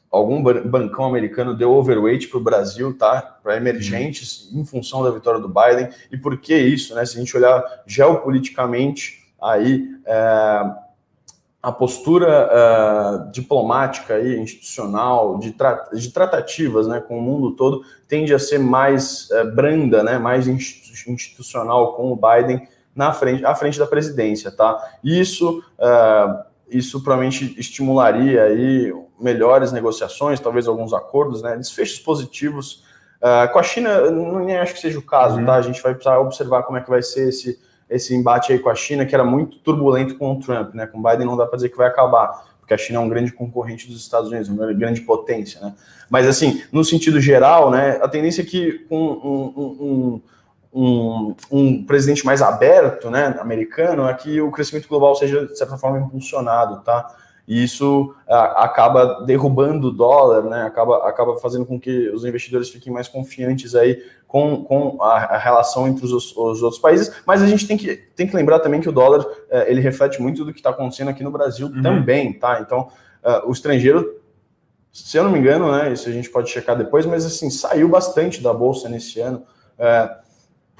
algum 0.09 0.43
bancão 0.43 1.05
americano 1.05 1.55
deu 1.55 1.71
overweight 1.71 2.27
para 2.27 2.37
o 2.37 2.43
Brasil, 2.43 2.97
tá? 2.97 3.21
Para 3.41 3.55
emergentes, 3.55 4.49
em 4.53 4.65
função 4.65 5.01
da 5.03 5.09
vitória 5.09 5.39
do 5.39 5.47
Biden. 5.47 5.89
E 6.11 6.17
por 6.17 6.37
que 6.37 6.55
isso, 6.55 6.93
né? 6.93 7.05
Se 7.05 7.15
a 7.15 7.19
gente 7.19 7.35
olhar 7.35 7.63
geopoliticamente, 7.87 9.33
aí. 9.41 9.87
É 10.05 10.91
a 11.61 11.71
postura 11.71 12.49
uh, 12.49 13.31
diplomática 13.31 14.19
e 14.19 14.39
institucional 14.39 15.37
de, 15.37 15.51
tra 15.51 15.89
de 15.93 16.11
tratativas 16.11 16.87
né, 16.87 16.99
com 16.99 17.19
o 17.19 17.21
mundo 17.21 17.51
todo 17.51 17.83
tende 18.07 18.33
a 18.33 18.39
ser 18.39 18.57
mais 18.57 19.29
uh, 19.29 19.53
branda, 19.53 20.01
né, 20.01 20.17
mais 20.17 20.47
institucional 20.47 21.93
com 21.93 22.11
o 22.11 22.15
Biden 22.15 22.67
na 22.95 23.13
frente, 23.13 23.45
à 23.45 23.55
frente 23.55 23.79
da 23.79 23.85
presidência, 23.85 24.51
tá? 24.51 24.77
Isso, 25.03 25.63
uh, 25.79 26.43
isso 26.69 27.01
provavelmente 27.03 27.55
estimularia 27.59 28.43
aí 28.43 28.93
melhores 29.19 29.71
negociações, 29.71 30.39
talvez 30.39 30.67
alguns 30.67 30.93
acordos, 30.93 31.41
né, 31.41 31.55
desfechos 31.55 31.99
positivos. 31.99 32.83
com 33.53 33.59
a 33.59 33.63
China, 33.63 34.09
não 34.09 34.39
nem 34.39 34.57
acho 34.57 34.73
que 34.73 34.79
seja 34.79 34.97
o 34.97 35.01
caso, 35.01 35.37
uhum. 35.37 35.45
tá? 35.45 35.55
A 35.55 35.61
gente 35.61 35.81
vai 35.81 35.93
precisar 35.93 36.17
observar 36.19 36.63
como 36.63 36.77
é 36.77 36.81
que 36.81 36.89
vai 36.89 37.03
ser 37.03 37.29
esse 37.29 37.59
esse 37.91 38.15
embate 38.15 38.53
aí 38.53 38.59
com 38.59 38.69
a 38.69 38.75
China, 38.75 39.05
que 39.05 39.13
era 39.13 39.25
muito 39.25 39.59
turbulento 39.59 40.17
com 40.17 40.31
o 40.31 40.39
Trump, 40.39 40.73
né? 40.73 40.87
Com 40.87 40.99
o 40.99 41.03
Biden 41.03 41.27
não 41.27 41.35
dá 41.35 41.45
para 41.45 41.57
dizer 41.57 41.69
que 41.69 41.77
vai 41.77 41.87
acabar, 41.87 42.55
porque 42.57 42.73
a 42.73 42.77
China 42.77 42.99
é 42.99 43.01
um 43.01 43.09
grande 43.09 43.33
concorrente 43.33 43.85
dos 43.85 43.99
Estados 43.99 44.29
Unidos, 44.29 44.47
uma 44.47 44.71
grande 44.71 45.01
potência, 45.01 45.59
né? 45.59 45.73
Mas, 46.09 46.25
assim, 46.25 46.63
no 46.71 46.85
sentido 46.85 47.19
geral, 47.19 47.69
né, 47.69 47.99
a 48.01 48.07
tendência 48.07 48.41
é 48.41 48.45
que 48.45 48.79
com 48.87 48.97
um, 48.97 49.85
um, 49.85 50.21
um, 50.73 51.35
um, 51.51 51.85
presidente 51.85 52.25
mais 52.25 52.41
aberto, 52.41 53.09
né, 53.09 53.35
americano, 53.39 54.07
é 54.07 54.13
que 54.13 54.39
o 54.39 54.51
crescimento 54.51 54.87
global 54.87 55.15
seja, 55.15 55.45
de 55.45 55.57
certa 55.57 55.77
forma, 55.77 55.99
impulsionado, 55.99 56.81
tá? 56.81 57.15
E 57.47 57.63
isso 57.63 58.15
a, 58.29 58.63
acaba 58.63 59.25
derrubando 59.25 59.87
o 59.87 59.91
dólar, 59.91 60.43
né? 60.43 60.63
Acaba, 60.63 61.07
acaba 61.07 61.35
fazendo 61.37 61.65
com 61.65 61.79
que 61.79 62.09
os 62.09 62.23
investidores 62.23 62.69
fiquem 62.69 62.93
mais 62.93 63.07
confiantes 63.07 63.75
aí 63.75 64.01
com, 64.27 64.63
com 64.63 65.01
a, 65.01 65.35
a 65.35 65.37
relação 65.37 65.87
entre 65.87 66.05
os, 66.05 66.13
os, 66.13 66.63
outros 66.63 66.79
países. 66.79 67.13
Mas 67.25 67.41
a 67.41 67.47
gente 67.47 67.67
tem 67.67 67.75
que, 67.75 67.97
tem 68.15 68.25
que 68.25 68.35
lembrar 68.35 68.59
também 68.59 68.79
que 68.79 68.87
o 68.87 68.91
dólar 68.91 69.25
é, 69.49 69.69
ele 69.69 69.81
reflete 69.81 70.21
muito 70.21 70.45
do 70.45 70.53
que 70.53 70.59
está 70.59 70.69
acontecendo 70.69 71.09
aqui 71.09 71.23
no 71.23 71.31
Brasil 71.31 71.67
uhum. 71.67 71.81
também, 71.81 72.31
tá? 72.31 72.61
Então, 72.61 72.87
uh, 73.23 73.49
o 73.49 73.51
estrangeiro, 73.51 74.21
se 74.89 75.17
eu 75.17 75.23
não 75.25 75.31
me 75.31 75.39
engano, 75.39 75.69
né? 75.71 75.91
Isso 75.91 76.07
a 76.07 76.11
gente 76.13 76.29
pode 76.29 76.49
checar 76.49 76.77
depois, 76.77 77.05
mas 77.05 77.25
assim, 77.25 77.49
saiu 77.49 77.89
bastante 77.89 78.41
da 78.41 78.53
Bolsa 78.53 78.87
nesse 78.87 79.19
ano. 79.19 79.43
Uh, 79.77 80.20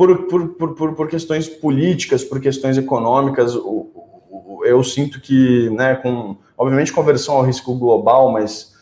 por, 0.01 0.23
por, 0.25 0.73
por, 0.73 0.95
por, 0.95 1.07
questões 1.07 1.47
políticas, 1.47 2.23
por 2.23 2.41
questões 2.41 2.75
econômicas, 2.75 3.53
eu 3.53 4.83
sinto 4.83 5.21
que, 5.21 5.69
né, 5.69 5.93
com 5.93 6.37
obviamente 6.57 6.91
conversão 6.91 7.35
ao 7.35 7.43
risco 7.43 7.75
global, 7.75 8.31
mas 8.31 8.75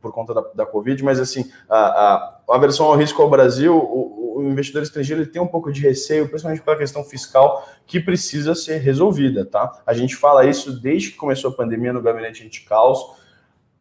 por 0.00 0.10
conta 0.10 0.34
da, 0.34 0.40
da 0.56 0.66
Covid, 0.66 1.04
mas 1.04 1.20
assim, 1.20 1.48
a, 1.68 1.76
a, 1.76 2.40
a 2.50 2.56
aversão 2.56 2.86
ao 2.86 2.96
risco 2.96 3.22
ao 3.22 3.30
Brasil, 3.30 3.76
o, 3.76 4.38
o, 4.38 4.42
investidor 4.42 4.82
estrangeiro 4.82 5.22
ele 5.22 5.30
tem 5.30 5.40
um 5.40 5.46
pouco 5.46 5.70
de 5.70 5.80
receio, 5.80 6.28
principalmente 6.28 6.62
pela 6.62 6.76
questão 6.76 7.04
fiscal, 7.04 7.64
que 7.86 8.00
precisa 8.00 8.52
ser 8.52 8.78
resolvida, 8.78 9.44
tá? 9.44 9.70
A 9.86 9.94
gente 9.94 10.16
fala 10.16 10.46
isso 10.46 10.80
desde 10.80 11.12
que 11.12 11.16
começou 11.16 11.52
a 11.52 11.54
pandemia 11.54 11.92
no 11.92 12.02
gabinete 12.02 12.44
anti-caos. 12.44 12.98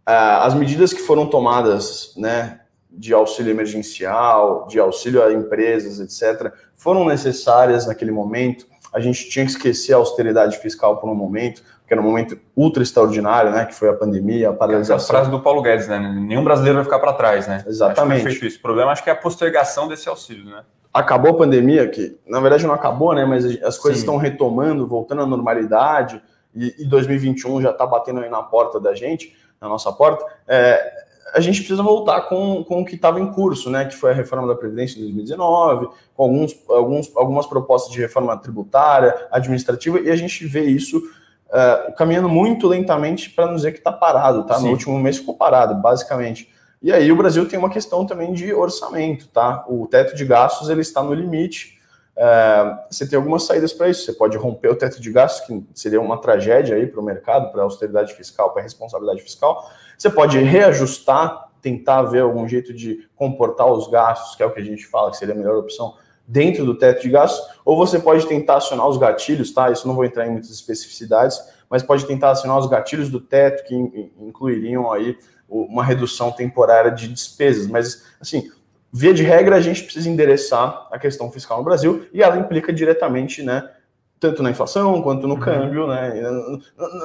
As 0.06 0.54
medidas 0.54 0.94
que 0.94 1.02
foram 1.02 1.26
tomadas, 1.26 2.14
né, 2.16 2.60
de 2.98 3.14
auxílio 3.14 3.52
emergencial, 3.52 4.68
de 4.68 4.80
auxílio 4.80 5.24
a 5.24 5.32
empresas, 5.32 6.00
etc., 6.00 6.52
foram 6.76 7.06
necessárias 7.06 7.88
naquele 7.88 8.12
momento. 8.12 8.66
A 8.94 9.00
gente 9.00 9.30
tinha 9.30 9.46
que 9.46 9.52
esquecer 9.52 9.94
a 9.94 9.98
austeridade 9.98 10.58
fiscal 10.58 10.98
por 10.98 11.10
um 11.10 11.16
momento 11.16 11.62
que 11.88 11.94
era 11.94 12.02
um 12.02 12.06
momento 12.06 12.38
ultra 12.56 12.82
extraordinário, 12.82 13.52
né? 13.52 13.66
Que 13.66 13.74
foi 13.74 13.90
a 13.90 13.94
pandemia, 13.94 14.50
a 14.50 14.54
paralisação. 14.54 14.96
Essa 14.96 15.08
frase 15.08 15.30
do 15.30 15.40
Paulo 15.40 15.62
Guedes, 15.62 15.88
né? 15.88 16.00
Nenhum 16.00 16.44
brasileiro 16.44 16.78
vai 16.78 16.84
ficar 16.84 17.00
para 17.00 17.14
trás, 17.14 17.48
né? 17.48 17.64
Exatamente. 17.68 18.28
Acho 18.28 18.46
isso. 18.46 18.58
O 18.58 18.62
problema 18.62 18.92
acho 18.92 19.04
que 19.04 19.10
é 19.10 19.14
a 19.14 19.16
postergação 19.16 19.88
desse 19.88 20.10
auxílio, 20.10 20.46
né? 20.46 20.64
Acabou 20.92 21.32
a 21.32 21.38
pandemia, 21.38 21.88
que 21.88 22.18
na 22.26 22.40
verdade 22.40 22.66
não 22.66 22.74
acabou, 22.74 23.14
né? 23.14 23.24
Mas 23.24 23.46
as 23.62 23.78
coisas 23.78 24.00
Sim. 24.00 24.06
estão 24.06 24.18
retomando, 24.18 24.88
voltando 24.88 25.22
à 25.22 25.26
normalidade, 25.26 26.22
e, 26.56 26.74
e 26.80 26.86
2021 26.86 27.62
já 27.62 27.72
está 27.72 27.86
batendo 27.86 28.22
aí 28.22 28.30
na 28.30 28.42
porta 28.42 28.80
da 28.80 28.96
gente, 28.96 29.36
na 29.62 29.70
nossa 29.70 29.92
porta. 29.92 30.26
É, 30.48 31.06
a 31.34 31.40
gente 31.40 31.60
precisa 31.60 31.82
voltar 31.82 32.22
com, 32.22 32.64
com 32.64 32.82
o 32.82 32.86
que 32.86 32.96
estava 32.96 33.20
em 33.20 33.32
curso, 33.32 33.70
né? 33.70 33.86
Que 33.86 33.96
foi 33.96 34.12
a 34.12 34.14
reforma 34.14 34.48
da 34.48 34.56
Previdência 34.56 34.96
de 34.96 35.02
2019, 35.02 35.90
com 36.16 36.24
alguns, 36.24 36.56
alguns, 36.70 37.12
algumas 37.16 37.46
propostas 37.46 37.92
de 37.92 38.00
reforma 38.00 38.38
tributária, 38.38 39.28
administrativa, 39.32 40.00
e 40.00 40.12
a 40.12 40.16
gente 40.16 40.46
vê 40.46 40.66
isso 40.66 40.98
uh, 40.98 41.94
caminhando 41.96 42.30
muito 42.30 42.68
lentamente 42.68 43.30
para 43.30 43.48
não 43.48 43.56
dizer 43.56 43.72
que 43.72 43.80
está 43.80 43.92
parado, 43.92 44.46
tá? 44.46 44.56
Sim. 44.56 44.66
No 44.66 44.72
último 44.72 45.00
mês 45.00 45.18
ficou 45.18 45.36
parado, 45.36 45.76
basicamente. 45.76 46.50
E 46.82 46.92
aí 46.92 47.12
o 47.12 47.16
Brasil 47.16 47.48
tem 47.48 47.58
uma 47.58 47.70
questão 47.70 48.06
também 48.06 48.32
de 48.32 48.54
orçamento, 48.54 49.28
tá? 49.30 49.66
O 49.68 49.88
teto 49.88 50.16
de 50.16 50.24
gastos 50.24 50.70
ele 50.70 50.82
está 50.82 51.02
no 51.02 51.14
limite. 51.14 51.80
Uh, 52.16 52.78
você 52.90 53.08
tem 53.08 53.18
algumas 53.18 53.44
saídas 53.44 53.74
para 53.74 53.90
isso. 53.90 54.06
Você 54.06 54.14
pode 54.14 54.38
romper 54.38 54.70
o 54.70 54.76
teto 54.76 55.02
de 55.02 55.12
gastos, 55.12 55.48
que 55.48 55.66
seria 55.74 56.00
uma 56.00 56.22
tragédia 56.22 56.76
aí 56.76 56.86
para 56.86 57.02
o 57.02 57.04
mercado, 57.04 57.52
para 57.52 57.62
a 57.62 57.64
austeridade 57.64 58.14
fiscal, 58.14 58.52
para 58.52 58.62
a 58.62 58.64
responsabilidade 58.64 59.22
fiscal. 59.22 59.70
Você 59.98 60.10
pode 60.10 60.38
reajustar, 60.40 61.50
tentar 61.62 62.04
ver 62.04 62.22
algum 62.22 62.48
jeito 62.48 62.74
de 62.74 63.08
comportar 63.16 63.72
os 63.72 63.88
gastos, 63.88 64.36
que 64.36 64.44
é 64.44 64.46
o 64.46 64.52
que 64.52 64.60
a 64.60 64.64
gente 64.64 64.86
fala 64.86 65.12
que 65.12 65.18
seria 65.18 65.34
a 65.34 65.38
melhor 65.38 65.58
opção 65.58 65.96
dentro 66.28 66.66
do 66.66 66.76
teto 66.76 67.02
de 67.02 67.10
gastos, 67.10 67.46
ou 67.64 67.78
você 67.78 68.00
pode 68.00 68.28
tentar 68.28 68.58
acionar 68.58 68.88
os 68.88 68.98
gatilhos, 68.98 69.54
tá? 69.54 69.70
Isso 69.72 69.88
não 69.88 69.96
vou 69.96 70.06
entrar 70.06 70.26
em 70.26 70.32
muitas 70.32 70.50
especificidades, 70.50 71.40
mas 71.70 71.84
pode 71.84 72.06
tentar 72.06 72.32
acionar 72.32 72.58
os 72.58 72.68
gatilhos 72.68 73.10
do 73.10 73.20
teto 73.20 73.64
que 73.64 73.76
incluiriam 74.20 74.92
aí 74.92 75.18
uma 75.48 75.84
redução 75.84 76.32
temporária 76.32 76.92
de 76.92 77.08
despesas. 77.08 77.68
Mas, 77.68 78.04
assim, 78.20 78.50
via 78.92 79.14
de 79.14 79.24
regra, 79.24 79.56
a 79.56 79.62
gente 79.62 79.84
precisa 79.84 80.10
endereçar 80.10 80.88
a 80.92 80.98
questão 80.98 81.32
fiscal 81.32 81.60
no 81.60 81.64
Brasil 81.64 82.08
e 82.12 82.24
ela 82.24 82.38
implica 82.38 82.74
diretamente, 82.74 83.44
né? 83.44 83.70
Tanto 84.20 84.42
na 84.42 84.50
inflação 84.50 85.02
quanto 85.02 85.28
no 85.28 85.36
uhum. 85.36 85.40
câmbio, 85.40 85.88
né? 85.88 86.22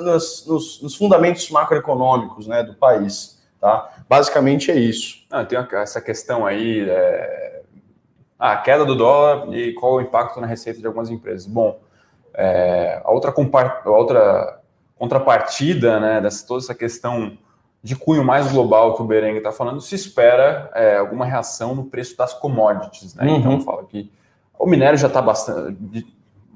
Nos, 0.02 0.46
nos, 0.46 0.82
nos, 0.82 0.94
fundamentos 0.94 1.50
macroeconômicos 1.50 2.46
né, 2.46 2.62
do 2.62 2.74
país. 2.74 3.40
Tá? 3.60 3.90
Basicamente 4.08 4.70
é 4.70 4.78
isso. 4.78 5.24
Ah, 5.30 5.44
tem 5.44 5.58
essa 5.72 6.00
questão 6.00 6.46
aí. 6.46 6.88
É 6.88 7.50
ah, 8.40 8.52
a 8.52 8.56
queda 8.56 8.86
do 8.86 8.96
dólar 8.96 9.54
e 9.54 9.74
qual 9.74 9.96
o 9.96 10.00
impacto 10.00 10.40
na 10.40 10.46
receita 10.46 10.80
de 10.80 10.86
algumas 10.86 11.10
empresas. 11.10 11.46
Bom, 11.46 11.78
é, 12.32 13.02
a, 13.04 13.10
outra 13.10 13.30
a 13.30 13.90
outra 13.90 14.60
contrapartida 14.96 16.00
né, 16.00 16.20
dessa 16.22 16.46
toda 16.46 16.64
essa 16.64 16.74
questão 16.74 17.36
de 17.82 17.94
cunho 17.94 18.24
mais 18.24 18.50
global 18.50 18.94
que 18.94 19.02
o 19.02 19.04
Berengue 19.04 19.38
está 19.38 19.52
falando, 19.52 19.80
se 19.80 19.94
espera 19.94 20.70
é, 20.74 20.96
alguma 20.96 21.26
reação 21.26 21.74
no 21.74 21.84
preço 21.84 22.16
das 22.16 22.32
commodities. 22.32 23.14
Né? 23.14 23.26
Uhum. 23.26 23.36
Então, 23.36 23.60
fala 23.60 23.84
que 23.84 24.10
o 24.58 24.66
minério 24.66 24.98
já 24.98 25.06
está 25.06 25.20
bastante 25.20 26.06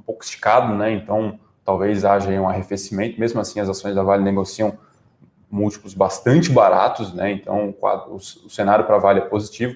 pouco 0.06 0.24
esticado, 0.24 0.74
né? 0.74 0.92
então 0.92 1.38
talvez 1.64 2.04
haja 2.04 2.30
um 2.30 2.48
arrefecimento. 2.48 3.18
Mesmo 3.18 3.40
assim, 3.40 3.60
as 3.60 3.68
ações 3.68 3.94
da 3.94 4.02
Vale 4.02 4.22
negociam 4.22 4.78
múltiplos 5.50 5.94
bastante 5.94 6.50
baratos, 6.50 7.12
né? 7.14 7.32
então 7.32 7.68
o, 7.68 7.72
quadro, 7.72 8.14
o 8.14 8.50
cenário 8.50 8.84
para 8.84 8.96
a 8.96 8.98
Vale 8.98 9.20
é 9.20 9.24
positivo. 9.24 9.74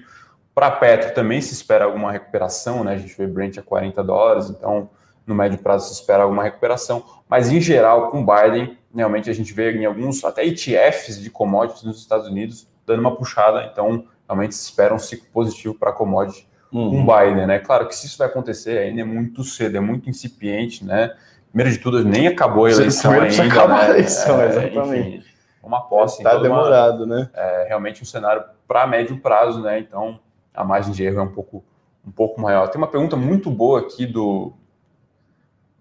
Para 0.53 0.67
a 0.67 0.71
Petro 0.71 1.13
também 1.13 1.39
se 1.39 1.53
espera 1.53 1.85
alguma 1.85 2.11
recuperação, 2.11 2.83
né? 2.83 2.93
A 2.93 2.97
gente 2.97 3.15
vê 3.17 3.25
Brent 3.25 3.57
a 3.57 3.61
40 3.61 4.03
dólares, 4.03 4.49
então 4.49 4.89
no 5.25 5.33
médio 5.33 5.59
prazo 5.59 5.87
se 5.87 5.93
espera 5.93 6.23
alguma 6.23 6.43
recuperação, 6.43 7.05
mas 7.29 7.51
em 7.51 7.61
geral, 7.61 8.09
com 8.09 8.25
Biden, 8.25 8.77
realmente 8.93 9.29
a 9.29 9.33
gente 9.33 9.53
vê 9.53 9.71
em 9.71 9.85
alguns, 9.85 10.23
até 10.25 10.43
ETFs 10.43 11.21
de 11.21 11.29
commodities 11.29 11.83
nos 11.83 11.99
Estados 11.99 12.27
Unidos, 12.27 12.67
dando 12.85 12.99
uma 12.99 13.15
puxada, 13.15 13.69
então 13.71 14.07
realmente 14.27 14.55
se 14.55 14.65
espera 14.65 14.93
um 14.93 14.99
ciclo 14.99 15.27
positivo 15.31 15.75
para 15.75 15.93
commodity 15.93 16.48
uhum. 16.71 17.05
com 17.05 17.05
Biden, 17.05 17.47
né? 17.47 17.59
Claro 17.59 17.87
que 17.87 17.95
se 17.95 18.05
isso 18.05 18.17
vai 18.17 18.27
acontecer 18.27 18.77
ainda 18.77 19.01
é 19.01 19.05
muito 19.05 19.43
cedo, 19.43 19.77
é 19.77 19.79
muito 19.79 20.09
incipiente, 20.09 20.85
né? 20.85 21.15
Primeiro 21.49 21.71
de 21.71 21.79
tudo, 21.79 22.03
nem 22.03 22.27
acabou 22.27 22.65
a 22.65 22.71
eleição 22.71 23.11
ainda, 23.11 23.43
acabar 23.43 23.79
né? 23.79 23.85
a 23.85 23.89
eleição, 23.89 24.41
é, 24.41 24.47
exatamente. 24.47 25.17
Enfim, 25.17 25.23
uma 25.63 25.81
posse. 25.81 26.17
Está 26.17 26.37
demorado, 26.37 27.05
uma, 27.05 27.17
né? 27.17 27.29
É 27.33 27.65
realmente 27.67 28.03
um 28.03 28.05
cenário 28.05 28.43
para 28.67 28.85
médio 28.85 29.17
prazo, 29.17 29.61
né? 29.61 29.79
Então, 29.79 30.19
a 30.53 30.63
margem 30.63 30.91
de 30.91 31.03
erro 31.03 31.19
é 31.19 31.23
um 31.23 31.31
pouco, 31.31 31.63
um 32.05 32.11
pouco 32.11 32.39
maior. 32.39 32.67
Tem 32.67 32.79
uma 32.79 32.87
pergunta 32.87 33.15
muito 33.15 33.49
boa 33.49 33.79
aqui 33.79 34.05
do 34.05 34.53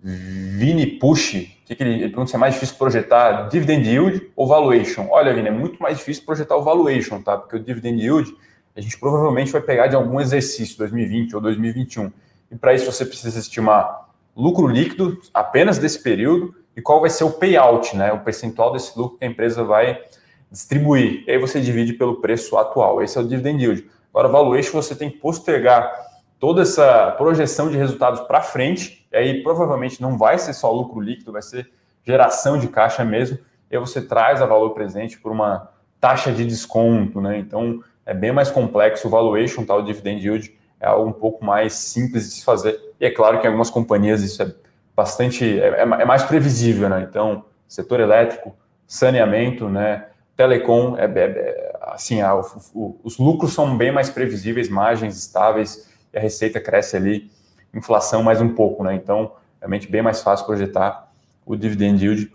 Vini 0.03 0.87
Push, 0.87 1.33
que, 1.67 1.75
que 1.75 1.83
ele, 1.83 1.95
ele 1.95 2.09
pergunta 2.09 2.31
se 2.31 2.37
é 2.37 2.39
mais 2.39 2.55
difícil 2.55 2.77
projetar 2.77 3.49
dividend 3.49 3.87
yield 3.87 4.31
ou 4.35 4.47
valuation. 4.47 5.07
Olha, 5.11 5.35
Vini, 5.35 5.49
é 5.49 5.53
muito 5.53 5.83
mais 5.83 5.99
difícil 5.99 6.25
projetar 6.25 6.57
o 6.57 6.63
valuation, 6.63 7.21
tá? 7.21 7.37
Porque 7.37 7.57
o 7.57 7.61
dividend 7.61 8.01
yield 8.01 8.35
a 8.79 8.81
gente 8.81 8.97
provavelmente 8.97 9.51
vai 9.51 9.61
pegar 9.61 9.89
de 9.89 9.97
algum 9.97 10.21
exercício, 10.21 10.79
2020 10.79 11.35
ou 11.35 11.41
2021. 11.43 12.13
E 12.49 12.55
para 12.55 12.73
isso 12.73 12.91
você 12.91 13.05
precisa 13.05 13.37
estimar 13.37 14.09
lucro 14.37 14.69
líquido 14.69 15.19
apenas 15.35 15.79
desse 15.79 16.01
período 16.01 16.55
e 16.77 16.81
qual 16.81 17.01
vai 17.01 17.11
ser 17.11 17.25
o 17.25 17.31
payout, 17.33 17.97
né? 17.97 18.13
O 18.13 18.21
percentual 18.21 18.73
desse 18.73 18.97
lucro 18.97 19.19
que 19.19 19.25
a 19.25 19.29
empresa 19.29 19.65
vai 19.65 20.01
distribuir. 20.49 21.25
E 21.27 21.33
aí 21.33 21.39
você 21.39 21.61
divide 21.61 21.95
pelo 21.95 22.21
preço 22.21 22.57
atual. 22.57 23.03
Esse 23.03 23.19
é 23.19 23.21
o 23.21 23.27
dividend 23.27 23.61
yield. 23.61 23.91
Agora, 24.15 24.29
valuation 24.29 24.81
você 24.81 24.95
tem 24.95 25.11
que 25.11 25.19
postergar 25.19 25.93
toda 26.39 26.63
essa 26.63 27.11
projeção 27.19 27.69
de 27.69 27.77
resultados 27.77 28.21
para 28.21 28.41
frente, 28.41 29.05
e 29.13 29.17
aí 29.17 29.43
provavelmente 29.43 30.01
não 30.01 30.17
vai 30.17 30.39
ser 30.39 30.53
só 30.53 30.71
lucro 30.71 31.01
líquido, 31.01 31.33
vai 31.33 31.43
ser 31.43 31.69
geração 32.05 32.57
de 32.57 32.69
caixa 32.69 33.05
mesmo, 33.05 33.39
e 33.69 33.77
aí 33.77 33.81
você 33.81 34.01
traz 34.01 34.41
a 34.41 34.47
valor 34.47 34.71
presente 34.71 35.19
por 35.19 35.33
uma 35.33 35.69
taxa 36.01 36.33
de 36.33 36.45
desconto, 36.45 37.21
né? 37.21 37.39
Então 37.39 37.83
é 38.09 38.15
bem 38.15 38.33
mais 38.33 38.51
complexo 38.51 39.07
o 39.07 39.11
valuation, 39.11 39.67
tal, 39.67 39.77
tá? 39.77 39.83
o 39.83 39.87
dividend 39.87 40.25
yield 40.25 40.59
é 40.81 40.87
algo 40.87 41.11
um 41.11 41.13
pouco 41.13 41.45
mais 41.45 41.75
simples 41.75 42.25
de 42.25 42.37
se 42.37 42.45
fazer. 42.45 42.81
E 42.99 43.05
é 43.05 43.11
claro 43.11 43.39
que 43.39 43.45
em 43.45 43.49
algumas 43.49 43.69
companhias 43.69 44.23
isso 44.23 44.43
é 44.43 44.51
bastante, 44.97 45.61
é, 45.61 45.69
é, 45.69 45.83
é 45.83 46.05
mais 46.07 46.23
previsível, 46.23 46.89
né? 46.89 47.07
Então, 47.09 47.45
setor 47.69 48.01
elétrico, 48.01 48.57
saneamento, 48.87 49.69
né? 49.69 50.07
Telecom, 50.35 50.97
é, 50.97 51.05
é, 51.05 51.21
é 51.21 51.79
assim, 51.83 52.23
a, 52.23 52.35
o, 52.35 52.99
os 53.05 53.19
lucros 53.19 53.53
são 53.53 53.77
bem 53.77 53.93
mais 53.93 54.09
previsíveis, 54.09 54.71
margens 54.71 55.19
estáveis, 55.19 55.87
e 56.11 56.17
a 56.17 56.21
receita 56.21 56.59
cresce 56.59 56.97
ali, 56.97 57.31
inflação 57.75 58.23
mais 58.23 58.41
um 58.41 58.49
pouco, 58.55 58.83
né? 58.83 58.95
Então, 58.95 59.33
realmente 59.61 59.87
bem 59.87 60.01
mais 60.01 60.23
fácil 60.23 60.47
projetar 60.47 61.13
o 61.45 61.55
dividend 61.55 62.03
yield. 62.03 62.33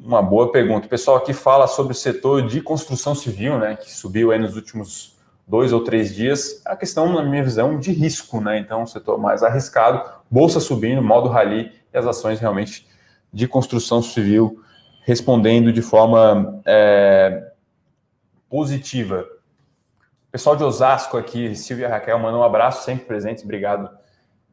Uma 0.00 0.22
boa 0.22 0.52
pergunta. 0.52 0.86
O 0.86 0.90
pessoal 0.90 1.16
aqui 1.16 1.32
fala 1.32 1.66
sobre 1.66 1.92
o 1.92 1.96
setor 1.96 2.46
de 2.46 2.60
construção 2.60 3.14
civil, 3.14 3.58
né? 3.58 3.76
Que 3.76 3.90
subiu 3.90 4.30
aí 4.30 4.38
nos 4.38 4.54
últimos 4.54 5.16
dois 5.46 5.72
ou 5.72 5.82
três 5.82 6.14
dias, 6.14 6.60
a 6.64 6.76
questão, 6.76 7.10
na 7.12 7.22
minha 7.22 7.42
visão, 7.42 7.78
de 7.78 7.90
risco, 7.90 8.40
né? 8.40 8.58
Então, 8.58 8.86
setor 8.86 9.18
mais 9.18 9.42
arriscado, 9.42 10.02
bolsa 10.30 10.60
subindo, 10.60 11.02
modo 11.02 11.28
rally 11.28 11.72
e 11.92 11.96
as 11.96 12.06
ações 12.06 12.38
realmente 12.38 12.86
de 13.32 13.48
construção 13.48 14.02
civil 14.02 14.62
respondendo 15.08 15.72
de 15.72 15.80
forma 15.80 16.60
é, 16.66 17.50
positiva. 18.48 19.26
Pessoal 20.30 20.54
de 20.54 20.62
Osasco 20.62 21.16
aqui, 21.16 21.56
Silvia 21.56 21.86
e 21.86 21.90
Raquel, 21.90 22.18
mandam 22.18 22.40
um 22.40 22.44
abraço, 22.44 22.84
sempre 22.84 23.06
presentes. 23.06 23.42
Obrigado, 23.42 23.88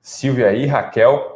Silvia 0.01 0.53
e 0.53 0.65
Raquel. 0.65 1.34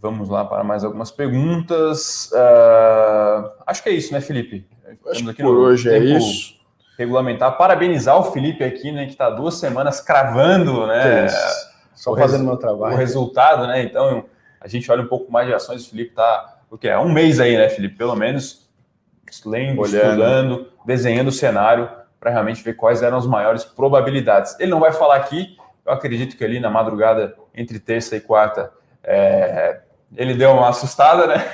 Vamos 0.00 0.28
lá 0.28 0.44
para 0.44 0.62
mais 0.62 0.84
algumas 0.84 1.10
perguntas. 1.10 2.30
Uh, 2.32 3.50
acho 3.66 3.82
que 3.82 3.88
é 3.88 3.92
isso, 3.92 4.12
né, 4.12 4.20
Felipe? 4.20 4.66
Acho 5.10 5.34
que 5.34 5.42
por 5.42 5.56
hoje 5.56 5.90
é 5.90 5.98
isso 5.98 6.58
regulamentar. 6.98 7.56
Parabenizar 7.56 8.18
o 8.18 8.24
Felipe 8.24 8.64
aqui, 8.64 8.90
né, 8.90 9.04
que 9.06 9.12
está 9.12 9.30
duas 9.30 9.54
semanas 9.54 10.00
cravando, 10.00 10.86
né? 10.88 11.28
Só 11.94 12.14
fazendo 12.16 12.44
meu 12.44 12.56
trabalho. 12.56 12.94
O 12.94 12.98
resultado, 12.98 13.66
né? 13.68 13.82
Então, 13.82 14.24
a 14.60 14.66
gente 14.66 14.90
olha 14.90 15.02
um 15.02 15.06
pouco 15.06 15.30
mais 15.30 15.46
de 15.46 15.54
ações. 15.54 15.86
O 15.86 15.90
Felipe 15.90 16.10
está, 16.10 16.58
o 16.68 16.76
que 16.76 16.88
é? 16.88 16.98
Um 16.98 17.10
mês 17.10 17.38
aí, 17.38 17.56
né, 17.56 17.68
Felipe? 17.68 17.96
Pelo 17.96 18.16
menos 18.16 18.68
lendo, 19.44 19.80
Olhando. 19.80 20.08
estudando, 20.08 20.66
desenhando 20.84 21.28
o 21.28 21.32
cenário 21.32 21.88
para 22.18 22.30
realmente 22.30 22.62
ver 22.64 22.74
quais 22.74 23.02
eram 23.02 23.16
as 23.16 23.26
maiores 23.26 23.64
probabilidades. 23.64 24.58
Ele 24.58 24.70
não 24.70 24.80
vai 24.80 24.92
falar 24.92 25.16
aqui, 25.16 25.56
eu 25.86 25.92
acredito 25.92 26.36
que 26.36 26.42
ali 26.42 26.58
na 26.58 26.70
madrugada, 26.70 27.36
entre 27.54 27.78
terça 27.78 28.16
e 28.16 28.20
quarta, 28.20 28.72
é, 29.04 29.80
ele 30.16 30.34
deu 30.34 30.52
uma 30.52 30.68
assustada, 30.68 31.26
né? 31.26 31.44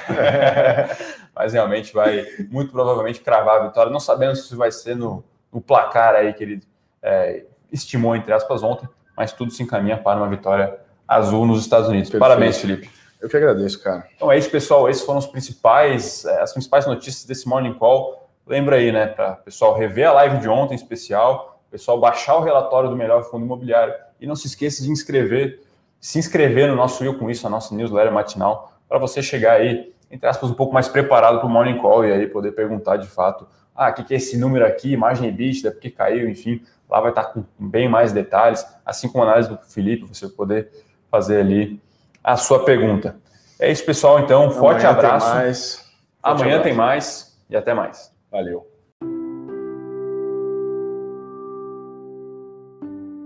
Mas 1.34 1.52
realmente 1.52 1.92
vai, 1.92 2.24
muito 2.50 2.70
provavelmente, 2.70 3.20
cravar 3.20 3.60
a 3.60 3.66
vitória. 3.66 3.90
Não 3.90 4.00
sabemos 4.00 4.48
se 4.48 4.54
vai 4.54 4.70
ser 4.70 4.94
no, 4.94 5.24
no 5.52 5.60
placar 5.60 6.14
aí 6.14 6.32
que 6.32 6.44
ele 6.44 6.62
é, 7.02 7.44
estimou, 7.72 8.14
entre 8.14 8.32
aspas, 8.32 8.62
ontem, 8.62 8.88
mas 9.16 9.32
tudo 9.32 9.50
se 9.50 9.62
encaminha 9.62 9.96
para 9.96 10.18
uma 10.18 10.28
vitória 10.28 10.78
azul 11.08 11.44
nos 11.44 11.60
Estados 11.60 11.88
Unidos. 11.88 12.08
Perfeito. 12.08 12.28
Parabéns, 12.28 12.58
Felipe. 12.58 12.88
Eu 13.20 13.28
que 13.28 13.36
agradeço, 13.36 13.82
cara. 13.82 14.06
Então 14.14 14.30
é 14.30 14.38
isso, 14.38 14.48
pessoal. 14.48 14.88
Esses 14.88 15.04
foram 15.04 15.18
os 15.18 15.26
principais, 15.26 16.24
é, 16.24 16.40
as 16.40 16.52
principais 16.52 16.86
notícias 16.86 17.24
desse 17.24 17.48
Morning 17.48 17.74
Call. 17.74 18.30
Lembra 18.46 18.76
aí, 18.76 18.92
né, 18.92 19.06
para 19.06 19.32
o 19.32 19.36
pessoal 19.36 19.76
rever 19.76 20.08
a 20.08 20.12
live 20.12 20.38
de 20.38 20.48
ontem, 20.48 20.74
em 20.74 20.76
especial, 20.76 21.54
pessoal 21.74 21.98
baixar 21.98 22.36
o 22.36 22.40
relatório 22.40 22.88
do 22.88 22.94
melhor 22.94 23.24
fundo 23.24 23.44
imobiliário 23.44 23.92
e 24.20 24.28
não 24.28 24.36
se 24.36 24.46
esqueça 24.46 24.80
de 24.80 24.90
inscrever, 24.90 25.60
se 26.04 26.18
inscrever 26.18 26.68
no 26.68 26.76
nosso 26.76 27.02
Eu 27.02 27.18
Com 27.18 27.30
Isso, 27.30 27.46
a 27.46 27.50
nossa 27.50 27.74
newsletter 27.74 28.12
matinal, 28.12 28.70
para 28.86 28.98
você 28.98 29.22
chegar 29.22 29.52
aí, 29.54 29.90
entre 30.10 30.28
aspas, 30.28 30.50
um 30.50 30.54
pouco 30.54 30.74
mais 30.74 30.86
preparado 30.86 31.38
para 31.38 31.46
o 31.46 31.50
Morning 31.50 31.78
Call 31.78 32.04
e 32.04 32.12
aí 32.12 32.26
poder 32.26 32.52
perguntar 32.52 32.98
de 32.98 33.06
fato 33.06 33.48
ah, 33.74 33.88
o 33.88 33.94
que, 33.94 34.04
que 34.04 34.12
é 34.12 34.18
esse 34.18 34.36
número 34.36 34.66
aqui, 34.66 34.98
margem 34.98 35.30
EBITDA, 35.30 35.70
por 35.70 35.80
que 35.80 35.88
caiu, 35.88 36.28
enfim, 36.28 36.60
lá 36.90 37.00
vai 37.00 37.08
estar 37.08 37.24
com 37.24 37.42
bem 37.58 37.88
mais 37.88 38.12
detalhes, 38.12 38.66
assim 38.84 39.08
como 39.08 39.24
a 39.24 39.28
análise 39.28 39.48
do 39.48 39.56
Felipe, 39.56 40.04
você 40.04 40.28
poder 40.28 40.68
fazer 41.10 41.40
ali 41.40 41.80
a 42.22 42.36
sua 42.36 42.66
pergunta. 42.66 43.16
É 43.58 43.72
isso, 43.72 43.84
pessoal, 43.86 44.20
então, 44.20 44.50
forte 44.50 44.84
Amanhã 44.84 44.90
abraço. 44.90 45.26
Tem 45.26 45.34
mais. 45.34 45.76
Forte 45.76 45.88
Amanhã 46.22 46.56
abraço. 46.56 46.62
tem 46.64 46.74
mais 46.74 47.38
e 47.48 47.56
até 47.56 47.72
mais. 47.72 48.12
Valeu. 48.30 48.73